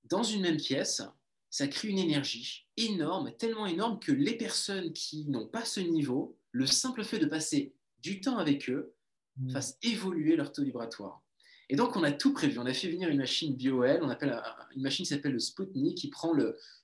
dans 0.05 0.23
une 0.23 0.43
même 0.43 0.59
pièce, 0.59 1.03
ça 1.51 1.69
crée 1.69 1.89
une 1.89 1.99
énergie 1.99 2.67
énorme, 2.77 3.35
tellement 3.37 3.67
énorme 3.67 3.99
que 3.99 4.13
les 4.13 4.37
personnes 4.37 4.93
qui 4.93 5.25
n'ont 5.27 5.49
pas 5.49 5.65
ce 5.65 5.81
niveau, 5.81 6.39
le 6.53 6.67
simple 6.67 7.03
fait 7.03 7.19
de 7.19 7.27
passer 7.27 7.75
du 8.03 8.21
temps 8.21 8.39
avec 8.39 8.69
eux, 8.69 8.95
mmh. 9.39 9.51
fasse 9.51 9.79
évoluer 9.83 10.37
leur 10.37 10.53
taux 10.53 10.63
vibratoire. 10.63 11.23
Et 11.69 11.77
donc, 11.77 11.97
on 11.97 12.03
a 12.05 12.13
tout 12.13 12.33
prévu. 12.33 12.59
On 12.59 12.67
a 12.67 12.73
fait 12.73 12.89
venir 12.89 13.09
une 13.09 13.19
machine 13.19 13.57
BioL, 13.57 14.01
on 14.03 14.09
appelle 14.09 14.41
une 14.75 14.83
machine 14.83 15.05
qui 15.05 15.13
s'appelle 15.13 15.33
le 15.33 15.41
Sputnik, 15.41 15.97
qui 15.97 16.09
prend 16.09 16.33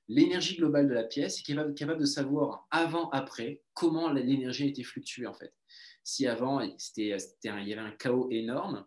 l'énergie 0.08 0.56
globale 0.56 0.88
de 0.88 0.94
la 0.94 1.04
pièce 1.04 1.38
et 1.38 1.42
qui 1.42 1.52
est 1.52 1.74
capable 1.74 2.00
de 2.00 2.06
savoir 2.06 2.66
avant, 2.70 3.08
après, 3.10 3.62
comment 3.74 4.10
l'énergie 4.10 4.64
a 4.64 4.66
été 4.66 4.82
fluctuée 4.82 5.26
en 5.26 5.34
fait. 5.34 5.52
Si 6.04 6.26
avant, 6.26 6.60
il 6.60 6.76
y 6.96 7.12
avait 7.72 7.76
un 7.76 7.92
chaos 7.92 8.28
énorme, 8.30 8.84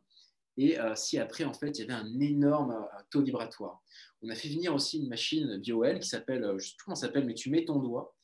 et 0.58 0.80
euh, 0.80 0.96
si 0.96 1.18
après, 1.18 1.44
en 1.44 1.54
fait, 1.54 1.78
il 1.78 1.82
y 1.82 1.84
avait 1.84 2.02
un 2.02 2.20
énorme 2.20 2.72
euh, 2.72 3.02
taux 3.12 3.22
vibratoire. 3.22 3.82
On 4.22 4.30
a 4.30 4.36
fait 4.36 4.48
venir 4.48 4.74
aussi 4.74 5.00
une 5.00 5.10
machine 5.10 5.58
BioL 5.58 6.00
qui 6.00 6.08
s'appelle, 6.08 6.44
euh, 6.44 6.52
je 6.52 6.54
ne 6.54 6.60
sais 6.60 6.74
plus 6.78 6.86
comment 6.86 6.96
s'appelle, 6.96 7.26
mais 7.26 7.34
tu 7.34 7.50
mets 7.50 7.66
ton 7.66 7.80
doigt 7.80 8.14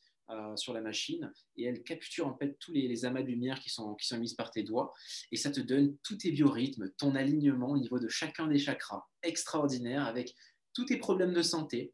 sur 0.56 0.72
la 0.72 0.80
machine 0.80 1.30
et 1.56 1.64
elle 1.64 1.82
capture 1.82 2.26
en 2.26 2.36
fait 2.36 2.56
tous 2.58 2.72
les, 2.72 3.04
amas 3.04 3.22
de 3.22 3.26
lumière 3.26 3.60
qui 3.60 3.70
sont, 3.70 3.94
qui 3.94 4.06
sont 4.06 4.18
mis 4.18 4.34
par 4.34 4.50
tes 4.50 4.62
doigts 4.62 4.92
et 5.30 5.36
ça 5.36 5.50
te 5.50 5.60
donne 5.60 5.96
tous 6.02 6.16
tes 6.16 6.30
biorhythmes, 6.30 6.90
ton 6.96 7.14
alignement 7.14 7.70
au 7.70 7.78
niveau 7.78 7.98
de 7.98 8.08
chacun 8.08 8.46
des 8.46 8.58
chakras. 8.58 9.04
Extraordinaire 9.22 10.06
avec 10.06 10.34
tous 10.74 10.86
tes 10.86 10.96
problèmes 10.96 11.32
de 11.32 11.42
santé. 11.42 11.92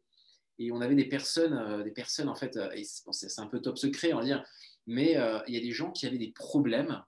Et 0.57 0.71
on 0.71 0.81
avait 0.81 0.95
des 0.95 1.07
personnes, 1.07 1.83
des 1.83 1.91
personnes 1.91 2.29
en 2.29 2.35
fait, 2.35 2.57
c'est 3.11 3.39
un 3.39 3.47
peu 3.47 3.61
top 3.61 3.77
secret, 3.77 4.11
va 4.11 4.23
dire, 4.23 4.43
mais 4.87 5.11
il 5.47 5.53
y 5.53 5.57
a 5.57 5.61
des 5.61 5.71
gens 5.71 5.91
qui 5.91 6.05
avaient 6.05 6.17
des 6.17 6.31
problèmes. 6.31 7.01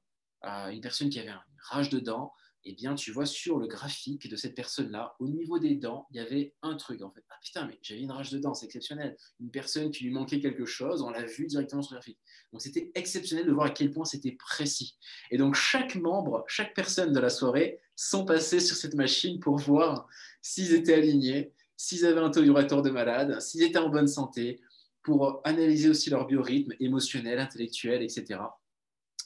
une 0.43 0.81
personne 0.81 1.09
qui 1.09 1.19
avait 1.19 1.29
une 1.29 1.39
rage 1.69 1.89
de 1.89 1.99
dents, 1.99 2.33
eh 2.63 2.73
bien, 2.73 2.93
tu 2.93 3.11
vois 3.11 3.25
sur 3.25 3.57
le 3.57 3.65
graphique 3.65 4.29
de 4.29 4.35
cette 4.35 4.53
personne-là, 4.53 5.15
au 5.19 5.27
niveau 5.27 5.57
des 5.57 5.75
dents, 5.75 6.07
il 6.11 6.17
y 6.17 6.19
avait 6.19 6.53
un 6.61 6.75
truc 6.75 7.01
en 7.01 7.09
fait. 7.09 7.23
Ah 7.29 7.35
putain, 7.41 7.65
mais 7.65 7.79
j'avais 7.81 8.01
une 8.01 8.11
rage 8.11 8.31
de 8.31 8.37
dents, 8.37 8.53
c'est 8.53 8.67
exceptionnel. 8.67 9.17
Une 9.39 9.49
personne 9.49 9.89
qui 9.89 10.03
lui 10.03 10.11
manquait 10.11 10.39
quelque 10.39 10.65
chose, 10.65 11.01
on 11.01 11.09
l'a 11.09 11.25
vu 11.25 11.47
directement 11.47 11.81
sur 11.81 11.95
le 11.95 11.99
graphique. 11.99 12.19
Donc 12.51 12.61
c'était 12.61 12.91
exceptionnel 12.93 13.47
de 13.47 13.51
voir 13.51 13.67
à 13.67 13.69
quel 13.71 13.91
point 13.91 14.05
c'était 14.05 14.33
précis. 14.33 14.95
Et 15.31 15.37
donc 15.37 15.55
chaque 15.55 15.95
membre, 15.95 16.43
chaque 16.47 16.75
personne 16.75 17.13
de 17.13 17.19
la 17.19 17.29
soirée 17.29 17.79
sont 17.95 18.25
passés 18.25 18.59
sur 18.59 18.75
cette 18.75 18.93
machine 18.93 19.39
pour 19.39 19.57
voir 19.57 20.07
s'ils 20.41 20.73
étaient 20.73 20.93
alignés, 20.93 21.53
s'ils 21.77 22.05
avaient 22.05 22.19
un 22.19 22.29
taux 22.29 22.43
vibratoire 22.43 22.83
de 22.83 22.91
malade, 22.91 23.39
s'ils 23.41 23.63
étaient 23.63 23.79
en 23.79 23.89
bonne 23.89 24.07
santé, 24.07 24.61
pour 25.01 25.41
analyser 25.45 25.89
aussi 25.89 26.11
leur 26.11 26.27
biorhythme 26.27 26.73
émotionnel, 26.79 27.39
intellectuel, 27.39 28.03
etc. 28.03 28.39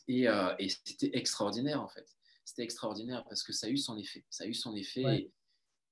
Et, 0.08 0.30
euh, 0.30 0.54
et 0.58 0.70
c'était 0.70 1.18
extraordinaire 1.18 1.82
en 1.82 1.90
fait 1.90 2.15
c'était 2.46 2.64
extraordinaire 2.64 3.26
parce 3.28 3.44
que 3.44 3.52
ça 3.52 3.68
a 3.68 3.70
eu 3.70 3.78
son 3.78 3.98
effet. 3.98 4.24
Ça 4.30 4.44
a 4.44 4.48
eu 4.48 4.54
son 4.54 4.76
effet 4.76 5.32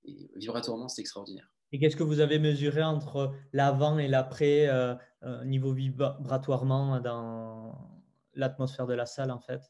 et, 0.06 0.30
vibratoirement, 0.36 0.88
c'est 0.88 1.02
extraordinaire. 1.02 1.50
Et 1.72 1.80
qu'est-ce 1.80 1.96
que 1.96 2.04
vous 2.04 2.20
avez 2.20 2.38
mesuré 2.38 2.84
entre 2.84 3.34
l'avant 3.52 3.98
et 3.98 4.08
l'après, 4.08 4.68
euh, 4.68 4.94
euh, 5.24 5.44
niveau 5.44 5.74
vibratoirement 5.74 7.00
dans 7.00 7.90
l'atmosphère 8.36 8.86
de 8.86 8.94
la 8.94 9.08
salle 9.08 9.32
en 9.32 9.40
fait? 9.40 9.62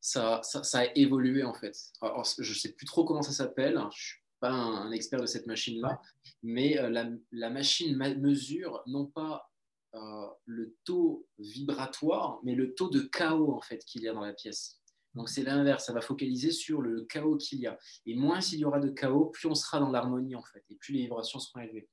Ça, 0.00 0.40
ça, 0.42 0.78
a 0.78 0.84
évolué 0.94 1.42
en 1.42 1.54
fait. 1.54 1.74
je 2.02 2.50
ne 2.50 2.54
sais 2.54 2.72
plus 2.72 2.86
trop 2.86 3.04
comment 3.04 3.22
ça 3.22 3.32
s'appelle, 3.32 3.74
je 3.74 3.84
ne 3.84 3.90
suis 3.90 4.22
pas 4.40 4.50
un, 4.50 4.92
expert 4.92 5.20
de 5.20 5.26
cette 5.26 5.46
machine-là, 5.46 6.00
mais 6.42 6.78
euh, 6.78 6.90
la, 6.90 7.08
la, 7.32 7.50
machine 7.50 7.96
mesure 7.96 8.82
non 8.86 9.06
pas 9.06 9.50
le 10.44 10.76
taux 10.84 11.26
vibratoire, 11.38 12.38
mais 12.44 12.54
le 12.54 12.74
taux 12.74 12.90
de 12.90 13.00
chaos 13.00 13.52
en 13.52 13.60
fait 13.60 13.84
qu'il 13.84 14.02
y 14.02 14.08
a 14.08 14.12
dans 14.12 14.20
la 14.20 14.34
pièce. 14.34 14.77
Donc 15.18 15.28
c'est 15.28 15.42
l'inverse, 15.42 15.84
ça 15.84 15.92
va 15.92 16.00
focaliser 16.00 16.52
sur 16.52 16.80
le 16.80 17.04
chaos 17.04 17.36
qu'il 17.36 17.58
y 17.58 17.66
a. 17.66 17.76
Et 18.06 18.14
moins 18.14 18.40
s'il 18.40 18.60
y 18.60 18.64
aura 18.64 18.78
de 18.78 18.88
chaos, 18.88 19.26
plus 19.26 19.48
on 19.48 19.54
sera 19.56 19.80
dans 19.80 19.90
l'harmonie 19.90 20.36
en 20.36 20.44
fait, 20.44 20.64
et 20.70 20.76
plus 20.76 20.92
les 20.92 21.00
vibrations 21.00 21.40
seront 21.40 21.58
élevées. 21.58 21.88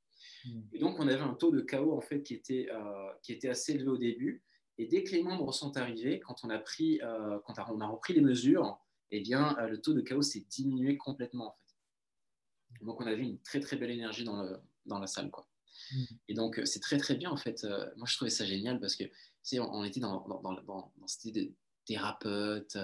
Hmm. 0.45 0.61
Et 0.73 0.77
donc 0.77 0.99
on 0.99 1.07
avait 1.07 1.19
un 1.21 1.33
taux 1.33 1.49
de 1.49 1.61
chaos 1.61 1.97
en 1.97 2.01
fait 2.01 2.21
qui 2.21 2.35
était, 2.35 2.67
euh, 2.71 3.11
qui 3.23 3.33
était 3.33 3.49
assez 3.49 3.71
élevé 3.71 3.89
au 3.89 3.97
début. 3.97 4.43
Et 4.77 4.85
dès 4.85 5.03
que 5.03 5.11
les 5.11 5.23
membres 5.23 5.51
sont 5.55 5.75
arrivés, 5.75 6.19
quand 6.19 6.43
on 6.43 6.51
a 6.51 6.59
pris, 6.59 7.01
euh, 7.01 7.39
quand 7.45 7.55
on 7.71 7.81
a 7.81 7.88
repris 7.88 8.13
les 8.13 8.21
mesures, 8.21 8.79
eh 9.09 9.21
bien 9.21 9.57
euh, 9.57 9.69
le 9.69 9.81
taux 9.81 9.93
de 9.93 10.01
chaos 10.01 10.21
s'est 10.21 10.45
diminué 10.47 10.95
complètement 10.95 11.47
en 11.47 11.55
fait. 11.55 12.85
Donc 12.85 13.01
on 13.01 13.07
avait 13.07 13.23
une 13.23 13.39
très 13.39 13.59
très 13.59 13.75
belle 13.75 13.91
énergie 13.91 14.23
dans, 14.23 14.43
le, 14.43 14.59
dans 14.85 14.99
la 14.99 15.07
salle 15.07 15.31
quoi. 15.31 15.47
Hmm. 15.91 16.03
Et 16.27 16.35
donc 16.35 16.61
c'est 16.63 16.79
très 16.79 16.97
très 16.97 17.15
bien 17.15 17.31
en 17.31 17.38
fait. 17.38 17.65
moi 17.97 18.05
je 18.05 18.15
trouvais 18.17 18.29
ça 18.29 18.45
génial 18.45 18.79
parce 18.79 18.95
que 18.95 19.05
on, 19.53 19.79
on 19.79 19.83
était 19.83 19.99
dans, 19.99 20.27
dans, 20.27 20.53
dans, 20.61 21.07
cette 21.07 21.25
idée 21.25 21.45
de 21.45 21.53
thérapeute, 21.85 22.77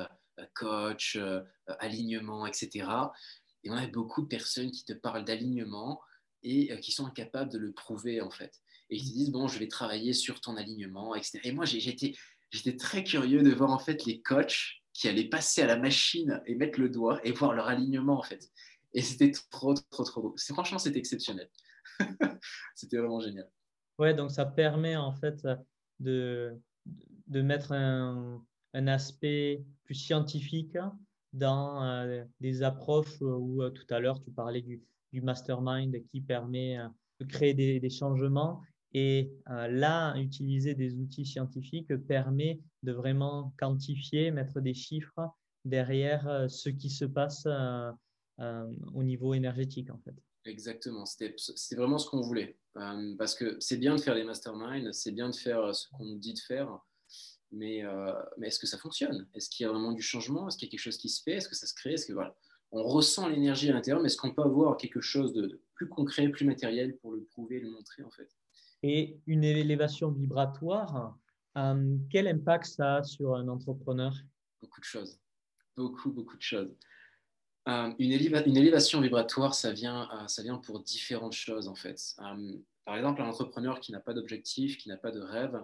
coach, 0.54 1.16
euh, 1.16 1.42
euh, 1.70 1.76
alignement, 1.80 2.46
etc. 2.46 2.88
Et 3.64 3.70
on 3.70 3.76
a 3.76 3.88
beaucoup 3.88 4.22
de 4.22 4.28
personnes 4.28 4.72
qui 4.72 4.84
te 4.86 4.94
parlent 4.94 5.26
d'alignement 5.26 6.02
et 6.44 6.80
qui 6.80 6.92
sont 6.92 7.06
incapables 7.06 7.52
de 7.52 7.60
le 7.60 7.72
prouver 7.72 8.20
en 8.20 8.32
fait. 8.32 8.62
Et 8.90 8.96
ils 8.96 9.08
te 9.08 9.14
disent, 9.14 9.32
bon, 9.32 9.48
je 9.48 9.60
vais 9.60 9.68
travailler 9.68 10.14
sur 10.14 10.42
ton 10.42 10.58
alignement, 10.58 11.14
etc. 11.14 11.40
Et 11.44 11.52
moi, 11.52 11.66
j'étais 11.66 12.78
très 12.78 13.04
curieux 13.04 13.44
de 13.44 13.52
voir 13.52 13.70
en 13.70 13.78
fait 13.78 14.06
les 14.06 14.22
coachs 14.22 14.82
qui 14.94 15.08
allaient 15.08 15.30
passer 15.30 15.62
à 15.62 15.68
la 15.68 15.78
machine 15.78 16.42
et 16.48 16.56
mettre 16.56 16.80
le 16.80 16.90
doigt 16.90 17.20
et 17.24 17.32
voir 17.32 17.54
leur 17.54 17.68
alignement 17.68 18.18
en 18.18 18.24
fait. 18.24 18.50
Et 18.94 19.02
c'était 19.02 19.32
trop, 19.52 19.76
trop, 19.92 20.04
trop 20.04 20.22
beau. 20.22 20.36
Franchement, 20.50 20.80
c'était 20.80 21.00
exceptionnel. 21.00 21.48
c'était 22.76 22.98
vraiment 22.98 23.22
génial. 23.22 23.48
Ouais, 24.00 24.16
donc 24.16 24.32
ça 24.32 24.46
permet 24.46 24.96
en 24.96 25.14
fait 25.14 25.48
de, 26.00 26.60
de 27.28 27.42
mettre 27.42 27.72
un, 27.72 28.44
un 28.74 28.88
aspect 28.88 29.64
plus 29.84 29.96
scientifique 29.96 30.78
dans 31.34 31.84
euh, 31.84 32.24
des 32.40 32.64
approches 32.64 33.22
où 33.22 33.62
euh, 33.62 33.70
tout 33.70 33.86
à 33.90 34.00
l'heure 34.00 34.22
tu 34.22 34.32
parlais 34.32 34.62
du, 34.62 34.82
mastermind 35.14 35.94
qui 36.10 36.22
permet 36.22 36.78
euh, 36.78 36.88
de 37.20 37.26
créer 37.26 37.54
des, 37.54 37.90
changements. 37.90 38.62
Et 38.94 39.32
là, 39.48 40.16
utiliser 40.18 40.74
des 40.74 40.96
outils 40.96 41.26
scientifiques 41.26 41.96
permet 42.08 42.60
de 42.84 42.92
vraiment 42.92 43.54
quantifier, 43.58 44.32
mettre 44.32 44.60
des 44.60 44.74
chiffres 44.74 45.30
derrière 45.64 46.48
ce 46.50 46.70
qui 46.70 46.90
se 46.90 47.06
passe 47.06 47.48
au 48.38 49.04
niveau 49.04 49.34
énergétique 49.34 49.92
en 49.92 50.00
fait. 50.00 50.16
Exactement, 50.46 51.06
c'était 51.06 51.36
vraiment 51.76 52.00
ce 52.00 52.10
qu'on 52.10 52.22
voulait. 52.22 52.58
parce 53.18 53.36
que 53.36 53.56
c'est 53.60 53.78
bien 53.78 53.96
de 53.96 54.02
faire 54.02 54.16
des 54.16 54.26
masterminds, 54.26 54.92
c'est 54.92 55.12
bien 55.12 55.30
de 55.30 55.36
faire 55.36 55.74
ce 55.76 55.88
qu'on 55.90 56.06
nous 56.06 56.20
dit 56.20 56.34
de 56.34 56.40
faire, 56.40 56.80
mais, 57.52 57.84
euh, 57.84 58.14
mais 58.38 58.48
est-ce 58.48 58.60
que 58.60 58.68
ça 58.68 58.78
fonctionne? 58.78 59.28
Est-ce 59.34 59.50
qu'il 59.50 59.66
y 59.66 59.68
a 59.68 59.72
vraiment 59.72 59.92
du 59.92 60.02
changement? 60.02 60.48
Est-ce 60.48 60.58
qu'il 60.58 60.68
y 60.68 60.70
a 60.70 60.72
quelque 60.72 60.80
chose 60.80 60.98
qui 60.98 61.10
se 61.10 61.22
fait? 61.22 61.34
Est-ce 61.34 61.50
que 61.50 61.56
ça 61.56 61.68
se 61.68 61.74
crée? 61.74 61.94
Est-ce 61.94 62.06
que 62.06 62.14
voilà, 62.14 62.36
on 62.72 62.84
ressent 62.84 63.28
l'énergie 63.28 63.70
à 63.70 63.74
l'intérieur, 63.74 64.02
mais 64.02 64.08
est-ce 64.08 64.18
qu'on 64.18 64.34
peut 64.34 64.42
avoir 64.42 64.78
quelque 64.78 65.02
chose 65.02 65.34
de, 65.34 65.62
plus 65.76 65.90
concret, 65.90 66.30
plus 66.30 66.46
matériel 66.46 66.98
pour 66.98 67.12
le 67.12 67.24
prouver, 67.24 67.60
le 67.60 67.70
montrer 67.70 68.04
en 68.04 68.12
fait? 68.12 68.30
Et 68.84 69.20
une 69.28 69.44
élévation 69.44 70.12
vibratoire, 70.12 71.18
euh, 71.58 71.98
quel 72.10 72.28
impact 72.28 72.66
ça 72.66 72.98
a 72.98 73.04
sur 73.04 73.36
un 73.36 73.48
entrepreneur? 73.48 74.14
Beaucoup 74.62 74.80
de 74.80 74.86
choses, 74.86 75.20
beaucoup 75.76 76.12
beaucoup 76.12 76.38
de 76.38 76.42
choses. 76.42 76.74
Euh, 77.68 77.94
une, 78.00 78.12
une, 78.12 78.58
élévation 78.58 79.02
vibratoire, 79.02 79.54
ça 79.54 79.72
vient, 79.72 80.10
ça 80.28 80.42
vient 80.42 80.58
pour 80.58 80.80
différentes 80.80 81.34
choses 81.34 81.68
en 81.68 81.76
fait. 81.76 82.16
par 82.86 82.96
exemple, 82.96 83.22
un 83.22 83.28
entrepreneur 83.28 83.80
qui 83.80 83.92
n'a 83.92 84.00
pas 84.00 84.14
d'objectif, 84.14 84.78
qui 84.78 84.90
n'a 84.90 84.98
pas 84.98 85.12
de 85.12 85.20
rêve, 85.20 85.64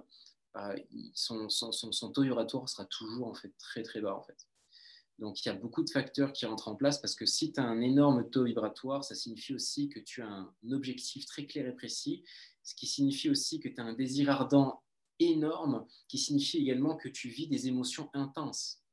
euh, 0.57 0.75
son, 1.13 2.11
taux 2.13 2.23
vibratoire 2.23 2.67
sera 2.67 2.85
toujours 2.85 3.27
en 3.27 3.33
fait 3.33 3.53
très 3.57 3.83
très 3.83 4.01
bas 4.01 4.15
en 4.15 4.23
fait. 4.23 4.47
Donc 5.19 5.43
il 5.43 5.49
y 5.49 5.51
a 5.51 5.55
beaucoup 5.55 5.83
de 5.83 5.89
facteurs 5.89 6.31
qui 6.31 6.45
rentrent 6.45 6.67
en 6.67 6.75
place 6.75 6.99
parce 6.99 7.15
que 7.15 7.25
si 7.25 7.51
tu 7.51 7.59
as 7.59 7.63
un 7.63 7.81
énorme 7.81 8.29
taux 8.29 8.43
vibratoire, 8.43 9.03
ça 9.03 9.15
signifie 9.15 9.53
aussi 9.53 9.89
que 9.89 9.99
tu 9.99 10.21
as 10.21 10.27
un 10.27 10.53
objectif 10.71 11.25
très 11.25 11.47
clair 11.47 11.67
et 11.67 11.75
précis, 11.75 12.23
ce 12.63 12.75
qui 12.75 12.85
signifie 12.85 13.29
aussi 13.29 13.59
que 13.59 13.69
tu 13.69 13.81
as 13.81 13.83
un 13.83 13.93
désir 13.93 14.29
ardent 14.29 14.83
énorme, 15.19 15.87
qui 16.07 16.19
signifie 16.19 16.57
également 16.57 16.95
que 16.95 17.09
tu 17.09 17.29
vis 17.29 17.47
des 17.47 17.67
émotions 17.67 18.09
intenses. 18.13 18.83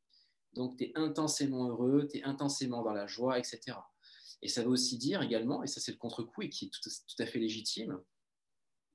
Donc 0.55 0.79
tu 0.79 0.85
es 0.85 0.93
intensément 0.95 1.69
heureux, 1.69 2.09
tu 2.11 2.19
es 2.19 2.23
intensément 2.23 2.83
dans 2.83 2.93
la 2.93 3.07
joie, 3.07 3.39
etc. 3.39 3.77
Et 4.41 4.49
ça 4.49 4.63
veut 4.63 4.71
aussi 4.71 4.97
dire 4.97 5.21
également, 5.23 5.63
et 5.63 5.67
ça 5.67 5.81
c'est 5.81 5.93
le 5.93 5.99
contre-coup 5.99 6.43
et 6.43 6.49
qui 6.49 6.67
est 6.67 6.71
tout 6.71 7.23
à 7.23 7.27
fait 7.27 7.39
légitime, 7.39 8.01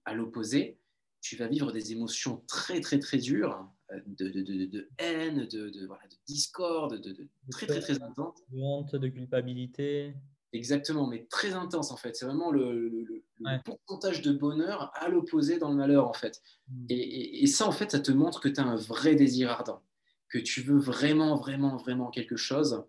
à 0.05 0.13
l'opposé, 0.13 0.79
tu 1.21 1.35
vas 1.35 1.47
vivre 1.47 1.71
des 1.71 1.91
émotions 1.91 2.43
très, 2.47 2.79
très, 2.81 2.99
très 2.99 3.17
dures, 3.17 3.67
euh, 3.91 3.99
de, 4.05 4.29
de, 4.29 4.41
de, 4.41 4.65
de 4.65 4.89
haine, 4.97 5.45
de, 5.45 5.85
voilà, 5.85 6.03
de 6.09 6.15
discorde, 6.27 7.01
de, 7.01 7.27
très, 7.51 7.67
très, 7.67 7.79
très 7.79 8.01
intenses. 8.01 8.39
De 8.51 8.59
honte, 8.59 8.95
de 8.95 9.07
culpabilité. 9.07 10.13
Exactement, 10.51 11.05
mais 11.07 11.27
très 11.29 11.53
intense 11.53 11.91
en 11.91 11.97
fait. 11.97 12.15
C'est 12.15 12.25
vraiment 12.25 12.51
le, 12.51 12.89
le, 12.89 13.23
pourcentage 13.63 14.21
de 14.21 14.31
bonheur 14.31 14.91
à 14.95 15.07
l'opposé 15.07 15.59
dans 15.59 15.69
le 15.69 15.75
malheur 15.75 16.07
en 16.07 16.13
fait. 16.13 16.41
Mm. 16.67 16.85
Et, 16.89 17.43
et, 17.43 17.47
ça 17.47 17.67
en 17.67 17.71
fait, 17.71 17.91
ça 17.91 17.99
te 17.99 18.11
montre 18.11 18.41
que 18.41 18.49
tu 18.49 18.59
as 18.59 18.65
un 18.65 18.75
vrai 18.75 19.15
désir 19.15 19.51
ardent, 19.51 19.83
que 20.27 20.39
tu 20.39 20.61
veux 20.61 20.79
vraiment, 20.79 21.35
vraiment, 21.35 21.77
vraiment 21.77 22.09
quelque 22.09 22.35
chose. 22.35 22.83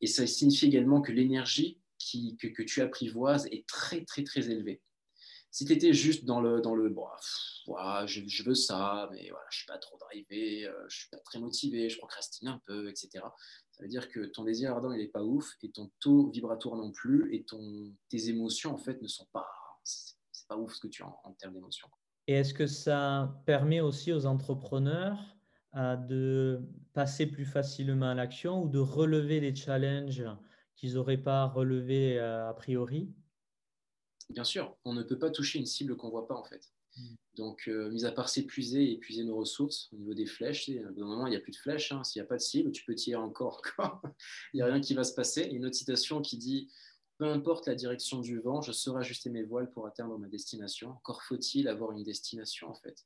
Et 0.00 0.06
ça 0.06 0.26
signifie 0.26 0.66
également 0.66 1.00
que 1.00 1.12
l'énergie 1.12 1.80
que, 2.38 2.48
que 2.48 2.62
tu 2.62 2.80
apprivoises 2.80 3.46
est 3.46 3.66
très, 3.66 4.04
très, 4.04 4.22
très 4.24 4.50
élevée. 4.50 4.80
Si 5.54 5.64
tu 5.64 5.72
étais 5.72 5.92
juste 5.92 6.24
dans 6.24 6.40
le, 6.40 6.60
dans 6.60 6.74
le 6.74 6.92
je, 8.06 8.42
veux 8.42 8.56
ça, 8.56 9.08
mais 9.12 9.30
voilà, 9.30 9.46
je 9.50 9.56
ne 9.56 9.58
suis 9.58 9.66
pas 9.68 9.78
trop 9.78 9.96
drivé, 9.98 10.66
euh, 10.66 10.72
je 10.88 10.96
ne 10.96 10.98
suis 10.98 11.08
pas 11.10 11.18
très 11.18 11.38
motivé, 11.38 11.88
je 11.88 11.96
procrastine 11.96 12.48
un 12.48 12.60
peu, 12.66 12.88
etc. 12.88 13.24
Ça 13.70 13.84
veut 13.84 13.88
dire 13.88 14.08
que 14.08 14.26
ton 14.26 14.42
désir 14.42 14.72
ardent, 14.72 14.90
il 14.90 14.98
n'est 14.98 15.06
pas 15.06 15.22
ouf, 15.22 15.48
et 15.62 15.70
ton 15.70 15.92
taux 16.00 16.28
vibratoire 16.32 16.74
non 16.74 16.90
plus, 16.90 17.32
et 17.32 17.44
ton, 17.44 17.94
tes 18.08 18.30
émotions, 18.30 18.74
en 18.74 18.78
fait, 18.78 19.00
ne 19.00 19.06
sont 19.06 19.28
pas. 19.32 19.46
pas 20.48 20.56
ouf 20.56 20.74
ce 20.74 20.80
que 20.80 20.88
tu 20.88 21.04
as 21.04 21.14
en, 21.22 21.32
termes 21.34 21.54
d'émotion. 21.54 21.86
Et 22.26 22.32
est-ce 22.32 22.52
que 22.52 22.66
ça 22.66 23.40
permet 23.46 23.80
aussi 23.80 24.12
aux 24.12 24.26
entrepreneurs 24.26 25.36
euh, 25.76 25.94
de 25.94 26.62
passer 26.94 27.26
plus 27.26 27.46
facilement 27.46 28.10
à 28.10 28.14
l'action 28.14 28.64
ou 28.64 28.68
de 28.68 28.80
relever 28.80 29.38
des 29.38 29.54
challenges 29.54 30.24
qu'ils 30.74 30.94
n'auraient 30.94 31.16
pas 31.16 31.46
relevés 31.46 32.18
euh, 32.18 32.50
a 32.50 32.54
priori? 32.54 33.14
Bien 34.30 34.44
sûr, 34.44 34.76
on 34.84 34.94
ne 34.94 35.02
peut 35.02 35.18
pas 35.18 35.30
toucher 35.30 35.58
une 35.58 35.66
cible 35.66 35.96
qu'on 35.96 36.06
ne 36.08 36.12
voit 36.12 36.26
pas 36.26 36.34
en 36.34 36.44
fait. 36.44 36.72
Mm. 36.96 37.14
Donc, 37.36 37.68
euh, 37.68 37.90
mis 37.90 38.04
à 38.04 38.12
part 38.12 38.28
s'épuiser 38.28 38.84
et 38.84 38.92
épuiser 38.92 39.24
nos 39.24 39.36
ressources 39.36 39.90
au 39.92 39.96
niveau 39.96 40.14
des 40.14 40.26
flèches, 40.26 40.70
moment 40.96 41.26
il 41.26 41.30
n'y 41.30 41.36
a 41.36 41.40
plus 41.40 41.52
de 41.52 41.56
flèches. 41.56 41.92
Hein. 41.92 42.04
S'il 42.04 42.20
n'y 42.20 42.26
a 42.26 42.28
pas 42.28 42.36
de 42.36 42.42
cible, 42.42 42.72
tu 42.72 42.84
peux 42.84 42.94
tirer 42.94 43.20
encore. 43.20 43.60
il 44.52 44.56
n'y 44.56 44.62
a 44.62 44.66
rien 44.66 44.80
qui 44.80 44.94
va 44.94 45.04
se 45.04 45.14
passer. 45.14 45.42
Une 45.42 45.66
autre 45.66 45.76
citation 45.76 46.22
qui 46.22 46.38
dit 46.38 46.70
Peu 47.18 47.26
importe 47.26 47.66
la 47.66 47.74
direction 47.74 48.20
du 48.20 48.38
vent, 48.40 48.60
je 48.62 48.72
saurai 48.72 49.00
ajuster 49.00 49.30
mes 49.30 49.42
voiles 49.42 49.70
pour 49.70 49.86
atteindre 49.86 50.16
ma 50.18 50.28
destination. 50.28 50.90
Encore 50.90 51.22
faut-il 51.22 51.68
avoir 51.68 51.92
une 51.92 52.04
destination 52.04 52.68
en 52.68 52.74
fait. 52.74 53.04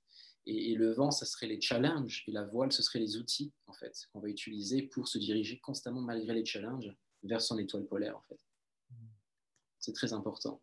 Et, 0.51 0.75
le 0.75 0.93
vent, 0.95 1.11
ça 1.11 1.27
serait 1.27 1.47
les 1.47 1.61
challenges. 1.61 2.25
Et 2.27 2.33
la 2.33 2.45
voile, 2.45 2.73
ce 2.73 2.83
serait 2.83 3.01
les 3.01 3.19
outils 3.19 3.53
en 3.67 3.75
fait 3.75 4.09
qu'on 4.13 4.21
va 4.21 4.29
utiliser 4.29 4.83
pour 4.83 5.09
se 5.09 5.19
diriger 5.19 5.59
constamment 5.59 6.01
malgré 6.01 6.33
les 6.33 6.45
challenges 6.45 6.95
vers 7.23 7.43
son 7.43 7.59
étoile 7.59 7.87
polaire 7.87 8.17
en 8.17 8.23
fait. 8.23 8.41
Mm. 8.91 9.07
C'est 9.79 9.93
très 9.93 10.13
important. 10.13 10.63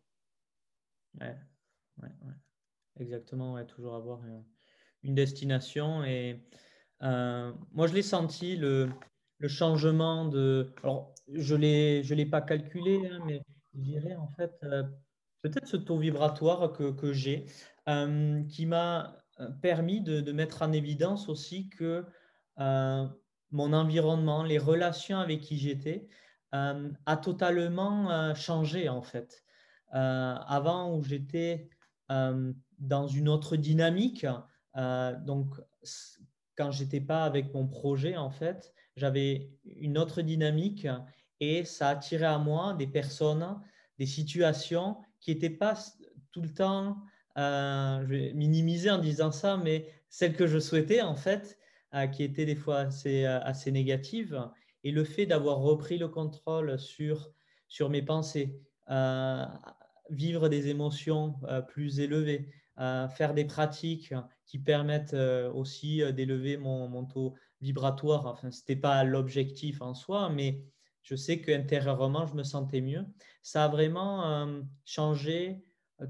Ouais, 1.20 1.36
ouais, 2.02 2.08
ouais. 2.22 2.34
Exactement, 2.98 3.62
toujours 3.64 3.94
avoir 3.94 4.20
une 5.02 5.14
destination. 5.14 6.04
Et 6.04 6.42
euh, 7.02 7.52
moi, 7.72 7.86
je 7.86 7.94
l'ai 7.94 8.02
senti, 8.02 8.56
le, 8.56 8.88
changement 9.46 10.24
de. 10.26 10.72
Alors, 10.82 11.14
je 11.32 11.54
ne 11.54 12.14
l'ai 12.14 12.26
pas 12.26 12.40
calculé, 12.40 13.06
hein, 13.06 13.20
mais 13.26 13.42
je 13.74 13.80
dirais 13.80 14.16
en 14.16 14.28
fait, 14.28 14.52
euh, 14.64 14.82
peut-être 15.42 15.66
ce 15.66 15.76
taux 15.76 15.98
vibratoire 15.98 16.72
que, 16.72 16.90
que 16.90 17.12
j'ai, 17.12 17.46
euh, 17.88 18.42
qui 18.44 18.66
m'a 18.66 19.22
permis 19.60 20.00
de, 20.00 20.32
mettre 20.32 20.62
en 20.62 20.72
évidence 20.72 21.28
aussi 21.28 21.68
que 21.68 22.06
mon 22.56 23.72
environnement, 23.72 24.42
les 24.42 24.58
relations 24.58 25.18
avec 25.18 25.40
qui 25.42 25.58
j'étais, 25.58 26.08
a 26.52 27.16
totalement 27.22 28.34
changé 28.34 28.88
en 28.88 29.02
fait. 29.02 29.44
Avant 29.92 30.94
où 30.94 31.02
j'étais 31.02 31.68
dans 32.78 33.06
une 33.06 33.28
autre 33.28 33.56
dynamique. 33.56 34.26
Euh, 34.76 35.16
donc, 35.24 35.54
quand 36.56 36.70
j'étais 36.70 37.00
pas 37.00 37.24
avec 37.24 37.52
mon 37.54 37.66
projet, 37.66 38.16
en 38.16 38.30
fait, 38.30 38.72
j'avais 38.96 39.50
une 39.64 39.98
autre 39.98 40.22
dynamique 40.22 40.86
et 41.40 41.64
ça 41.64 41.90
attirait 41.90 42.26
à 42.26 42.38
moi 42.38 42.74
des 42.74 42.86
personnes, 42.86 43.60
des 43.98 44.06
situations 44.06 44.96
qui 45.20 45.32
n'étaient 45.32 45.50
pas 45.50 45.74
tout 46.32 46.42
le 46.42 46.52
temps, 46.52 46.98
euh, 47.38 48.00
je 48.02 48.06
vais 48.06 48.32
minimiser 48.32 48.90
en 48.90 48.98
disant 48.98 49.32
ça, 49.32 49.56
mais 49.56 49.90
celles 50.08 50.34
que 50.34 50.46
je 50.46 50.58
souhaitais, 50.58 51.02
en 51.02 51.14
fait, 51.14 51.58
euh, 51.94 52.06
qui 52.06 52.22
étaient 52.22 52.46
des 52.46 52.56
fois 52.56 52.78
assez, 52.78 53.24
assez 53.24 53.70
négatives. 53.70 54.48
Et 54.84 54.92
le 54.92 55.04
fait 55.04 55.26
d'avoir 55.26 55.58
repris 55.58 55.98
le 55.98 56.08
contrôle 56.08 56.78
sur, 56.78 57.30
sur 57.68 57.90
mes 57.90 58.02
pensées, 58.02 58.60
vivre 60.10 60.48
des 60.48 60.68
émotions 60.68 61.34
plus 61.68 62.00
élevées, 62.00 62.48
faire 62.76 63.34
des 63.34 63.44
pratiques 63.44 64.12
qui 64.46 64.58
permettent 64.58 65.14
euh, 65.14 65.52
aussi 65.52 66.02
euh, 66.02 66.12
d'élever 66.12 66.56
mon, 66.56 67.04
taux 67.04 67.34
vibratoire. 67.60 68.26
Enfin, 68.26 68.50
ce 68.50 68.60
n'était 68.60 68.76
pas 68.76 69.04
l'objectif 69.04 69.82
en 69.82 69.94
soi, 69.94 70.30
mais 70.30 70.62
je 71.02 71.14
sais 71.16 71.40
qu'intérieurement, 71.40 72.26
je 72.26 72.34
me 72.34 72.42
sentais 72.42 72.80
mieux. 72.80 73.04
Ça 73.42 73.64
a 73.64 73.68
vraiment 73.68 74.24
euh, 74.24 74.62
changé 74.84 75.62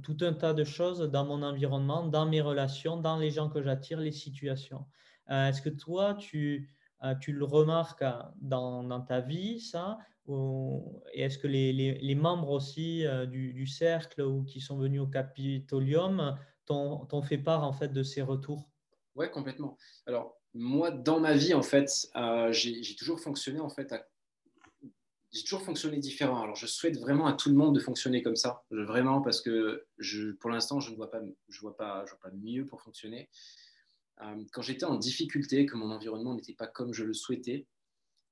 tout 0.03 0.17
un 0.21 0.33
tas 0.33 0.53
de 0.53 0.65
choses 0.65 1.01
dans 1.01 1.25
mon 1.25 1.43
environnement, 1.43 2.07
dans 2.07 2.27
mes 2.27 2.41
relations, 2.41 2.97
dans 2.97 3.17
les 3.17 3.31
gens 3.31 3.49
que 3.49 3.63
j'attire, 3.63 4.01
les 4.01 4.11
situations. 4.11 4.85
Est-ce 5.29 5.63
que 5.63 5.69
toi, 5.69 6.15
tu, 6.15 6.75
tu 7.21 7.33
le 7.33 7.45
remarques 7.45 8.05
dans, 8.41 8.83
dans 8.83 9.01
ta 9.01 9.21
vie, 9.21 9.61
ça 9.61 9.99
et 10.29 11.23
est-ce 11.23 11.39
que 11.39 11.47
les, 11.47 12.15
membres 12.15 12.51
aussi 12.51 13.05
du, 13.29 13.53
du, 13.53 13.67
cercle 13.67 14.23
ou 14.23 14.45
qui 14.45 14.61
sont 14.61 14.77
venus 14.77 15.01
au 15.01 15.07
Capitolium 15.07 16.37
t'ont 16.65 17.23
fait 17.23 17.39
part 17.39 17.65
en 17.65 17.73
fait 17.73 17.93
de 17.93 18.03
ces 18.03 18.23
retours? 18.23 18.69
Ouais, 19.15 19.31
complètement. 19.31 19.77
Alors 20.07 20.37
moi, 20.57 20.91
dans 20.91 21.21
ma 21.21 21.35
vie, 21.35 21.55
en 21.55 21.63
fait, 21.63 21.91
euh, 22.17 22.51
j'ai 22.53 22.97
toujours 22.97 23.21
fonctionné 23.21 23.61
en 23.61 23.69
fait 23.69 23.95
j'ai 25.33 25.43
toujours 25.43 25.63
fonctionné 25.63 25.99
différent. 25.99 26.41
Alors, 26.41 26.57
je 26.57 26.67
souhaite 26.67 26.99
vraiment 26.99 27.27
à 27.27 27.35
tout 27.35 27.51
le 27.51 27.57
monde 27.57 27.75
de 27.75 27.81
fonctionner 27.81 28.23
comme 28.23 28.37
ça, 28.37 28.65
vraiment, 28.71 29.21
parce 29.21 29.43
que 29.43 29.87
je, 29.99 30.31
pour 30.33 30.49
l'instant, 30.49 30.81
je 30.81 30.91
ne 30.91 30.97
vois 30.97 31.11
pas, 31.11 31.21
je 31.49 31.61
vois 31.61 31.77
pas, 31.77 32.05
je 32.07 32.13
vois 32.13 32.21
pas 32.21 32.31
mieux 32.31 32.65
pour 32.65 32.81
fonctionner. 32.81 33.29
Euh, 34.23 34.43
quand 34.53 34.63
j'étais 34.63 34.87
en 34.87 34.95
difficulté, 34.95 35.67
que 35.67 35.77
mon 35.77 35.91
environnement 35.91 36.35
n'était 36.35 36.55
pas 36.55 36.67
comme 36.67 36.95
je 36.95 37.05
le 37.05 37.13
souhaitais, 37.13 37.67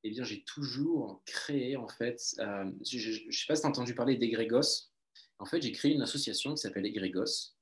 eh 0.05 0.11
bien, 0.11 0.23
j'ai 0.23 0.45
toujours 0.45 1.23
créé, 1.25 1.77
en 1.77 1.89
fait, 1.89 2.21
euh, 2.39 2.71
je 2.87 3.27
ne 3.27 3.33
sais 3.33 3.47
pas 3.49 3.57
si 3.57 3.63
tu 3.63 3.67
as 3.67 3.71
entendu 3.71 3.95
parler 3.95 4.17
d'Egrégos. 4.17 4.91
En 5.39 5.47
fait, 5.47 5.63
j'ai 5.63 5.73
créé 5.73 5.95
une 5.95 6.03
association 6.03 6.55
qui 6.55 6.59
s'appelle 6.59 6.85
Egrégos, 6.85 7.55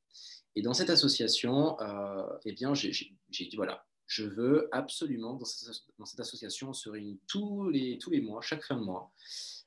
et 0.56 0.60
dans 0.60 0.74
cette 0.74 0.90
association, 0.90 1.80
euh, 1.80 2.26
eh 2.44 2.52
bien, 2.52 2.74
j'ai 2.74 3.16
dit 3.30 3.56
voilà, 3.56 3.86
je 4.06 4.24
veux 4.24 4.68
absolument, 4.72 5.34
dans 5.34 6.04
cette, 6.04 6.20
association, 6.20 6.70
on 6.70 6.74
se 6.74 6.90
réunit 6.90 7.20
tous 7.28 7.70
les, 7.70 7.96
tous 7.98 8.10
les 8.10 8.20
mois, 8.20 8.42
chaque 8.42 8.64
fin 8.64 8.76
de 8.76 8.84
mois, 8.84 9.12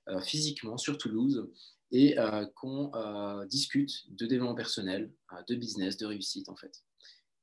euh, 0.10 0.22
physiquement 0.22 0.78
sur 0.78 0.98
Toulouse, 0.98 1.50
et 1.92 2.18
qu'on 2.56 2.92
discute 3.46 4.14
de 4.14 4.26
développement 4.26 4.56
personnel, 4.56 5.14
de 5.48 5.56
business, 5.56 5.96
de 5.96 6.06
réussite 6.06 6.50
en 6.50 6.56
fait. 6.56 6.84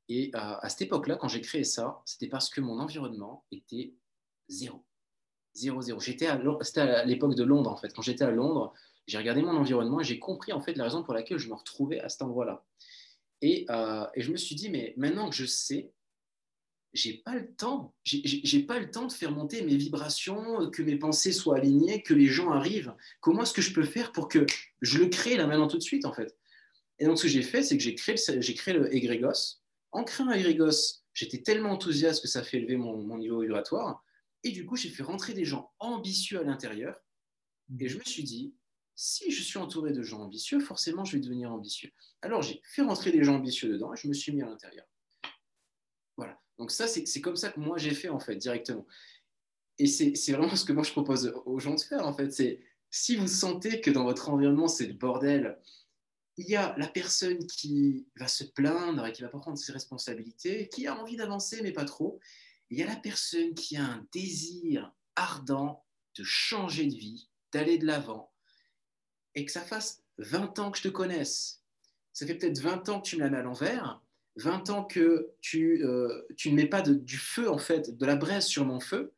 Et 0.08 0.30
à 0.34 0.68
cette 0.68 0.82
époque-là, 0.82 1.16
quand 1.16 1.28
j'ai 1.28 1.40
créé 1.40 1.64
ça, 1.64 2.02
c'était 2.04 2.28
parce 2.28 2.50
que 2.50 2.60
mon 2.60 2.78
environnement 2.78 3.46
était 3.50 3.94
zéro. 4.48 4.84
Zéro, 5.54 5.82
zéro. 5.82 6.00
C'était 6.00 6.26
à 6.26 7.04
l'époque 7.04 7.34
de 7.34 7.44
Londres 7.44 7.70
en 7.70 7.76
fait. 7.76 7.92
Quand 7.92 8.02
j'étais 8.02 8.24
à 8.24 8.30
Londres, 8.30 8.72
j'ai 9.06 9.18
regardé 9.18 9.42
mon 9.42 9.56
environnement 9.56 10.00
et 10.00 10.04
j'ai 10.04 10.18
compris 10.18 10.52
en 10.52 10.60
fait 10.60 10.74
la 10.74 10.84
raison 10.84 11.02
pour 11.02 11.14
laquelle 11.14 11.38
je 11.38 11.48
me 11.48 11.54
retrouvais 11.54 12.00
à 12.00 12.08
cet 12.08 12.22
endroit-là. 12.22 12.64
Euh, 13.44 14.06
et, 14.14 14.22
je 14.22 14.30
me 14.30 14.36
suis 14.36 14.54
dit, 14.54 14.70
mais 14.70 14.94
maintenant 14.96 15.28
que 15.28 15.34
je 15.34 15.44
sais, 15.44 15.92
j'ai 16.92 17.14
pas 17.14 17.34
le 17.34 17.52
temps. 17.54 17.94
J'ai 18.04 18.60
pas 18.60 18.78
le 18.78 18.90
temps 18.90 19.06
de 19.06 19.12
faire 19.12 19.32
monter 19.32 19.62
mes 19.62 19.76
vibrations, 19.76 20.70
que 20.70 20.82
mes 20.82 20.96
pensées 20.96 21.32
soient 21.32 21.56
alignées, 21.56 22.02
que 22.02 22.14
les 22.14 22.26
gens 22.26 22.50
arrivent. 22.50 22.94
Comment 23.20 23.42
est-ce 23.42 23.54
que 23.54 23.62
je 23.62 23.72
peux 23.72 23.84
faire 23.84 24.12
pour 24.12 24.28
que 24.28 24.46
je 24.80 24.98
le 24.98 25.06
crée 25.06 25.36
là 25.36 25.46
maintenant 25.46 25.68
tout 25.68 25.78
de 25.78 25.82
suite 25.82 26.04
en 26.04 26.12
fait? 26.12 26.36
Et 26.98 27.06
donc 27.06 27.18
ce 27.18 27.24
que 27.24 27.28
j'ai 27.28 27.42
fait, 27.42 27.62
c'est 27.62 27.76
que 27.76 27.82
j'ai 27.82 27.94
créé, 27.94 28.74
le 28.74 28.94
égrégos. 28.94 29.58
En 29.90 30.04
créant 30.04 30.28
un 30.28 30.34
égrégos, 30.34 31.02
j'étais 31.14 31.42
tellement 31.42 31.70
enthousiaste 31.70 32.22
que 32.22 32.28
ça 32.28 32.42
fait 32.42 32.58
élever 32.58 32.76
mon, 32.76 32.98
mon 32.98 33.18
niveau 33.18 33.40
vibratoire. 33.40 34.04
Et 34.44 34.50
du 34.50 34.66
coup, 34.66 34.76
j'ai 34.76 34.90
fait 34.90 35.02
rentrer 35.02 35.34
des 35.34 35.44
gens 35.44 35.72
ambitieux 35.78 36.40
à 36.40 36.42
l'intérieur. 36.42 36.96
Et 37.78 37.88
je 37.88 37.98
me 37.98 38.04
suis 38.04 38.24
dit, 38.24 38.54
si 38.94 39.30
je 39.30 39.42
suis 39.42 39.58
entouré 39.58 39.92
de 39.92 40.02
gens 40.02 40.20
ambitieux, 40.20 40.60
forcément, 40.60 41.04
je 41.04 41.16
vais 41.16 41.22
devenir 41.22 41.52
ambitieux. 41.52 41.90
Alors, 42.20 42.42
j'ai 42.42 42.60
fait 42.64 42.82
rentrer 42.82 43.12
des 43.12 43.24
gens 43.24 43.36
ambitieux 43.36 43.68
dedans 43.68 43.92
et 43.94 43.96
je 43.96 44.08
me 44.08 44.12
suis 44.12 44.32
mis 44.32 44.42
à 44.42 44.46
l'intérieur. 44.46 44.84
Voilà. 46.16 46.38
Donc 46.58 46.70
ça, 46.70 46.86
c'est 46.86 47.20
comme 47.20 47.36
ça 47.36 47.50
que 47.50 47.60
moi, 47.60 47.78
j'ai 47.78 47.94
fait, 47.94 48.08
en 48.08 48.20
fait, 48.20 48.36
directement. 48.36 48.86
Et 49.78 49.86
c'est 49.86 50.32
vraiment 50.32 50.54
ce 50.54 50.64
que 50.64 50.72
moi, 50.72 50.82
je 50.82 50.92
propose 50.92 51.32
aux 51.46 51.58
gens 51.58 51.74
de 51.74 51.80
faire, 51.80 52.06
en 52.06 52.12
fait. 52.12 52.30
C'est 52.30 52.60
si 52.90 53.16
vous 53.16 53.26
sentez 53.26 53.80
que 53.80 53.90
dans 53.90 54.04
votre 54.04 54.28
environnement, 54.28 54.68
c'est 54.68 54.86
le 54.86 54.92
bordel, 54.92 55.58
il 56.36 56.48
y 56.48 56.56
a 56.56 56.74
la 56.78 56.88
personne 56.88 57.46
qui 57.46 58.06
va 58.16 58.28
se 58.28 58.44
plaindre 58.44 59.06
et 59.06 59.12
qui 59.12 59.22
va 59.22 59.28
pas 59.28 59.38
prendre 59.38 59.58
ses 59.58 59.72
responsabilités, 59.72 60.68
qui 60.68 60.86
a 60.86 60.98
envie 60.98 61.16
d'avancer, 61.16 61.60
mais 61.62 61.72
pas 61.72 61.84
trop. 61.84 62.20
Il 62.72 62.78
y 62.78 62.82
a 62.82 62.86
la 62.86 62.96
personne 62.96 63.52
qui 63.52 63.76
a 63.76 63.84
un 63.84 64.08
désir 64.12 64.94
ardent 65.14 65.84
de 66.16 66.24
changer 66.24 66.86
de 66.86 66.94
vie, 66.94 67.28
d'aller 67.52 67.76
de 67.76 67.84
l'avant, 67.84 68.32
et 69.34 69.44
que 69.44 69.52
ça 69.52 69.60
fasse 69.60 70.02
20 70.16 70.58
ans 70.58 70.70
que 70.70 70.78
je 70.78 70.84
te 70.84 70.88
connaisse, 70.88 71.62
ça 72.14 72.26
fait 72.26 72.34
peut-être 72.34 72.58
20 72.60 72.88
ans 72.88 73.02
que 73.02 73.06
tu 73.06 73.16
me 73.16 73.20
la 73.20 73.28
mets 73.28 73.36
à 73.36 73.42
l'envers, 73.42 74.00
20 74.36 74.70
ans 74.70 74.84
que 74.84 75.34
tu, 75.42 75.84
euh, 75.84 76.22
tu 76.38 76.50
ne 76.50 76.56
mets 76.56 76.66
pas 76.66 76.80
du 76.80 77.18
feu, 77.18 77.50
en 77.50 77.58
fait, 77.58 77.94
de 77.94 78.06
la 78.06 78.16
braise 78.16 78.46
sur 78.46 78.64
mon 78.64 78.80
feu, 78.80 79.12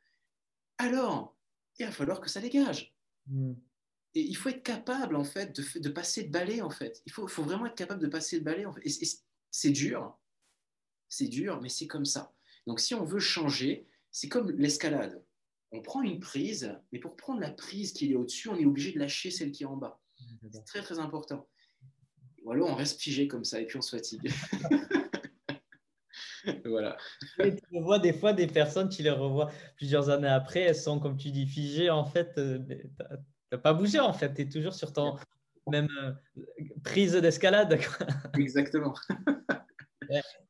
alors 0.78 1.36
il 1.78 1.86
va 1.86 1.92
falloir 1.92 2.20
que 2.20 2.28
ça 2.28 2.40
dégage. 2.40 2.92
Hmm. 3.28 3.54
Et 4.14 4.22
il 4.22 4.34
faut 4.36 4.48
être 4.48 4.64
capable, 4.64 5.14
en 5.14 5.24
fait, 5.24 5.54
de, 5.54 5.78
de 5.78 5.88
passer 5.90 6.24
le 6.24 6.30
balai, 6.30 6.60
en 6.60 6.70
fait. 6.70 7.04
Il 7.06 7.12
faut, 7.12 7.28
faut, 7.28 7.44
vraiment 7.44 7.66
être 7.66 7.76
capable 7.76 8.02
de 8.02 8.08
passer 8.08 8.36
le 8.36 8.42
balai. 8.42 8.66
En 8.66 8.72
fait. 8.72 8.82
c'est 9.52 9.70
dur, 9.70 10.18
c'est 11.08 11.28
dur, 11.28 11.60
mais 11.60 11.68
c'est 11.68 11.86
comme 11.86 12.04
ça. 12.04 12.34
Donc 12.66 12.80
si 12.80 12.94
on 12.94 13.04
veut 13.04 13.20
changer, 13.20 13.86
c'est 14.10 14.28
comme 14.28 14.50
l'escalade. 14.52 15.22
On 15.72 15.82
prend 15.82 16.02
une 16.02 16.20
prise, 16.20 16.76
mais 16.92 16.98
pour 16.98 17.16
prendre 17.16 17.40
la 17.40 17.50
prise 17.50 17.92
qui 17.92 18.12
est 18.12 18.14
au-dessus, 18.14 18.48
on 18.48 18.56
est 18.56 18.64
obligé 18.64 18.92
de 18.92 18.98
lâcher 18.98 19.30
celle 19.30 19.50
qui 19.50 19.64
est 19.64 19.66
en 19.66 19.76
bas. 19.76 20.00
C'est 20.50 20.64
très 20.64 20.82
très 20.82 20.98
important. 20.98 21.48
Ou 22.44 22.52
alors 22.52 22.68
on 22.68 22.74
reste 22.74 23.00
figé 23.00 23.26
comme 23.26 23.44
ça 23.44 23.60
et 23.60 23.66
puis 23.66 23.76
on 23.76 23.82
se 23.82 23.96
fatigue. 23.96 24.30
voilà. 26.64 26.96
tu 27.38 27.80
vois 27.80 27.98
des 27.98 28.12
fois 28.12 28.32
des 28.32 28.46
personnes, 28.46 28.88
tu 28.88 29.02
les 29.02 29.10
revois 29.10 29.50
plusieurs 29.76 30.10
années 30.10 30.28
après, 30.28 30.60
elles 30.60 30.76
sont, 30.76 31.00
comme 31.00 31.16
tu 31.16 31.30
dis, 31.30 31.46
figées. 31.46 31.90
En 31.90 32.04
fait, 32.04 32.36
euh, 32.38 32.58
tu 32.68 32.90
n'as 33.52 33.58
pas 33.58 33.72
bougé, 33.72 33.98
en 33.98 34.12
fait. 34.12 34.34
Tu 34.34 34.42
es 34.42 34.48
toujours 34.48 34.74
sur 34.74 34.92
ton, 34.92 35.16
même 35.70 35.88
euh, 36.02 36.12
prise 36.82 37.12
d'escalade. 37.12 37.78
Exactement. 38.38 38.94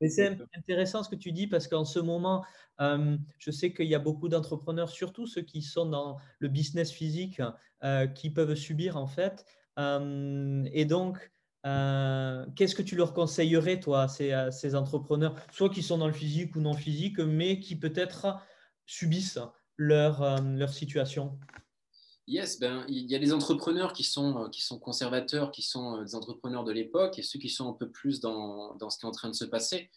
c'est 0.09 0.39
intéressant 0.57 1.03
ce 1.03 1.09
que 1.09 1.17
tu 1.17 1.33
dis 1.33 1.47
parce 1.47 1.69
qu'en 1.69 1.85
ce 1.85 1.99
moment, 1.99 2.45
euh, 2.81 3.17
je 3.39 3.51
sais 3.51 3.73
qu'il 3.73 3.87
y 3.87 3.95
a 3.95 3.99
beaucoup 3.99 4.29
d'entrepreneurs, 4.29 4.91
surtout 4.91 5.27
ceux 5.27 5.43
qui 5.43 5.63
sont 5.63 5.87
dans 5.87 6.19
le 6.39 6.49
business 6.49 6.91
physique, 6.91 7.41
euh, 7.83 8.07
qui 8.07 8.31
peuvent 8.31 8.55
subir 8.55 8.97
en 8.97 9.07
fait. 9.07 9.45
et 9.79 10.85
donc, 10.85 11.33
qu'est-ce 11.63 12.75
que 12.75 12.83
tu 12.83 12.97
leur 12.97 13.15
conseillerais, 13.15 13.81
toi, 13.81 14.09
ces, 14.09 14.49
ces 14.51 14.75
entrepreneurs, 14.75 15.35
soit 15.53 15.71
qui 15.71 15.83
sont 15.83 15.99
dans 15.99 16.07
le 16.07 16.13
physique 16.13 16.55
ou 16.57 16.61
non 16.61 16.75
physique, 16.75 17.19
mais 17.19 17.61
qui 17.61 17.77
peut-être 17.77 18.39
subissent 18.87 19.41
leur, 19.77 20.43
leur 20.43 20.73
situation? 20.73 21.39
Yes, 22.27 22.59
ben, 22.59 22.87
il 22.89 23.11
y 23.11 23.15
a 23.15 23.19
des 23.19 23.35
entrepreneurs 23.35 23.93
qui 23.93 24.03
sont, 24.03 24.45
euh, 24.45 24.49
qui 24.49 24.63
sont 24.63 24.79
conservateurs, 24.79 25.51
qui 25.51 25.61
sont 25.61 25.99
euh, 25.99 26.05
des 26.05 26.15
entrepreneurs 26.15 26.65
de 26.65 26.73
l'époque, 26.73 27.19
et 27.19 27.23
ceux 27.23 27.39
qui 27.39 27.51
sont 27.51 27.69
un 27.69 27.75
peu 27.75 27.91
plus 27.91 28.21
dans, 28.21 28.75
dans, 28.77 28.89
ce 28.89 28.99
qui 28.99 29.05
est 29.05 29.09
en 29.09 29.13
train 29.13 29.29
de 29.29 29.35
se 29.35 29.45
passer. 29.45 29.91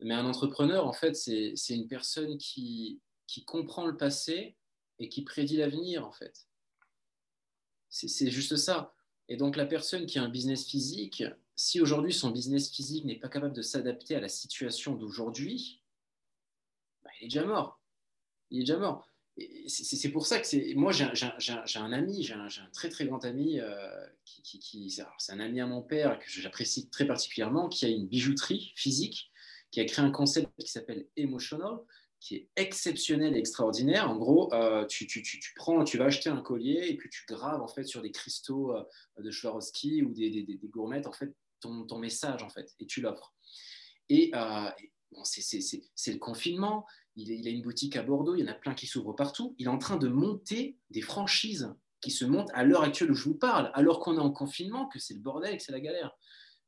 Mais 0.00 0.14
un 0.14 0.26
entrepreneur, 0.26 0.86
en 0.86 0.92
fait, 0.92 1.16
c'est 1.16 1.54
une 1.70 1.88
personne 1.88 2.36
qui, 2.36 3.00
qui 3.26 3.44
comprend 3.46 3.86
le 3.86 3.96
passé 3.96 4.56
et 4.98 5.08
qui 5.08 5.22
prédit 5.22 5.56
l'avenir, 5.56 6.06
en 6.06 6.12
fait. 6.12 6.46
C'est 7.88 8.30
juste 8.30 8.56
ça. 8.56 8.92
Et 9.28 9.36
donc, 9.36 9.56
la 9.56 9.64
personne 9.64 10.04
qui 10.04 10.18
a 10.18 10.22
un 10.22 10.28
business 10.28 10.66
physique, 10.66 11.22
si 11.56 11.80
aujourd'hui 11.80 12.12
son 12.12 12.30
business 12.30 12.70
physique 12.70 13.04
n'est 13.04 13.18
pas 13.18 13.28
capable 13.28 13.54
de 13.54 13.62
s'adapter 13.62 14.16
à 14.16 14.20
la 14.20 14.28
situation 14.28 14.96
d'aujourd'hui, 14.96 15.80
ben, 17.04 17.10
il 17.20 17.24
est 17.24 17.28
déjà 17.28 17.46
mort. 17.46 17.80
Il 18.50 18.58
est 18.58 18.62
déjà 18.62 18.76
mort 18.76 19.13
c'est 19.66 20.10
pour 20.10 20.26
ça 20.26 20.38
que. 20.38 20.74
Moi, 20.74 20.92
j'ai 20.92 21.78
un 21.78 21.92
ami, 21.92 22.22
j'ai 22.22 22.34
un, 22.34 22.48
très 22.72 22.88
très 22.88 23.06
grand 23.06 23.24
ami, 23.24 23.58
euh, 23.58 24.06
qui, 24.24 24.90
c'est 25.18 25.32
un 25.32 25.40
ami 25.40 25.60
à 25.60 25.66
mon 25.66 25.82
père 25.82 26.18
que 26.18 26.26
j'apprécie 26.28 26.88
très 26.88 27.06
particulièrement, 27.06 27.68
qui 27.68 27.84
a 27.84 27.88
une 27.88 28.06
bijouterie 28.06 28.72
physique, 28.76 29.32
qui 29.70 29.80
a 29.80 29.84
créé 29.84 30.04
un 30.04 30.10
concept 30.10 30.48
qui 30.58 30.70
s'appelle 30.70 31.08
Emotional, 31.16 31.78
qui 32.20 32.36
est 32.36 32.48
exceptionnel 32.56 33.36
et 33.36 33.38
extraordinaire. 33.38 34.08
En 34.08 34.16
gros, 34.16 34.52
euh, 34.54 34.86
tu, 34.86 35.06
prends, 35.56 35.82
tu 35.84 35.98
vas 35.98 36.06
acheter 36.06 36.30
un 36.30 36.40
collier 36.40 36.86
et 36.88 36.96
puis 36.96 37.10
tu 37.10 37.24
graves 37.26 37.60
en 37.60 37.68
fait 37.68 37.84
sur 37.84 38.02
des 38.02 38.12
cristaux 38.12 38.74
euh, 38.74 38.82
de 39.18 39.30
Swarovski 39.30 40.02
ou 40.02 40.14
des, 40.14 40.30
des, 40.30 40.68
gourmettes 40.68 41.06
en 41.06 41.12
fait 41.12 41.34
ton, 41.60 41.98
message 41.98 42.42
en 42.42 42.48
fait 42.48 42.74
et 42.78 42.86
tu 42.86 43.00
l'offres. 43.00 43.34
Et, 44.08 44.32
c'est 45.22 46.12
le 46.12 46.18
confinement 46.18 46.86
il, 47.16 47.46
a 47.46 47.50
une 47.50 47.62
boutique 47.62 47.96
à 47.96 48.02
Bordeaux, 48.02 48.34
il 48.34 48.40
y 48.40 48.44
en 48.44 48.52
a 48.52 48.54
plein 48.54 48.74
qui 48.74 48.86
s'ouvrent 48.86 49.12
partout. 49.12 49.54
Il 49.58 49.66
est 49.66 49.70
en 49.70 49.78
train 49.78 49.96
de 49.96 50.08
monter 50.08 50.78
des 50.90 51.00
franchises 51.00 51.72
qui 52.00 52.10
se 52.10 52.24
montent 52.24 52.50
à 52.54 52.64
l'heure 52.64 52.82
actuelle 52.82 53.10
où 53.10 53.14
je 53.14 53.24
vous 53.24 53.34
parle, 53.34 53.70
alors 53.74 54.00
qu'on 54.00 54.16
est 54.16 54.20
en 54.20 54.30
confinement, 54.30 54.86
que 54.88 54.98
c'est 54.98 55.14
le 55.14 55.20
bordel, 55.20 55.56
que 55.56 55.62
c'est 55.62 55.72
la 55.72 55.80
galère. 55.80 56.12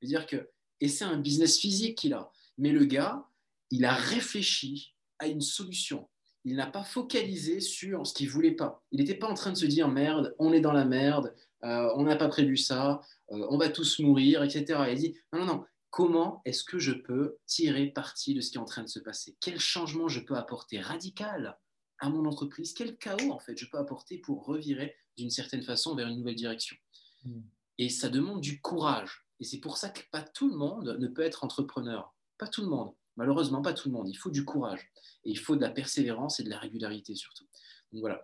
dire 0.03 0.27
que, 0.27 0.49
et 0.81 0.89
c'est 0.89 1.05
un 1.05 1.19
business 1.19 1.59
physique 1.59 1.99
qu'il 1.99 2.15
a. 2.15 2.31
Mais 2.59 2.71
le 2.71 2.85
gars, 2.85 3.27
il 3.71 3.85
a 3.85 3.95
réfléchi 3.95 4.95
à 5.19 5.27
une 5.27 5.41
solution. 5.41 6.09
Il 6.45 6.57
n'a 6.57 6.67
pas 6.67 6.85
focalisé 6.85 7.61
sur 7.61 8.07
ce 8.07 8.15
qu'il 8.15 8.31
voulait 8.31 8.53
pas. 8.53 8.83
Il 8.93 9.01
n'était 9.01 9.17
pas 9.17 9.29
en 9.29 9.35
train 9.35 9.51
de 9.51 9.57
se 9.57 9.67
dire 9.67 9.89
merde, 9.89 10.35
on 10.39 10.53
est 10.53 10.61
dans 10.61 10.73
la 10.73 10.85
merde, 10.85 11.35
euh, 11.65 11.91
on 11.97 12.05
n'a 12.05 12.17
pas 12.17 12.29
prévu 12.29 12.57
ça, 12.57 13.01
euh, 13.33 13.47
on 13.51 13.59
va 13.59 13.69
tous 13.69 13.99
mourir, 13.99 14.43
etc. 14.43 14.81
Il 14.91 14.99
dit 14.99 15.17
non, 15.33 15.41
non, 15.41 15.47
non, 15.47 15.65
comment 15.97 16.43
est-ce 16.45 16.63
que 16.63 16.79
je 16.79 16.93
peux 16.93 17.39
tirer 17.47 17.87
parti 17.87 18.35
de 18.35 18.43
ce 18.43 18.51
qui 18.51 18.59
est 18.59 18.61
en 18.61 18.67
train 18.67 18.83
de 18.83 18.89
se 18.89 18.99
passer? 18.99 19.35
Quel 19.41 19.59
changement 19.59 20.09
je 20.09 20.21
peux 20.21 20.37
apporter 20.37 20.79
radical 20.79 21.59
à 22.01 22.11
mon 22.11 22.27
entreprise? 22.27 22.75
Quel 22.75 22.99
chaos 22.99 23.33
en 23.33 23.39
fait 23.39 23.57
je 23.57 23.65
peux 23.65 23.79
apporter 23.79 24.19
pour 24.19 24.45
revirer 24.45 24.95
d'une 25.17 25.31
certaine 25.31 25.63
façon 25.63 25.95
vers 25.95 26.07
une 26.09 26.19
nouvelle 26.19 26.35
direction? 26.35 26.77
Hmm. 27.25 27.41
Et 27.79 27.89
ça 27.89 28.11
demande 28.11 28.43
du 28.43 28.61
courage. 28.61 29.27
Et 29.41 29.45
c'est 29.45 29.59
pour 29.59 29.79
ça 29.79 29.89
que 29.89 30.03
pas 30.13 30.21
tout 30.21 30.51
le 30.51 30.57
monde 30.59 30.99
ne 31.01 31.09
peut 31.09 31.23
être 31.23 31.45
entrepreneur. 31.45 32.15
Pas 32.37 32.47
tout 32.47 32.61
le 32.61 32.69
monde. 32.69 32.93
Malheureusement, 33.17 33.63
pas 33.63 33.73
tout 33.73 33.89
le 33.89 33.95
monde. 33.95 34.11
Il 34.11 34.19
faut 34.19 34.31
du 34.31 34.45
courage. 34.45 34.93
Et 35.25 35.31
il 35.31 35.39
faut 35.39 35.57
de 35.57 35.63
la 35.63 35.71
persévérance 35.71 36.41
et 36.41 36.43
de 36.43 36.51
la 36.51 36.59
régularité 36.59 37.15
surtout. 37.15 37.47
Donc 37.93 38.03
voilà. 38.03 38.23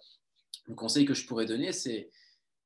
Le 0.66 0.74
conseil 0.74 1.06
que 1.06 1.14
je 1.14 1.26
pourrais 1.26 1.46
donner, 1.46 1.72
c'est 1.72 2.10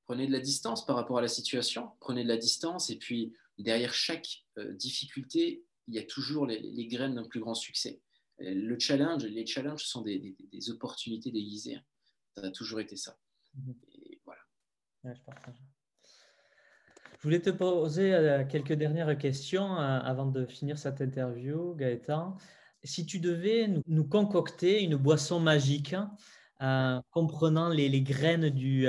prenez 0.06 0.26
de 0.26 0.32
la 0.32 0.40
distance 0.40 0.84
par 0.84 0.96
rapport 0.96 1.18
à 1.18 1.22
la 1.22 1.28
situation. 1.28 1.92
Prenez 2.00 2.24
de 2.24 2.28
la 2.28 2.38
distance 2.38 2.90
et 2.90 2.96
puis 2.96 3.32
derrière 3.62 3.94
chaque 3.94 4.44
euh, 4.58 4.72
difficulté, 4.74 5.64
il 5.88 5.94
y 5.94 5.98
a 5.98 6.04
toujours 6.04 6.46
les, 6.46 6.86
graines 6.86 7.14
d'un 7.14 7.26
plus 7.26 7.40
grand 7.40 7.54
succès. 7.54 8.00
Euh, 8.40 8.52
le 8.54 8.78
challenge, 8.78 9.24
les 9.24 9.46
challenges 9.46 9.84
sont 9.84 10.02
des, 10.02 10.36
opportunités 10.68 11.30
déguisées. 11.30 11.78
Ça 12.34 12.46
a 12.46 12.50
toujours 12.50 12.80
été 12.80 12.96
ça. 12.96 13.16
Mhm. 13.54 13.74
Et 13.92 14.20
voilà. 14.24 14.42
je, 15.04 15.10
je 17.16 17.22
voulais 17.22 17.40
te 17.40 17.50
poser 17.50 18.14
euh, 18.14 18.44
quelques 18.44 18.74
dernières 18.74 19.16
questions 19.16 19.74
avant 19.76 20.26
de 20.26 20.44
finir 20.46 20.78
cette 20.78 21.00
interview, 21.00 21.74
Gaëtan. 21.74 22.36
Si 22.84 23.06
tu 23.06 23.18
devais 23.18 23.68
nous, 23.86 24.04
concocter 24.04 24.82
une 24.82 24.96
boisson 24.96 25.40
magique 25.40 25.96
comprenant 27.10 27.68
les, 27.68 28.00
graines 28.02 28.48
du, 28.48 28.86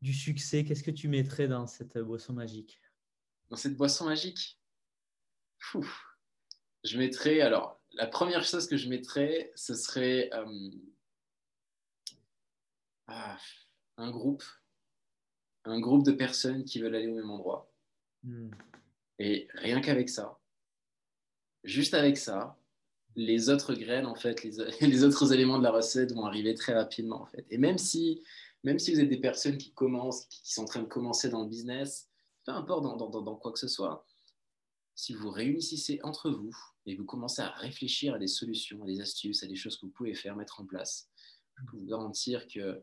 du 0.00 0.14
succès, 0.14 0.64
qu'est-ce 0.64 0.82
que 0.82 0.90
tu 0.90 1.08
mettrais 1.08 1.46
dans 1.46 1.66
cette 1.66 1.98
boisson 1.98 2.32
magique? 2.32 2.80
Dans 3.50 3.56
cette 3.56 3.76
boisson 3.76 4.06
magique 4.06 4.58
Je 6.84 6.98
mettrais, 6.98 7.40
alors, 7.40 7.80
la 7.92 8.06
première 8.06 8.44
chose 8.44 8.66
que 8.66 8.76
je 8.76 8.88
mettrais, 8.88 9.52
ce 9.54 9.74
serait 9.74 10.30
euh, 10.34 10.70
ah, 13.06 13.38
un 13.96 14.10
groupe, 14.10 14.44
un 15.64 15.80
groupe 15.80 16.04
de 16.04 16.12
personnes 16.12 16.64
qui 16.64 16.80
veulent 16.80 16.94
aller 16.94 17.08
au 17.08 17.14
même 17.14 17.30
endroit. 17.30 17.72
Hmm. 18.22 18.50
Et 19.18 19.48
rien 19.54 19.80
qu'avec 19.80 20.08
ça, 20.08 20.38
juste 21.62 21.94
avec 21.94 22.16
ça, 22.16 22.58
les 23.16 23.48
autres 23.48 23.74
graines, 23.74 24.06
en 24.06 24.16
fait, 24.16 24.42
les, 24.42 24.56
les, 24.80 25.04
autres 25.04 25.32
éléments 25.32 25.58
de 25.58 25.62
la 25.62 25.70
recette 25.70 26.12
vont 26.12 26.26
arriver 26.26 26.54
très 26.54 26.74
rapidement, 26.74 27.22
en 27.22 27.26
fait. 27.26 27.46
Et 27.50 27.58
même 27.58 27.78
si, 27.78 28.22
même 28.64 28.78
si 28.78 28.92
vous 28.92 29.00
êtes 29.00 29.08
des 29.08 29.20
personnes 29.20 29.58
qui 29.58 29.72
commencent, 29.72 30.26
qui 30.26 30.52
sont 30.52 30.62
en 30.62 30.66
train 30.66 30.82
de 30.82 30.88
commencer 30.88 31.28
dans 31.28 31.42
le 31.42 31.48
business, 31.48 32.10
peu 32.44 32.52
importe 32.52 32.84
dans, 32.84 33.36
quoi 33.36 33.52
que 33.52 33.58
ce 33.58 33.68
soit, 33.68 34.06
si 34.94 35.14
vous 35.14 35.30
réunissez 35.30 35.98
entre 36.02 36.30
vous 36.30 36.56
et 36.86 36.94
vous 36.94 37.04
commencez 37.04 37.42
à 37.42 37.50
réfléchir 37.50 38.14
à 38.14 38.18
des 38.18 38.28
solutions, 38.28 38.82
à 38.84 38.86
des 38.86 39.00
astuces, 39.00 39.42
à 39.42 39.46
des 39.46 39.56
choses 39.56 39.76
que 39.76 39.86
vous 39.86 39.92
pouvez 39.92 40.14
faire, 40.14 40.36
mettre 40.36 40.60
en 40.60 40.66
place, 40.66 41.08
je 41.56 41.64
peux 41.70 41.76
vous 41.78 41.86
garantir 41.86 42.46
que 42.46 42.82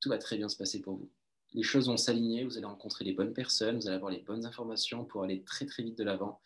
tout 0.00 0.08
va 0.08 0.18
très 0.18 0.36
bien 0.36 0.48
se 0.48 0.56
passer 0.56 0.80
pour 0.80 0.96
vous. 0.96 1.10
Les 1.52 1.62
choses 1.62 1.88
vont 1.88 1.96
s'aligner, 1.96 2.44
vous 2.44 2.56
allez 2.56 2.66
rencontrer 2.66 3.04
les 3.04 3.12
bonnes 3.12 3.34
personnes, 3.34 3.76
vous 3.76 3.86
allez 3.86 3.96
avoir 3.96 4.10
les 4.10 4.22
bonnes 4.22 4.46
informations 4.46 5.04
pour 5.04 5.22
aller 5.22 5.44
très 5.44 5.66
très 5.66 5.82
vite 5.82 5.98
de 5.98 6.04
l'avant. 6.04 6.40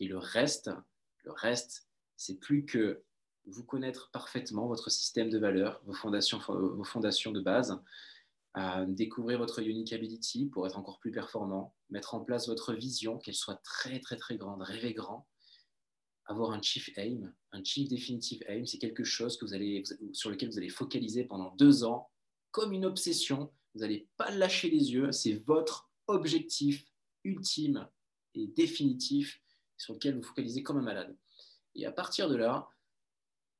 Et 0.00 0.06
le 0.06 0.18
reste, 0.18 0.70
le 1.24 1.32
reste, 1.32 1.86
c'est 2.16 2.38
plus 2.40 2.64
que 2.64 3.04
vous 3.46 3.64
connaître 3.64 4.10
parfaitement 4.10 4.66
votre 4.66 4.90
système 4.90 5.30
de 5.30 5.38
valeurs, 5.38 5.80
vos 5.84 5.92
fondations, 5.92 6.38
vos 6.48 6.84
fondations 6.84 7.32
de 7.32 7.40
base, 7.40 7.80
découvrir 8.88 9.38
votre 9.38 9.60
unique 9.60 9.92
ability 9.92 10.46
pour 10.46 10.66
être 10.66 10.78
encore 10.78 10.98
plus 10.98 11.12
performant, 11.12 11.74
mettre 11.90 12.14
en 12.14 12.20
place 12.20 12.48
votre 12.48 12.74
vision, 12.74 13.18
qu'elle 13.18 13.34
soit 13.34 13.60
très 13.62 14.00
très 14.00 14.16
très 14.16 14.36
grande, 14.36 14.62
rêver 14.62 14.94
grand, 14.94 15.26
avoir 16.26 16.50
un 16.50 16.60
chief 16.60 16.90
aim, 16.96 17.32
un 17.52 17.64
chief 17.64 17.88
definitive 17.88 18.42
aim, 18.48 18.64
c'est 18.66 18.78
quelque 18.78 19.04
chose 19.04 19.36
que 19.36 19.46
vous 19.46 19.54
allez, 19.54 19.82
sur 20.12 20.30
lequel 20.30 20.50
vous 20.50 20.58
allez 20.58 20.68
focaliser 20.68 21.24
pendant 21.24 21.54
deux 21.56 21.84
ans 21.84 22.10
comme 22.50 22.72
une 22.72 22.84
obsession. 22.84 23.50
Vous 23.74 23.80
n'allez 23.80 24.08
pas 24.16 24.30
lâcher 24.30 24.70
les 24.70 24.92
yeux, 24.92 25.12
c'est 25.12 25.42
votre 25.46 25.90
objectif 26.06 26.84
ultime 27.24 27.88
et 28.34 28.46
définitif 28.46 29.40
sur 29.76 29.94
lequel 29.94 30.16
vous 30.16 30.22
focalisez 30.22 30.62
comme 30.62 30.78
un 30.78 30.82
malade. 30.82 31.16
Et 31.74 31.86
à 31.86 31.92
partir 31.92 32.28
de 32.28 32.36
là, 32.36 32.68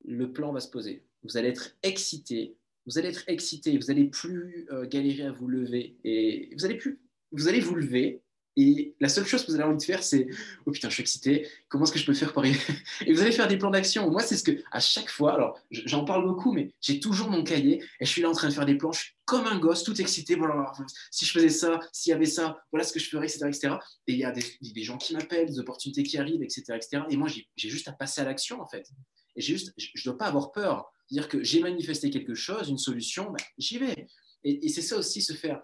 le 0.05 0.33
plan 0.33 0.53
va 0.53 0.61
se 0.61 0.69
poser. 0.69 1.07
Vous 1.23 1.37
allez 1.37 1.49
être 1.49 1.77
excité, 1.83 2.57
vous 2.89 2.99
allez 2.99 3.09
être 3.09 3.25
excité, 3.27 3.77
vous 3.77 3.87
n'allez 3.89 4.07
plus 4.07 4.67
euh, 4.73 4.87
galérer 4.89 5.25
à 5.25 5.33
vous 5.33 5.47
lever 5.47 5.97
et 6.05 6.51
vous 6.57 6.65
allez 6.65 6.77
plus, 6.77 6.99
vous 7.33 7.47
allez 7.47 7.61
vous 7.61 7.75
lever 7.75 8.23
et 8.61 8.97
la 8.99 9.09
seule 9.09 9.25
chose 9.25 9.45
que 9.45 9.53
vous 9.53 9.55
allez 9.55 9.65
envie 9.65 9.79
de 9.79 9.83
faire, 9.85 10.03
c'est 10.03 10.27
oh 10.67 10.73
putain, 10.73 10.89
je 10.89 10.95
suis 10.95 11.03
excité, 11.03 11.47
comment 11.69 11.85
est-ce 11.85 11.93
que 11.93 11.99
je 12.01 12.07
peux 12.07 12.15
faire 12.15 12.33
pour 12.33 12.45
y... 12.45 12.51
Et 13.07 13.13
vous 13.13 13.23
allez 13.23 13.31
faire 13.31 13.47
des 13.47 13.57
plans 13.57 13.71
d'action. 13.71 14.11
Moi, 14.11 14.21
c'est 14.21 14.37
ce 14.37 14.43
que 14.43 14.61
à 14.73 14.81
chaque 14.81 15.11
fois, 15.11 15.35
alors 15.35 15.61
j'en 15.71 16.05
parle 16.05 16.25
beaucoup, 16.25 16.53
mais 16.53 16.73
j'ai 16.81 16.99
toujours 16.99 17.31
mon 17.31 17.45
cahier 17.45 17.81
et 18.01 18.05
je 18.05 18.11
suis 18.11 18.21
là 18.21 18.29
en 18.29 18.33
train 18.33 18.49
de 18.49 18.53
faire 18.53 18.67
des 18.67 18.75
plans. 18.75 18.91
Je 18.91 18.99
suis 18.99 19.13
comme 19.27 19.47
un 19.47 19.61
gosse, 19.61 19.85
tout 19.85 20.01
excité. 20.01 20.35
Voilà, 20.35 20.73
si 21.13 21.25
je 21.25 21.31
faisais 21.31 21.51
ça, 21.51 21.79
s'il 21.93 22.11
y 22.11 22.15
avait 22.15 22.27
ça, 22.27 22.59
voilà 22.73 22.85
ce 22.85 22.93
que 22.93 22.99
je 22.99 23.09
ferais, 23.09 23.27
etc., 23.27 23.47
etc. 23.47 23.75
Et 24.09 24.15
il 24.15 24.19
y 24.19 24.25
a 24.25 24.33
des, 24.33 24.43
des 24.61 24.83
gens 24.83 24.97
qui 24.97 25.15
m'appellent, 25.15 25.47
des 25.47 25.61
opportunités 25.61 26.03
qui 26.03 26.19
arrivent, 26.19 26.43
etc., 26.43 26.65
etc. 26.75 27.05
Et 27.11 27.17
moi, 27.17 27.29
j'ai 27.29 27.69
juste 27.69 27.87
à 27.87 27.93
passer 27.93 28.23
à 28.23 28.25
l'action 28.25 28.61
en 28.61 28.67
fait. 28.67 28.89
Et 29.37 29.41
juste, 29.41 29.73
je 29.77 29.91
ne 29.95 30.05
dois 30.05 30.19
pas 30.19 30.27
avoir 30.27 30.51
peur. 30.51 30.93
C'est-à-dire 31.09 31.29
que 31.29 31.43
j'ai 31.43 31.61
manifesté 31.61 32.11
quelque 32.11 32.35
chose, 32.35 32.69
une 32.69 32.79
solution, 32.79 33.31
ben, 33.31 33.45
j'y 33.57 33.79
vais. 33.79 34.09
Et, 34.45 34.69
c'est 34.69 34.83
ça 34.83 34.99
aussi, 34.99 35.23
se 35.23 35.33
faire, 35.33 35.63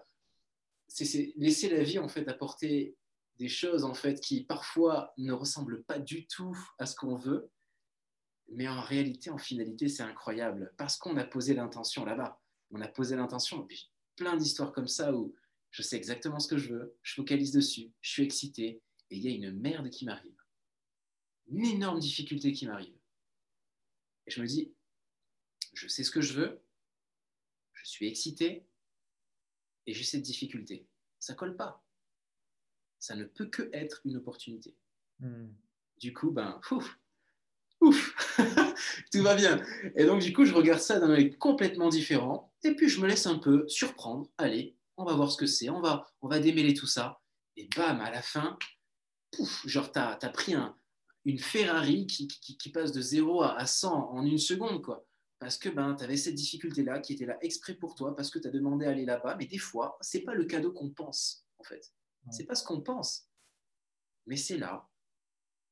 c'est 0.87 1.33
laisser 1.37 1.69
la 1.69 1.83
vie 1.83 1.99
en 1.99 2.09
fait 2.09 2.27
apporter 2.27 2.95
des 3.37 3.47
choses 3.47 3.83
en 3.83 3.93
fait 3.93 4.19
qui 4.19 4.43
parfois 4.43 5.13
ne 5.17 5.31
ressemblent 5.33 5.83
pas 5.83 5.99
du 5.99 6.25
tout 6.27 6.57
à 6.79 6.85
ce 6.85 6.95
qu'on 6.95 7.15
veut, 7.15 7.49
mais 8.49 8.67
en 8.67 8.81
réalité, 8.81 9.29
en 9.29 9.37
finalité, 9.37 9.87
c'est 9.87 10.03
incroyable 10.03 10.73
parce 10.77 10.97
qu'on 10.97 11.17
a 11.17 11.23
posé 11.23 11.53
l'intention 11.53 12.05
là-bas. 12.05 12.39
On 12.71 12.81
a 12.81 12.87
posé 12.87 13.15
l'intention. 13.15 13.63
Et 13.63 13.67
puis 13.67 13.91
plein 14.15 14.37
d'histoires 14.37 14.71
comme 14.71 14.87
ça 14.87 15.13
où 15.13 15.35
je 15.71 15.81
sais 15.81 15.97
exactement 15.97 16.39
ce 16.39 16.47
que 16.47 16.57
je 16.57 16.73
veux, 16.73 16.95
je 17.01 17.15
focalise 17.15 17.51
dessus, 17.51 17.91
je 18.01 18.11
suis 18.11 18.23
excité, 18.23 18.81
et 19.09 19.17
il 19.17 19.23
y 19.23 19.27
a 19.27 19.31
une 19.31 19.51
merde 19.59 19.89
qui 19.89 20.05
m'arrive. 20.05 20.37
Une 21.47 21.65
énorme 21.65 21.99
difficulté 21.99 22.53
qui 22.53 22.65
m'arrive. 22.65 22.95
Et 24.25 24.31
je 24.31 24.41
me 24.41 24.47
dis, 24.47 24.73
je 25.75 25.87
sais 25.87 26.03
ce 26.03 26.11
que 26.11 26.21
je 26.21 26.33
veux, 26.33 26.61
je 27.73 27.89
suis 27.89 28.07
excité, 28.07 28.65
et 29.85 29.93
j'ai 29.93 30.03
cette 30.03 30.21
difficulté. 30.21 30.87
Ça 31.19 31.33
colle 31.33 31.55
pas. 31.55 31.83
Ça 32.99 33.15
ne 33.15 33.25
peut 33.25 33.45
que 33.45 33.69
être 33.73 34.01
une 34.05 34.17
opportunité. 34.17 34.75
Hmm. 35.19 35.49
Du 35.97 36.13
coup, 36.13 36.31
ben, 36.31 36.59
ouf, 36.71 36.99
ouf, 37.81 38.37
tout 39.11 39.21
va 39.21 39.35
bien. 39.35 39.63
Et 39.95 40.05
donc, 40.05 40.21
du 40.21 40.33
coup, 40.33 40.45
je 40.45 40.53
regarde 40.53 40.81
ça 40.81 40.99
d'un 40.99 41.11
œil 41.11 41.37
complètement 41.37 41.89
différent, 41.89 42.53
et 42.63 42.75
puis 42.75 42.89
je 42.89 42.99
me 42.99 43.07
laisse 43.07 43.27
un 43.27 43.37
peu 43.37 43.67
surprendre. 43.67 44.29
Allez, 44.37 44.75
on 44.97 45.05
va 45.05 45.13
voir 45.13 45.31
ce 45.31 45.37
que 45.37 45.45
c'est, 45.45 45.69
on 45.69 45.81
va, 45.81 46.07
on 46.21 46.27
va 46.27 46.39
démêler 46.39 46.73
tout 46.73 46.87
ça. 46.87 47.21
Et 47.57 47.69
bam, 47.75 48.01
à 48.01 48.11
la 48.11 48.21
fin, 48.21 48.57
pouf, 49.31 49.67
genre, 49.67 49.91
tu 49.91 49.99
as, 49.99 50.29
pris 50.33 50.53
un, 50.53 50.75
une 51.25 51.39
Ferrari 51.39 52.07
qui, 52.07 52.27
qui, 52.27 52.71
passe 52.71 52.91
de 52.91 53.01
0 53.01 53.43
à 53.43 53.65
100 53.65 54.11
en 54.11 54.25
une 54.25 54.37
seconde, 54.37 54.81
quoi. 54.81 55.05
Parce 55.39 55.57
que 55.57 55.69
ben, 55.69 55.95
tu 55.95 56.03
avais 56.03 56.17
cette 56.17 56.35
difficulté-là 56.35 56.99
qui 56.99 57.13
était 57.13 57.25
là 57.25 57.37
exprès 57.41 57.75
pour 57.75 57.95
toi, 57.95 58.15
parce 58.15 58.29
que 58.29 58.39
tu 58.39 58.47
as 58.47 58.51
demandé 58.51 58.85
à 58.85 58.91
aller 58.91 59.05
là-bas. 59.05 59.35
Mais 59.35 59.45
des 59.45 59.57
fois, 59.57 59.97
c'est 60.01 60.21
pas 60.21 60.33
le 60.33 60.45
cadeau 60.45 60.71
qu'on 60.71 60.89
pense, 60.89 61.45
en 61.57 61.63
fait. 61.63 61.93
C'est 62.31 62.45
pas 62.45 62.55
ce 62.55 62.63
qu'on 62.63 62.81
pense. 62.81 63.29
Mais 64.25 64.37
c'est 64.37 64.57
là. 64.57 64.89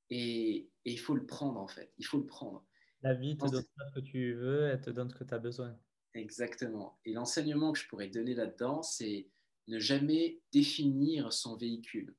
Et, 0.09 0.69
et 0.85 0.91
il 0.91 0.99
faut 0.99 1.15
le 1.15 1.25
prendre, 1.25 1.59
en 1.59 1.67
fait. 1.67 1.91
Il 1.97 2.05
faut 2.05 2.19
le 2.19 2.25
prendre. 2.25 2.65
La 3.01 3.15
vie 3.15 3.35
te 3.35 3.49
donne 3.49 3.63
ce 3.63 3.93
que 3.95 3.99
tu 3.99 4.33
veux, 4.33 4.67
elle 4.67 4.81
te 4.81 4.89
donne 4.89 5.09
ce 5.09 5.15
que 5.15 5.23
tu 5.23 5.33
as 5.33 5.39
besoin. 5.39 5.77
Exactement. 6.13 6.99
Et 7.05 7.13
l'enseignement 7.13 7.73
que 7.73 7.79
je 7.79 7.87
pourrais 7.87 8.07
donner 8.07 8.35
là-dedans, 8.35 8.83
c'est 8.83 9.27
ne 9.67 9.79
jamais 9.79 10.41
définir 10.51 11.33
son 11.33 11.57
véhicule. 11.57 12.15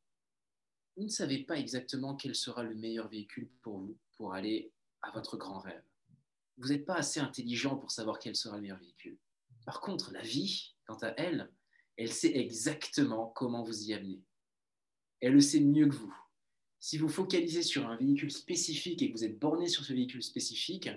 Vous 0.96 1.04
ne 1.04 1.08
savez 1.08 1.44
pas 1.44 1.58
exactement 1.58 2.16
quel 2.16 2.34
sera 2.34 2.62
le 2.62 2.74
meilleur 2.74 3.08
véhicule 3.08 3.50
pour 3.62 3.78
vous 3.78 3.98
pour 4.16 4.34
aller 4.34 4.72
à 5.02 5.10
votre 5.12 5.36
grand 5.36 5.60
rêve. 5.60 5.82
Vous 6.56 6.68
n'êtes 6.68 6.84
pas 6.84 6.94
assez 6.94 7.20
intelligent 7.20 7.76
pour 7.76 7.90
savoir 7.90 8.18
quel 8.18 8.36
sera 8.36 8.56
le 8.56 8.62
meilleur 8.62 8.78
véhicule. 8.78 9.18
Par 9.66 9.80
contre, 9.80 10.12
la 10.12 10.22
vie, 10.22 10.74
quant 10.86 10.98
à 11.02 11.08
elle, 11.16 11.50
elle 11.96 12.12
sait 12.12 12.36
exactement 12.36 13.28
comment 13.34 13.62
vous 13.62 13.84
y 13.84 13.94
amener. 13.94 14.22
Elle 15.20 15.32
le 15.32 15.40
sait 15.40 15.60
mieux 15.60 15.88
que 15.88 15.94
vous. 15.94 16.14
Si 16.78 16.98
vous 16.98 17.08
focalisez 17.08 17.62
sur 17.62 17.88
un 17.88 17.96
véhicule 17.96 18.30
spécifique 18.30 19.00
et 19.02 19.10
que 19.10 19.16
vous 19.16 19.24
êtes 19.24 19.38
borné 19.38 19.68
sur 19.68 19.84
ce 19.84 19.92
véhicule 19.92 20.22
spécifique, 20.22 20.90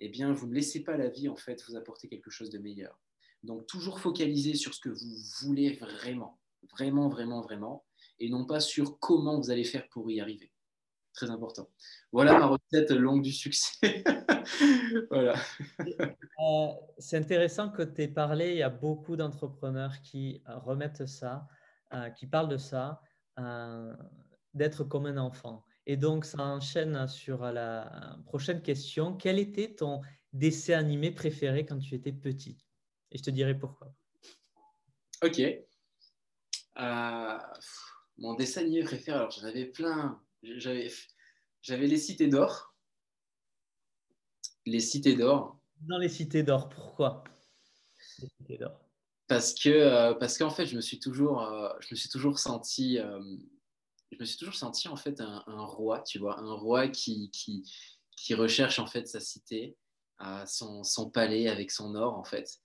eh 0.00 0.08
bien, 0.08 0.32
vous 0.32 0.46
ne 0.46 0.54
laissez 0.54 0.84
pas 0.84 0.96
la 0.96 1.08
vie 1.08 1.28
en 1.28 1.36
fait 1.36 1.62
vous 1.66 1.76
apporter 1.76 2.08
quelque 2.08 2.30
chose 2.30 2.50
de 2.50 2.58
meilleur. 2.58 3.00
Donc, 3.42 3.66
toujours 3.66 4.00
focaliser 4.00 4.54
sur 4.54 4.74
ce 4.74 4.80
que 4.80 4.88
vous 4.88 5.16
voulez 5.40 5.72
vraiment, 5.72 6.40
vraiment, 6.70 7.08
vraiment, 7.08 7.40
vraiment, 7.40 7.84
et 8.18 8.28
non 8.28 8.46
pas 8.46 8.60
sur 8.60 8.98
comment 9.00 9.40
vous 9.40 9.50
allez 9.50 9.64
faire 9.64 9.88
pour 9.88 10.10
y 10.10 10.20
arriver. 10.20 10.53
Très 11.14 11.30
important. 11.30 11.70
Voilà 12.10 12.38
ma 12.38 12.46
recette 12.46 12.90
longue 12.90 13.22
du 13.22 13.32
succès. 13.32 14.02
voilà. 15.10 15.34
Euh, 15.80 16.68
c'est 16.98 17.16
intéressant 17.16 17.70
que 17.70 17.82
tu 17.82 18.02
aies 18.02 18.08
parlé. 18.08 18.50
Il 18.50 18.56
y 18.56 18.62
a 18.62 18.68
beaucoup 18.68 19.16
d'entrepreneurs 19.16 20.00
qui 20.02 20.42
remettent 20.46 21.06
ça, 21.06 21.46
euh, 21.92 22.10
qui 22.10 22.26
parlent 22.26 22.48
de 22.48 22.56
ça, 22.56 23.00
euh, 23.38 23.94
d'être 24.54 24.82
comme 24.82 25.06
un 25.06 25.18
enfant. 25.18 25.64
Et 25.86 25.96
donc, 25.96 26.24
ça 26.24 26.42
enchaîne 26.42 27.06
sur 27.06 27.42
la 27.44 28.18
prochaine 28.26 28.60
question. 28.60 29.14
Quel 29.14 29.38
était 29.38 29.74
ton 29.74 30.00
dessin 30.32 30.78
animé 30.78 31.12
préféré 31.12 31.64
quand 31.64 31.78
tu 31.78 31.94
étais 31.94 32.12
petit? 32.12 32.58
Et 33.12 33.18
je 33.18 33.22
te 33.22 33.30
dirai 33.30 33.56
pourquoi. 33.56 33.94
Ok. 35.22 35.40
Euh, 36.80 37.38
mon 38.18 38.34
dessin 38.34 38.62
animé 38.62 38.82
préféré, 38.82 39.16
alors 39.16 39.30
j'en 39.30 39.46
avais 39.46 39.66
plein. 39.66 40.20
J'avais, 40.56 40.90
j'avais 41.62 41.86
les 41.86 41.98
cités 41.98 42.28
d'or. 42.28 42.74
Les 44.66 44.80
cités 44.80 45.14
d'or. 45.14 45.58
Dans 45.80 45.98
les 45.98 46.08
cités 46.08 46.42
d'or, 46.42 46.68
pourquoi? 46.68 47.24
Les 48.18 48.28
cités 48.28 48.58
d'or. 48.58 48.80
Parce 49.26 49.54
que 49.54 49.70
euh, 49.70 50.14
parce 50.14 50.38
qu'en 50.38 50.50
fait, 50.50 50.66
je 50.66 50.76
me 50.76 50.80
suis 50.80 51.00
toujours, 51.00 51.42
euh, 51.42 51.70
je 51.80 51.88
me 51.90 51.96
suis 51.96 52.08
toujours 52.08 52.38
senti 52.38 52.98
je 54.14 54.20
me 54.20 54.24
suis 54.24 54.38
toujours 54.38 54.54
senti 54.54 54.88
en 54.88 54.96
fait 54.96 55.20
un, 55.20 55.42
roi, 55.64 56.00
tu 56.02 56.18
vois, 56.18 56.38
un 56.38 56.52
roi 56.52 56.88
qui, 56.88 57.30
qui, 57.30 57.68
qui, 58.16 58.34
recherche 58.34 58.78
en 58.78 58.86
fait 58.86 59.08
sa 59.08 59.20
cité, 59.20 59.76
son, 60.46 60.84
son, 60.84 61.10
palais 61.10 61.48
avec 61.48 61.70
son 61.70 61.94
or 61.94 62.16
en 62.16 62.24
fait. 62.24 62.60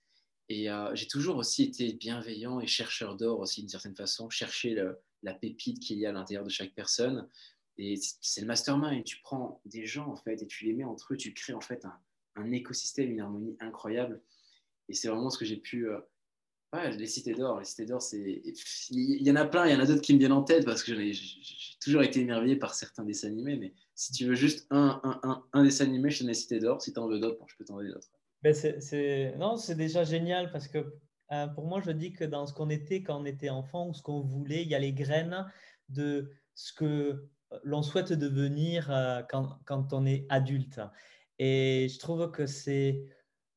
Et 0.48 0.70
euh, 0.70 0.94
j'ai 0.94 1.06
toujours 1.06 1.36
aussi 1.36 1.64
été 1.64 1.92
bienveillant 1.92 2.60
et 2.60 2.66
chercheur 2.66 3.16
d'or 3.16 3.40
aussi 3.40 3.60
d'une 3.60 3.68
certaine 3.68 3.96
façon, 3.96 4.30
chercher 4.30 4.76
la 5.22 5.34
pépite 5.34 5.80
qu'il 5.80 5.98
y 5.98 6.06
a 6.06 6.10
à 6.10 6.12
l'intérieur 6.12 6.44
de 6.44 6.50
chaque 6.50 6.74
personne. 6.74 7.28
Et 7.80 7.98
c'est 8.20 8.42
le 8.42 8.46
mastermind. 8.46 9.04
Tu 9.04 9.20
prends 9.22 9.62
des 9.64 9.86
gens 9.86 10.06
en 10.08 10.16
fait 10.16 10.42
et 10.42 10.46
tu 10.46 10.66
les 10.66 10.74
mets 10.74 10.84
entre 10.84 11.14
eux, 11.14 11.16
tu 11.16 11.32
crées 11.32 11.54
en 11.54 11.62
fait 11.62 11.86
un, 12.36 12.52
écosystème, 12.52 13.10
une 13.10 13.20
harmonie 13.20 13.56
incroyable. 13.58 14.20
Et 14.88 14.94
c'est 14.94 15.08
vraiment 15.08 15.30
ce 15.30 15.38
que 15.38 15.46
j'ai 15.46 15.56
pu 15.56 15.88
euh, 15.88 15.98
les 16.90 17.06
cités 17.06 17.32
d'or. 17.32 17.58
Les 17.58 17.64
cités 17.64 17.86
d'or, 17.86 18.02
c'est. 18.02 18.42
Il 18.90 19.22
y 19.22 19.30
en 19.30 19.36
a 19.36 19.46
plein, 19.46 19.66
il 19.66 19.72
y 19.72 19.76
en 19.76 19.80
a 19.80 19.86
d'autres 19.86 20.02
qui 20.02 20.12
me 20.12 20.18
viennent 20.18 20.32
en 20.32 20.42
tête 20.42 20.66
parce 20.66 20.82
que 20.82 20.94
j'ai 20.94 21.14
toujours 21.80 22.02
été 22.02 22.20
émerveillé 22.20 22.56
par 22.56 22.74
certains 22.74 23.04
dessins 23.04 23.28
animés. 23.28 23.56
Mais 23.56 23.72
si 23.94 24.12
tu 24.12 24.26
veux 24.26 24.34
juste 24.34 24.66
un, 24.70 25.00
un, 25.02 25.42
un, 25.52 25.64
dessin 25.64 25.86
animé, 25.86 26.10
je 26.10 26.20
te 26.20 26.24
les 26.24 26.34
cités 26.34 26.58
d'or. 26.58 26.82
Si 26.82 26.92
tu 26.92 26.98
en 26.98 27.08
veux 27.08 27.18
d'autres, 27.18 27.42
je 27.46 27.56
peux 27.56 27.64
t'en 27.64 27.76
donner 27.76 27.92
d'autres. 27.92 28.10
Ben 28.42 28.54
c'est, 28.54 29.34
non, 29.38 29.56
c'est 29.56 29.74
déjà 29.74 30.04
génial 30.04 30.50
parce 30.50 30.68
que 30.68 30.78
euh, 31.32 31.46
pour 31.46 31.66
moi, 31.66 31.80
je 31.80 31.92
dis 31.92 32.12
que 32.12 32.24
dans 32.24 32.46
ce 32.46 32.52
qu'on 32.52 32.68
était 32.68 33.02
quand 33.02 33.20
on 33.20 33.24
était 33.24 33.50
enfant 33.50 33.88
ou 33.88 33.94
ce 33.94 34.02
qu'on 34.02 34.20
voulait, 34.20 34.62
il 34.62 34.68
y 34.68 34.74
a 34.74 34.78
les 34.78 34.92
graines 34.92 35.50
de 35.88 36.30
ce 36.54 36.72
que 36.72 37.26
l'on 37.64 37.82
souhaite 37.82 38.12
devenir 38.12 38.90
euh, 38.90 39.22
quand, 39.28 39.58
quand 39.64 39.92
on 39.92 40.06
est 40.06 40.26
adulte. 40.28 40.80
Et 41.38 41.88
je 41.88 41.98
trouve 41.98 42.30
que 42.30 42.46
c'est 42.46 43.04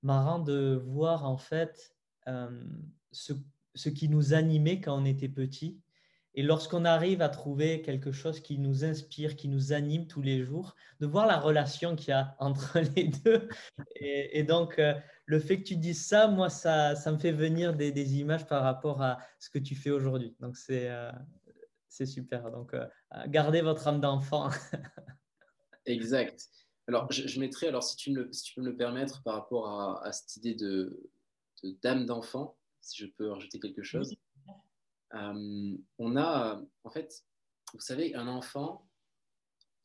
marrant 0.01 0.39
de 0.39 0.81
voir 0.85 1.25
en 1.25 1.37
fait. 1.37 1.93
Euh, 2.27 2.63
ce, 3.11 3.89
qui 3.89 4.09
nous 4.09 4.33
animait 4.33 4.81
quand 4.81 4.99
on 4.99 5.05
était 5.05 5.29
petit. 5.29 5.79
Et 6.35 6.41
lorsqu'on 6.41 6.83
arrive 6.83 7.21
à 7.21 7.29
trouver 7.29 7.81
quelque 7.81 8.11
chose 8.11 8.39
qui 8.39 8.57
nous 8.57 8.83
inspire, 8.85 9.35
qui 9.35 9.47
nous 9.47 9.71
anime 9.71 10.07
tous 10.07 10.21
les 10.21 10.43
jours, 10.43 10.75
de 10.99 11.05
voir 11.05 11.27
la 11.27 11.37
relation 11.37 11.95
qu'il 11.95 12.09
y 12.09 12.13
a 12.13 12.35
entre 12.39 12.79
les 12.95 13.09
deux. 13.09 13.47
Et, 13.95 14.43
donc, 14.43 14.79
euh, 14.79 14.95
le 15.25 15.39
fait 15.39 15.57
que 15.57 15.63
tu 15.63 15.75
dises 15.75 16.05
ça, 16.05 16.27
moi, 16.27 16.49
ça, 16.49 16.95
ça 16.95 17.11
me 17.11 17.19
fait 17.19 17.31
venir 17.31 17.75
des, 17.75 18.17
images 18.17 18.47
par 18.47 18.63
rapport 18.63 19.01
à 19.01 19.19
ce 19.39 19.49
que 19.49 19.59
tu 19.59 19.75
fais 19.75 19.91
aujourd'hui. 19.91 20.35
Donc, 20.39 20.57
c'est 20.57 20.89
c'est 21.93 22.07
super. 22.07 22.49
Donc, 22.51 22.73
euh, 22.73 22.87
gardez 23.27 23.61
votre 23.61 23.87
âme 23.87 24.01
d'enfant. 24.01 24.49
exact. 25.85 26.49
Alors, 26.87 27.09
je, 27.11 27.39
mettrai, 27.39 27.67
alors 27.67 27.83
si 27.83 27.95
tu, 27.95 28.11
me, 28.11 28.31
si 28.33 28.43
tu 28.43 28.55
peux 28.55 28.61
me 28.61 28.71
le 28.71 28.75
permettre, 28.75 29.21
par 29.23 29.35
rapport 29.35 29.67
à, 29.67 30.03
à 30.05 30.11
cette 30.11 30.35
idée 30.37 30.55
de 30.55 31.09
d'âme 31.81 32.05
d'enfant, 32.05 32.57
si 32.81 33.03
je 33.03 33.07
peux 33.07 33.31
rajouter 33.31 33.59
quelque 33.59 33.83
chose. 33.83 34.13
Euh, 35.13 35.77
on 35.99 36.17
a, 36.17 36.61
en 36.83 36.89
fait, 36.89 37.23
vous 37.73 37.79
savez, 37.79 38.15
un 38.15 38.27
enfant, 38.27 38.85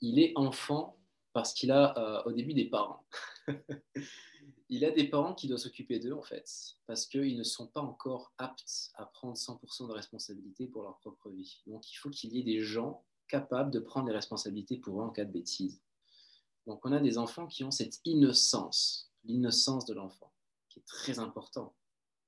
il 0.00 0.18
est 0.18 0.32
enfant 0.34 0.97
parce 1.38 1.54
qu'il 1.54 1.70
a 1.70 1.96
euh, 1.96 2.22
au 2.24 2.32
début 2.32 2.52
des 2.52 2.64
parents. 2.64 3.06
il 4.68 4.84
a 4.84 4.90
des 4.90 5.08
parents 5.08 5.34
qui 5.34 5.46
doivent 5.46 5.60
s'occuper 5.60 6.00
d'eux, 6.00 6.12
en 6.12 6.22
fait, 6.22 6.50
parce 6.88 7.06
qu'ils 7.06 7.38
ne 7.38 7.44
sont 7.44 7.68
pas 7.68 7.80
encore 7.80 8.32
aptes 8.38 8.90
à 8.94 9.04
prendre 9.06 9.36
100% 9.36 9.86
de 9.86 9.92
responsabilité 9.92 10.66
pour 10.66 10.82
leur 10.82 10.98
propre 10.98 11.30
vie. 11.30 11.62
Donc, 11.68 11.88
il 11.92 11.94
faut 11.94 12.10
qu'il 12.10 12.34
y 12.34 12.40
ait 12.40 12.42
des 12.42 12.58
gens 12.58 13.04
capables 13.28 13.70
de 13.70 13.78
prendre 13.78 14.08
les 14.08 14.14
responsabilités 14.14 14.78
pour 14.78 15.00
eux 15.00 15.04
en 15.04 15.10
cas 15.10 15.24
de 15.24 15.30
bêtises. 15.30 15.80
Donc, 16.66 16.84
on 16.84 16.90
a 16.90 16.98
des 16.98 17.18
enfants 17.18 17.46
qui 17.46 17.62
ont 17.62 17.70
cette 17.70 18.00
innocence, 18.04 19.12
l'innocence 19.22 19.84
de 19.84 19.94
l'enfant, 19.94 20.32
qui 20.68 20.80
est 20.80 20.86
très 20.86 21.20
important 21.20 21.76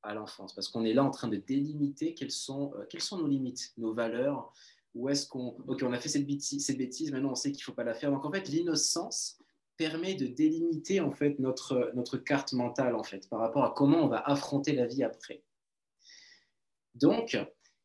à 0.05 0.15
l'enfance, 0.15 0.55
parce 0.55 0.69
qu'on 0.69 0.85
est 0.85 0.95
là 0.95 1.03
en 1.03 1.11
train 1.11 1.27
de 1.27 1.37
délimiter 1.37 2.15
quelles 2.15 2.31
sont, 2.31 2.73
euh, 2.77 2.87
quelles 2.89 3.03
sont 3.03 3.19
nos 3.19 3.27
limites, 3.27 3.73
nos 3.77 3.93
valeurs, 3.93 4.53
où 4.95 5.09
est-ce 5.09 5.27
qu'on... 5.27 5.57
Ok, 5.69 5.83
on 5.83 5.93
a 5.93 6.01
fait 6.01 6.09
cette 6.09 6.27
bêtise, 6.27 7.13
maintenant 7.13 7.33
on 7.33 7.35
sait 7.35 7.53
qu'il 7.53 7.61
ne 7.61 7.65
faut 7.65 7.73
pas 7.73 7.85
la 7.85 7.95
faire. 7.95 8.11
Donc 8.11 8.25
en 8.25 8.33
fait, 8.33 8.49
l'innocence 8.49 9.39
permet 9.77 10.15
de 10.15 10.27
délimiter 10.27 11.01
en 11.01 11.11
fait 11.11 11.39
notre, 11.39 11.91
notre 11.95 12.19
carte 12.19 12.53
mentale 12.53 12.95
en 12.95 13.03
fait 13.03 13.29
par 13.29 13.41
rapport 13.41 13.65
à 13.65 13.73
comment 13.75 14.05
on 14.05 14.09
va 14.09 14.19
affronter 14.19 14.73
la 14.73 14.87
vie 14.87 15.03
après. 15.03 15.43
Donc, 16.95 17.39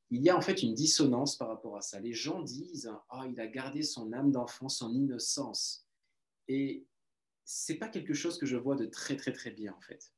il 0.09 0.21
y 0.21 0.29
a 0.29 0.37
en 0.37 0.41
fait 0.41 0.61
une 0.63 0.73
dissonance 0.73 1.37
par 1.37 1.47
rapport 1.47 1.77
à 1.77 1.81
ça. 1.81 1.99
Les 1.99 2.13
gens 2.13 2.41
disent 2.41 2.91
oh, 3.13 3.21
il 3.29 3.39
a 3.39 3.47
gardé 3.47 3.83
son 3.83 4.11
âme 4.13 4.31
d'enfant, 4.31 4.67
son 4.67 4.93
innocence. 4.93 5.87
Et 6.47 6.85
c'est 7.43 7.75
pas 7.75 7.87
quelque 7.87 8.13
chose 8.13 8.37
que 8.37 8.45
je 8.45 8.57
vois 8.57 8.75
de 8.75 8.85
très 8.85 9.15
très 9.15 9.31
très 9.31 9.51
bien 9.51 9.73
en 9.77 9.81
fait. 9.81 10.11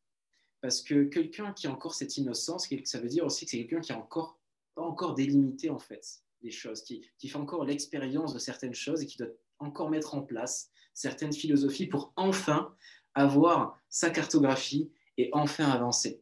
Parce 0.62 0.82
que 0.82 1.04
quelqu'un 1.04 1.54
qui 1.54 1.68
a 1.68 1.72
encore 1.72 1.94
cette 1.94 2.18
innocence, 2.18 2.68
ça 2.86 3.00
veut 3.00 3.10
dire 3.10 3.26
aussi 3.26 3.46
que 3.46 3.52
c'est 3.52 3.58
quelqu'un 3.58 3.82
qui 3.82 3.92
a 3.92 4.00
encore 4.00 4.40
pas 4.74 4.82
encore 4.82 5.14
délimité 5.14 5.70
en 5.70 5.80
fait 5.80 6.24
choses, 6.52 6.84
qui, 6.84 7.06
qui 7.18 7.30
fait 7.30 7.38
encore 7.38 7.66
l'expérience 7.66 8.34
de 8.34 8.40
certaines 8.40 8.74
choses 8.74 9.02
et 9.02 9.06
qui 9.06 9.18
doit 9.18 9.28
encore 9.60 9.90
mettre 9.90 10.16
en 10.16 10.22
place 10.22 10.70
certaines 10.94 11.34
philosophies 11.34 11.88
pour 11.88 12.14
enfin 12.16 12.76
avoir 13.14 13.80
sa 13.90 14.10
cartographie 14.10 14.92
et 15.18 15.30
enfin 15.34 15.70
avancer. 15.70 16.22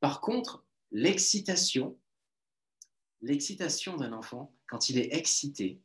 Par 0.00 0.20
contre, 0.20 0.64
l'excitation, 0.90 1.98
l'excitation 3.20 3.96
d'un 3.96 4.12
enfant, 4.12 4.54
quand 4.66 4.88
il 4.88 4.98
est 4.98 5.14
excité, 5.14 5.80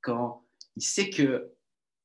quand 0.00 0.44
il 0.76 0.82
sait 0.82 1.10
que 1.10 1.52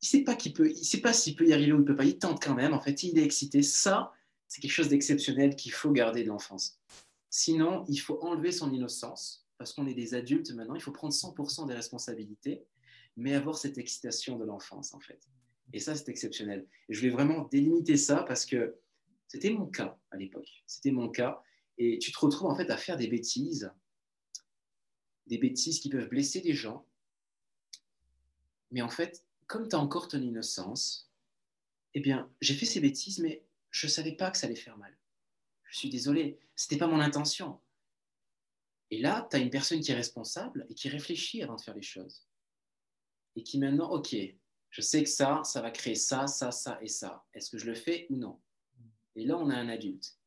il 0.02 0.08
sait 0.08 0.24
pas 0.24 0.36
qu'il 0.36 0.54
peut, 0.54 0.70
il 0.70 0.86
sait 0.86 1.02
pas 1.02 1.12
s'il 1.12 1.36
peut 1.36 1.48
y 1.48 1.54
arriver 1.54 1.74
ou 1.74 1.80
il 1.80 1.86
peut 1.86 1.96
pas, 1.96 2.06
il 2.06 2.20
tente 2.20 2.42
quand 2.42 2.54
même. 2.54 2.74
En 2.74 2.80
fait, 2.80 3.02
il 3.02 3.18
est 3.18 3.24
excité. 3.24 3.64
Ça, 3.64 4.14
c'est 4.48 4.62
quelque 4.62 4.72
chose 4.72 4.90
d'exceptionnel 4.90 5.56
qu'il 5.56 5.72
faut 5.72 5.92
garder 5.92 6.24
de 6.24 6.28
l'enfance. 6.28 6.80
Sinon, 7.32 7.84
il 7.88 7.98
faut 7.98 8.20
enlever 8.22 8.52
son 8.52 8.72
innocence 8.72 9.47
parce 9.58 9.74
qu'on 9.74 9.88
est 9.88 9.94
des 9.94 10.14
adultes 10.14 10.52
maintenant. 10.52 10.76
Il 10.76 10.82
faut 10.82 10.92
prendre 10.92 11.14
100% 11.14 11.68
des 11.68 11.74
responsabilités, 11.74 12.66
mais 13.16 13.34
avoir 13.34 13.58
cette 13.58 13.78
excitation 13.78 14.38
de 14.38 14.46
l'enfance 14.46 14.94
en 14.94 15.00
fait. 15.00 15.28
Et 15.74 15.80
ça, 15.80 15.96
c'est 15.96 16.10
exceptionnel. 16.10 16.66
Et 16.88 16.94
je 16.94 17.00
voulais 17.00 17.12
vraiment 17.12 17.44
délimiter 17.46 17.98
ça 17.98 18.24
parce 18.24 18.46
que 18.46 18.78
c'était 19.28 19.50
mon 19.50 19.66
cas 19.66 19.98
à 20.12 20.18
l'époque. 20.18 20.64
C'était 20.66 20.92
mon 20.92 21.10
cas. 21.10 21.42
Et 21.78 22.00
tu 22.00 22.12
te 22.12 22.20
retrouves 22.20 22.50
en 22.50 22.56
fait 22.56 22.70
à 22.70 22.78
faire 22.78 22.98
des 22.98 23.08
bêtises, 23.08 23.72
des 25.28 25.38
bêtises 25.38 25.80
qui 25.80 25.90
peuvent 25.90 26.08
blesser 26.08 26.42
des 26.42 26.54
gens. 26.54 26.86
Mais 28.72 28.82
en 28.82 28.90
fait, 28.90 29.24
comme 29.48 29.68
tu 29.68 29.76
as 29.76 29.80
encore 29.80 30.08
ton 30.08 30.22
innocence, 30.22 31.12
eh 31.94 32.00
bien, 32.00 32.30
j'ai 32.42 32.54
fait 32.54 32.66
ces 32.66 32.80
bêtises, 32.80 33.20
mais 33.20 33.44
je 33.72 33.88
ne 33.88 33.92
savais 33.92 34.14
pas 34.14 34.32
que 34.32 34.38
ça 34.38 34.48
allait 34.48 34.56
faire 34.56 34.78
mal. 34.78 34.96
Je 35.66 35.78
suis 35.78 35.90
désolé, 35.90 36.40
ce 36.56 36.66
n'était 36.66 36.80
pas 36.80 36.88
mon 36.88 37.00
intention. 37.00 37.60
Et 38.92 39.00
là, 39.00 39.28
tu 39.30 39.36
as 39.36 39.40
une 39.40 39.50
personne 39.50 39.80
qui 39.80 39.92
est 39.92 39.96
responsable 39.96 40.66
et 40.70 40.74
qui 40.74 40.90
réfléchit 40.90 41.44
avant 41.44 41.56
de 41.56 41.62
faire 41.62 41.76
les 41.76 41.82
choses. 41.82 42.26
Et 43.36 43.44
qui 43.44 43.60
maintenant, 43.60 43.92
OK, 43.92 44.16
je 44.70 44.82
sais 44.82 45.04
que 45.04 45.10
ça, 45.10 45.42
ça 45.44 45.62
va 45.62 45.72
créer 45.72 45.96
ça, 45.96 46.28
ça, 46.28 46.52
ça 46.52 46.80
et 46.82 46.88
ça. 46.88 47.26
Est-ce 47.34 47.50
que 47.50 47.58
je 47.58 47.66
le 47.66 47.76
fais 47.76 48.08
ou 48.10 48.16
non? 48.16 48.40
Et 49.16 49.26
là, 49.26 49.38
on 49.38 49.50
a 49.50 49.56
un 49.56 49.70
adulte. 49.70 50.18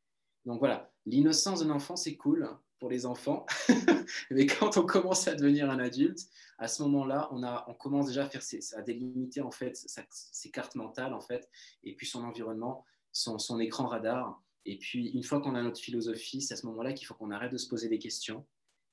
Donc 0.44 0.58
voilà, 0.58 0.92
l'innocence 1.06 1.60
d'un 1.60 1.70
enfant, 1.70 1.96
c'est 1.96 2.16
cool 2.16 2.48
pour 2.78 2.90
les 2.90 3.06
enfants. 3.06 3.46
Mais 4.30 4.46
quand 4.46 4.76
on 4.76 4.84
commence 4.84 5.28
à 5.28 5.34
devenir 5.34 5.70
un 5.70 5.78
adulte, 5.78 6.20
à 6.58 6.66
ce 6.66 6.82
moment-là, 6.82 7.28
on, 7.30 7.42
on 7.44 7.74
commence 7.74 8.08
déjà 8.08 8.24
à, 8.24 8.28
faire 8.28 8.42
à 8.76 8.82
délimiter 8.82 9.40
en 9.40 9.50
fait 9.50 9.76
ses 9.76 10.50
cartes 10.50 10.74
mentales 10.74 11.14
en 11.14 11.20
fait, 11.20 11.48
et 11.84 11.94
puis 11.94 12.06
son 12.06 12.24
environnement, 12.24 12.84
son 13.12 13.60
écran 13.60 13.86
radar. 13.86 14.42
Et 14.66 14.78
puis, 14.78 15.08
une 15.10 15.22
fois 15.22 15.40
qu'on 15.40 15.54
a 15.54 15.62
notre 15.62 15.80
philosophie, 15.80 16.42
c'est 16.42 16.54
à 16.54 16.56
ce 16.56 16.66
moment-là 16.66 16.92
qu'il 16.92 17.06
faut 17.06 17.14
qu'on 17.14 17.30
arrête 17.30 17.52
de 17.52 17.56
se 17.56 17.68
poser 17.68 17.88
des 17.88 17.98
questions. 17.98 18.46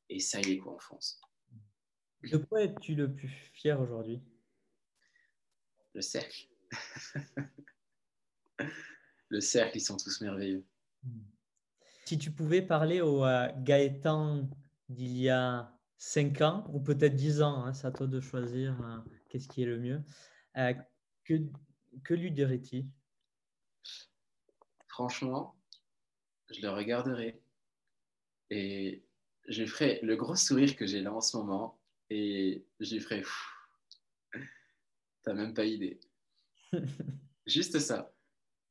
Et 0.09 0.19
ça 0.19 0.39
y 0.41 0.53
est, 0.53 0.57
quoi, 0.57 0.73
en 0.73 0.79
France? 0.79 1.19
De 2.23 2.37
quoi 2.37 2.63
es-tu 2.63 2.95
le 2.95 3.13
plus 3.13 3.29
fier 3.53 3.79
aujourd'hui? 3.79 4.21
Le 5.93 6.01
cercle. 6.01 6.47
le 9.29 9.41
cercle, 9.41 9.77
ils 9.77 9.81
sont 9.81 9.97
tous 9.97 10.21
merveilleux. 10.21 10.65
Si 12.05 12.17
tu 12.17 12.31
pouvais 12.31 12.61
parler 12.61 13.01
au 13.01 13.23
Gaëtan 13.63 14.49
d'il 14.89 15.17
y 15.17 15.29
a 15.29 15.77
5 15.97 16.41
ans, 16.41 16.65
ou 16.71 16.79
peut-être 16.79 17.15
10 17.15 17.41
ans, 17.41 17.65
hein, 17.65 17.73
c'est 17.73 17.87
à 17.87 17.91
toi 17.91 18.07
de 18.07 18.19
choisir 18.19 18.79
euh, 18.81 18.99
qu'est-ce 19.29 19.47
qui 19.47 19.63
est 19.63 19.65
le 19.65 19.79
mieux, 19.79 20.01
euh, 20.57 20.73
que, 21.25 21.33
que 22.03 22.13
lui 22.13 22.31
dirais-tu 22.31 22.85
Franchement, 24.87 25.56
je 26.49 26.61
le 26.61 26.69
regarderai 26.69 27.39
et 28.49 29.03
je 29.47 29.65
ferai 29.65 29.99
le 30.03 30.15
gros 30.15 30.35
sourire 30.35 30.75
que 30.75 30.85
j'ai 30.85 31.01
là 31.01 31.13
en 31.13 31.21
ce 31.21 31.37
moment 31.37 31.79
et 32.09 32.65
je 32.79 32.95
lui 32.95 33.01
ferai 33.01 33.23
T'as 35.23 35.33
même 35.33 35.53
pas 35.53 35.65
idée. 35.65 35.99
Juste 37.45 37.79
ça. 37.79 38.13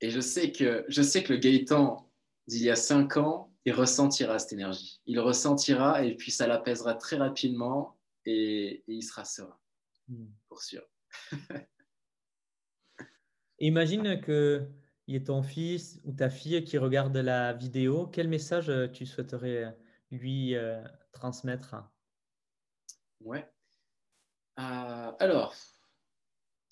Et 0.00 0.10
je 0.10 0.20
sais 0.20 0.52
que, 0.52 0.84
je 0.88 1.02
sais 1.02 1.22
que 1.22 1.34
le 1.34 1.38
Gaëtan 1.38 2.10
d'il 2.46 2.62
y 2.62 2.70
a 2.70 2.76
cinq 2.76 3.16
ans, 3.16 3.52
il 3.66 3.72
ressentira 3.72 4.38
cette 4.38 4.52
énergie. 4.52 5.00
Il 5.06 5.20
ressentira 5.20 6.04
et 6.04 6.14
puis 6.14 6.30
ça 6.30 6.46
l'apaisera 6.46 6.94
très 6.94 7.16
rapidement 7.16 7.98
et, 8.24 8.84
il 8.86 9.02
sera 9.02 9.24
serein, 9.24 9.58
hmm. 10.08 10.26
pour 10.48 10.62
sûr. 10.62 10.82
Imagine 13.58 14.20
que 14.20 14.68
il 15.06 15.14
y 15.14 15.16
ait 15.16 15.24
ton 15.24 15.42
fils 15.42 16.00
ou 16.04 16.12
ta 16.12 16.30
fille 16.30 16.64
qui 16.64 16.78
regarde 16.78 17.16
la 17.16 17.52
vidéo, 17.52 18.06
quel 18.08 18.28
message 18.28 18.68
euh, 18.68 18.88
tu 18.88 19.06
souhaiterais 19.06 19.64
euh, 19.64 19.70
lui 20.10 20.54
euh, 20.54 20.82
transmettre? 21.12 21.76
Ouais. 23.20 23.46
alors, 24.56 25.54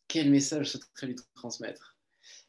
quel 0.09 0.30
message 0.30 0.66
je 0.66 0.78
souhaiterais 0.78 1.07
lui 1.09 1.16
transmettre? 1.35 1.97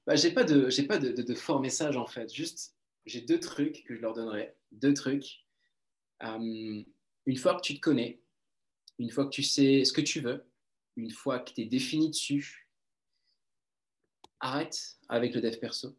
Bah, 0.06 0.16
J'ai 0.16 0.32
pas, 0.32 0.44
de, 0.44 0.70
j'ai 0.70 0.84
pas 0.84 0.98
de, 0.98 1.10
de, 1.10 1.36
fort 1.36 1.62
message 1.62 1.98
en 1.98 2.08
fait. 2.08 2.34
Juste, 2.34 2.76
j'ai 3.06 3.22
deux 3.22 3.40
trucs 3.40 3.84
que 3.86 3.96
je 3.96 4.02
leur 4.02 4.14
donnerais. 4.14 4.58
Deux 4.72 4.94
trucs. 4.94 5.46
une 6.22 6.86
fois 7.38 7.56
que 7.56 7.62
tu 7.62 7.76
te 7.76 7.80
connais, 7.80 8.22
une 8.98 9.12
fois 9.12 9.26
que 9.26 9.32
tu 9.32 9.44
sais 9.44 9.86
ce 9.86 9.94
que 9.94 10.02
tu 10.02 10.20
veux, 10.20 10.46
une 10.96 11.12
fois 11.12 11.40
que 11.40 11.54
tu 11.54 11.62
es 11.62 11.66
défini 11.66 12.10
dessus, 12.10 12.65
arrête 14.46 14.98
avec 15.10 15.34
le 15.34 15.42
dev 15.42 15.58
perso. 15.58 15.98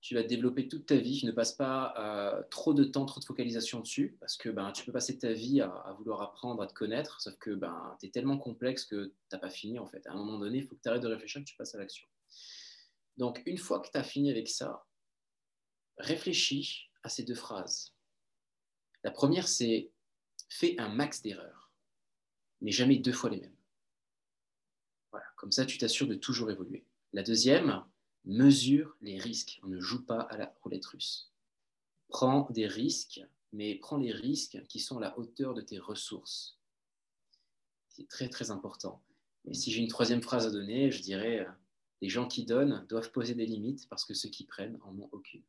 Tu 0.00 0.14
vas 0.14 0.22
développer 0.22 0.68
toute 0.68 0.86
ta 0.86 0.96
vie. 0.96 1.24
Ne 1.24 1.32
passe 1.32 1.52
pas 1.52 1.94
euh, 1.98 2.42
trop 2.50 2.72
de 2.72 2.84
temps, 2.84 3.04
trop 3.06 3.18
de 3.18 3.24
focalisation 3.24 3.80
dessus, 3.80 4.16
parce 4.20 4.36
que 4.36 4.48
ben, 4.48 4.70
tu 4.72 4.84
peux 4.84 4.92
passer 4.92 5.18
ta 5.18 5.32
vie 5.32 5.60
à, 5.60 5.94
vouloir 5.98 6.22
apprendre, 6.22 6.62
à 6.62 6.66
te 6.66 6.74
connaître, 6.74 7.20
sauf 7.20 7.36
que 7.38 7.50
ben, 7.50 7.96
tu 7.98 8.06
es 8.06 8.10
tellement 8.10 8.38
complexe 8.38 8.84
que 8.84 9.06
tu 9.06 9.14
n'as 9.32 9.38
pas 9.38 9.50
fini 9.50 9.78
en 9.78 9.86
fait. 9.86 10.06
À 10.06 10.12
un 10.12 10.16
moment 10.16 10.38
donné, 10.38 10.58
il 10.58 10.66
faut 10.66 10.76
que 10.76 10.82
tu 10.82 10.88
arrêtes 10.88 11.02
de 11.02 11.08
réfléchir, 11.08 11.40
que 11.40 11.46
tu 11.46 11.56
passes 11.56 11.74
à 11.74 11.78
l'action. 11.78 12.06
Donc, 13.16 13.42
une 13.46 13.58
fois 13.58 13.80
que 13.80 13.90
tu 13.90 13.98
as 13.98 14.04
fini 14.04 14.30
avec 14.30 14.48
ça, 14.48 14.86
réfléchis 15.96 16.90
à 17.02 17.08
ces 17.08 17.24
deux 17.24 17.34
phrases. 17.34 17.92
La 19.02 19.10
première, 19.10 19.48
c'est 19.48 19.90
fais 20.48 20.78
un 20.78 20.88
max 20.88 21.22
d'erreurs, 21.22 21.72
mais 22.60 22.70
jamais 22.70 22.96
deux 22.96 23.12
fois 23.12 23.30
les 23.30 23.40
mêmes. 23.40 23.56
Voilà, 25.10 25.26
comme 25.36 25.52
ça, 25.52 25.66
tu 25.66 25.78
t'assures 25.78 26.06
de 26.06 26.14
toujours 26.14 26.50
évoluer. 26.50 26.86
La 27.12 27.22
deuxième, 27.22 27.84
mesure 28.24 28.96
les 29.00 29.18
risques. 29.18 29.60
On 29.62 29.68
ne 29.68 29.80
joue 29.80 30.04
pas 30.04 30.20
à 30.20 30.36
la 30.36 30.54
roulette 30.62 30.86
russe. 30.86 31.32
Prends 32.08 32.48
des 32.50 32.66
risques, 32.66 33.20
mais 33.52 33.76
prends 33.76 33.96
les 33.96 34.12
risques 34.12 34.62
qui 34.68 34.78
sont 34.78 34.98
à 34.98 35.00
la 35.00 35.18
hauteur 35.18 35.54
de 35.54 35.60
tes 35.60 35.78
ressources. 35.78 36.58
C'est 37.88 38.08
très 38.08 38.28
très 38.28 38.50
important. 38.50 39.02
Et 39.44 39.54
si 39.54 39.72
j'ai 39.72 39.80
une 39.80 39.88
troisième 39.88 40.22
phrase 40.22 40.46
à 40.46 40.50
donner, 40.50 40.90
je 40.90 41.02
dirais 41.02 41.40
euh, 41.40 41.50
les 42.02 42.08
gens 42.08 42.28
qui 42.28 42.44
donnent 42.44 42.86
doivent 42.88 43.10
poser 43.10 43.34
des 43.34 43.46
limites 43.46 43.88
parce 43.88 44.04
que 44.04 44.14
ceux 44.14 44.28
qui 44.28 44.44
prennent 44.44 44.78
en 44.82 44.96
ont 44.98 45.08
aucune. 45.12 45.42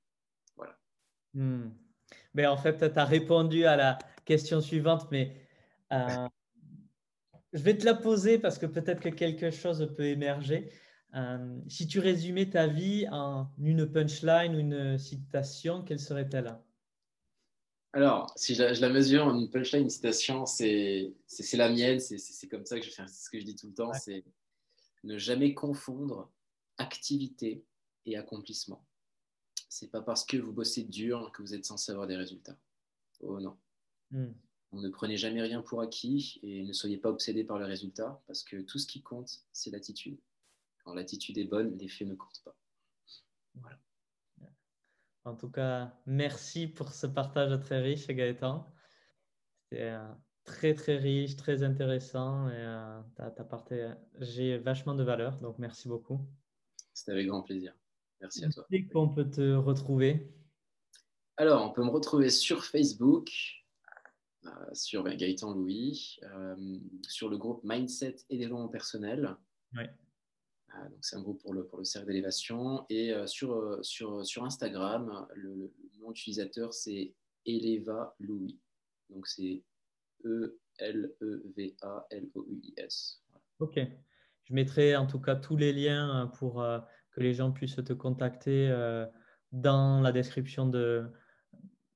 Voilà. 0.55 0.77
Hmm. 1.33 1.69
Mais 2.33 2.47
en 2.47 2.57
fait, 2.57 2.77
tu 2.77 2.99
as 2.99 3.05
répondu 3.05 3.65
à 3.65 3.75
la 3.75 3.99
question 4.25 4.61
suivante, 4.61 5.07
mais 5.11 5.35
euh, 5.91 6.27
je 7.53 7.61
vais 7.61 7.77
te 7.77 7.85
la 7.85 7.93
poser 7.93 8.39
parce 8.39 8.57
que 8.57 8.65
peut-être 8.65 9.01
que 9.01 9.09
quelque 9.09 9.51
chose 9.51 9.91
peut 9.95 10.05
émerger. 10.05 10.71
Euh, 11.15 11.59
si 11.67 11.87
tu 11.87 11.99
résumais 11.99 12.49
ta 12.49 12.67
vie 12.67 13.07
en 13.11 13.49
une 13.59 13.91
punchline 13.91 14.55
ou 14.55 14.59
une 14.59 14.97
citation, 14.97 15.83
quelle 15.83 15.99
serait-elle? 15.99 16.57
Alors, 17.93 18.31
si 18.35 18.53
je, 18.53 18.79
la 18.79 18.89
mesure 18.89 19.25
en 19.25 19.39
une 19.39 19.49
punchline, 19.49 19.83
une 19.83 19.89
citation, 19.89 20.45
c'est 20.45 21.13
la 21.53 21.69
mienne, 21.69 21.99
c'est 21.99 22.47
comme 22.47 22.65
ça 22.65 22.79
que 22.79 22.85
je 22.85 22.91
fais, 22.91 23.07
ce 23.07 23.29
que 23.29 23.39
je 23.39 23.45
dis 23.45 23.55
tout 23.55 23.67
le 23.67 23.73
temps, 23.73 23.93
c'est 23.93 24.23
ne 25.03 25.17
jamais 25.17 25.53
confondre 25.53 26.31
activité 26.77 27.65
et 28.05 28.15
accomplissement. 28.15 28.85
C'est 29.69 29.89
pas 29.89 30.01
parce 30.01 30.23
que 30.25 30.37
vous 30.37 30.51
bossez 30.51 30.83
dur 30.83 31.31
que 31.31 31.41
vous 31.41 31.53
êtes 31.53 31.65
censé 31.65 31.91
avoir 31.91 32.07
des 32.07 32.15
résultats. 32.15 32.57
Oh 33.21 33.39
non. 33.39 33.57
Hmm. 34.11 34.33
On 34.71 34.81
ne 34.81 34.89
prenez 34.89 35.17
jamais 35.17 35.41
rien 35.41 35.61
pour 35.61 35.81
acquis 35.81 36.39
et 36.43 36.63
ne 36.63 36.73
soyez 36.73 36.97
pas 36.97 37.09
obsédé 37.09 37.43
par 37.43 37.57
le 37.57 37.65
résultat 37.65 38.21
parce 38.27 38.43
que 38.43 38.61
tout 38.61 38.77
ce 38.77 38.85
qui 38.85 39.01
compte, 39.01 39.41
c'est 39.51 39.71
l'attitude. 39.71 40.19
Quand 40.89 40.95
l'attitude 40.95 41.37
est 41.37 41.45
bonne, 41.45 41.77
les 41.77 41.87
faits 41.87 42.07
ne 42.07 42.15
comptent 42.15 42.41
pas. 42.43 42.57
Voilà. 43.53 43.77
En 45.23 45.35
tout 45.35 45.51
cas, 45.51 45.93
merci 46.07 46.65
pour 46.65 46.93
ce 46.93 47.05
partage 47.05 47.59
très 47.59 47.79
riche, 47.79 48.07
Gaëtan. 48.07 48.65
C'était 49.61 49.91
euh, 49.91 50.11
très, 50.45 50.73
très 50.73 50.97
riche, 50.97 51.35
très 51.35 51.61
intéressant 51.61 52.49
et 52.49 52.55
euh, 52.55 53.01
tu 53.15 53.21
as, 53.21 53.29
partagé 53.29 54.57
vachement 54.57 54.95
de 54.95 55.03
valeur. 55.03 55.37
Donc, 55.41 55.59
merci 55.59 55.87
beaucoup. 55.87 56.27
C'était 56.95 57.11
avec 57.11 57.27
grand 57.27 57.43
plaisir. 57.43 57.75
Merci 58.19 58.45
à 58.45 58.49
toi. 58.49 58.65
qu'on 58.91 59.09
peut 59.09 59.29
te 59.29 59.53
retrouver 59.53 60.33
Alors, 61.37 61.69
on 61.69 61.71
peut 61.71 61.83
me 61.83 61.91
retrouver 61.91 62.31
sur 62.31 62.65
Facebook, 62.65 63.29
euh, 64.43 64.49
sur 64.73 65.03
Gaëtan 65.03 65.53
Louis, 65.53 66.19
sur 67.07 67.29
le 67.29 67.37
groupe 67.37 67.61
Mindset 67.63 68.15
et 68.31 68.39
développement 68.39 68.69
personnel. 68.69 69.37
Oui. 69.73 69.83
Donc 70.89 70.99
c'est 71.01 71.15
un 71.15 71.21
groupe 71.21 71.41
pour 71.41 71.53
le, 71.53 71.65
pour 71.65 71.77
le 71.79 71.85
cercle 71.85 72.07
d'élévation. 72.07 72.85
Et 72.89 73.13
euh, 73.13 73.27
sur, 73.27 73.53
euh, 73.53 73.79
sur, 73.81 74.25
sur 74.25 74.43
Instagram, 74.43 75.27
le, 75.35 75.71
nom 75.99 76.11
utilisateur, 76.11 76.73
c'est 76.73 77.13
Eleva 77.45 78.15
Louis. 78.19 78.59
Donc 79.09 79.27
c'est 79.27 79.63
E-L-E-V-A-L-O-U-I-S. 80.25 80.83
Ok. 83.59 83.79
Je 84.43 84.53
mettrai 84.53 84.95
en 84.95 85.05
tout 85.05 85.19
cas 85.19 85.35
tous 85.35 85.57
les 85.57 85.73
liens 85.73 86.31
pour 86.37 86.61
euh, 86.61 86.79
que 87.11 87.19
les 87.21 87.33
gens 87.33 87.51
puissent 87.51 87.75
te 87.75 87.93
contacter 87.93 88.69
dans 89.51 89.99
la 90.01 90.11
description 90.11 90.67
de, 90.67 91.11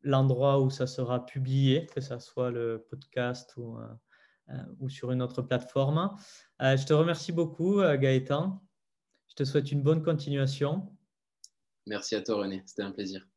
l'endroit 0.01 0.59
où 0.59 0.69
ça 0.69 0.85
sera 0.85 1.25
publié, 1.25 1.85
que 1.87 2.01
ce 2.01 2.19
soit 2.19 2.51
le 2.51 2.85
podcast 2.89 3.55
ou, 3.57 3.77
ou 4.79 4.89
sur 4.89 5.11
une 5.11 5.21
autre 5.21 5.41
plateforme. 5.41 6.15
je 6.59 6.85
te 6.85 6.93
remercie 6.93 7.31
beaucoup, 7.31 7.81
Gaëtan. 7.81 8.61
Je 9.29 9.35
te 9.35 9.43
souhaite 9.45 9.71
une 9.71 9.81
bonne 9.81 10.03
continuation. 10.03 10.93
Merci 11.87 12.15
à 12.15 12.21
toi, 12.21 12.37
René. 12.37 12.63
C'était 12.65 12.83
un 12.83 12.91
plaisir. 12.91 13.27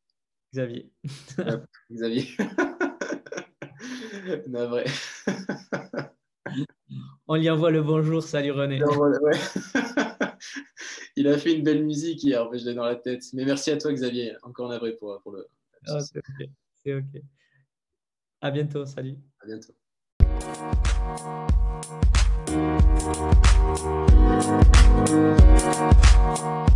Xavier. 0.53 0.91
Xavier. 1.91 2.27
vrai. 4.47 4.85
On 7.27 7.35
lui 7.35 7.49
envoie 7.49 7.71
le 7.71 7.81
bonjour. 7.81 8.23
Salut, 8.23 8.51
René. 8.51 8.79
Il 11.15 11.27
a 11.27 11.37
fait 11.37 11.53
une 11.53 11.63
belle 11.63 11.83
musique 11.83 12.23
hier, 12.23 12.47
je 12.53 12.65
l'ai 12.65 12.75
dans 12.75 12.85
la 12.85 12.95
tête. 12.95 13.23
Mais 13.33 13.43
merci 13.43 13.71
à 13.71 13.77
toi, 13.77 13.91
Xavier. 13.91 14.35
Encore 14.43 14.71
un 14.71 14.79
pour, 14.99 15.19
pour 15.21 15.31
le. 15.31 15.47
Ah, 15.87 15.99
c'est 15.99 16.19
OK. 16.19 16.49
C'est 16.83 16.93
OK. 16.93 17.21
À 18.41 18.51
bientôt. 18.51 18.85
Salut. 18.85 19.17
À 19.41 19.47
bientôt. 19.47 19.73
Thank 21.07 21.21
you. 26.41 26.66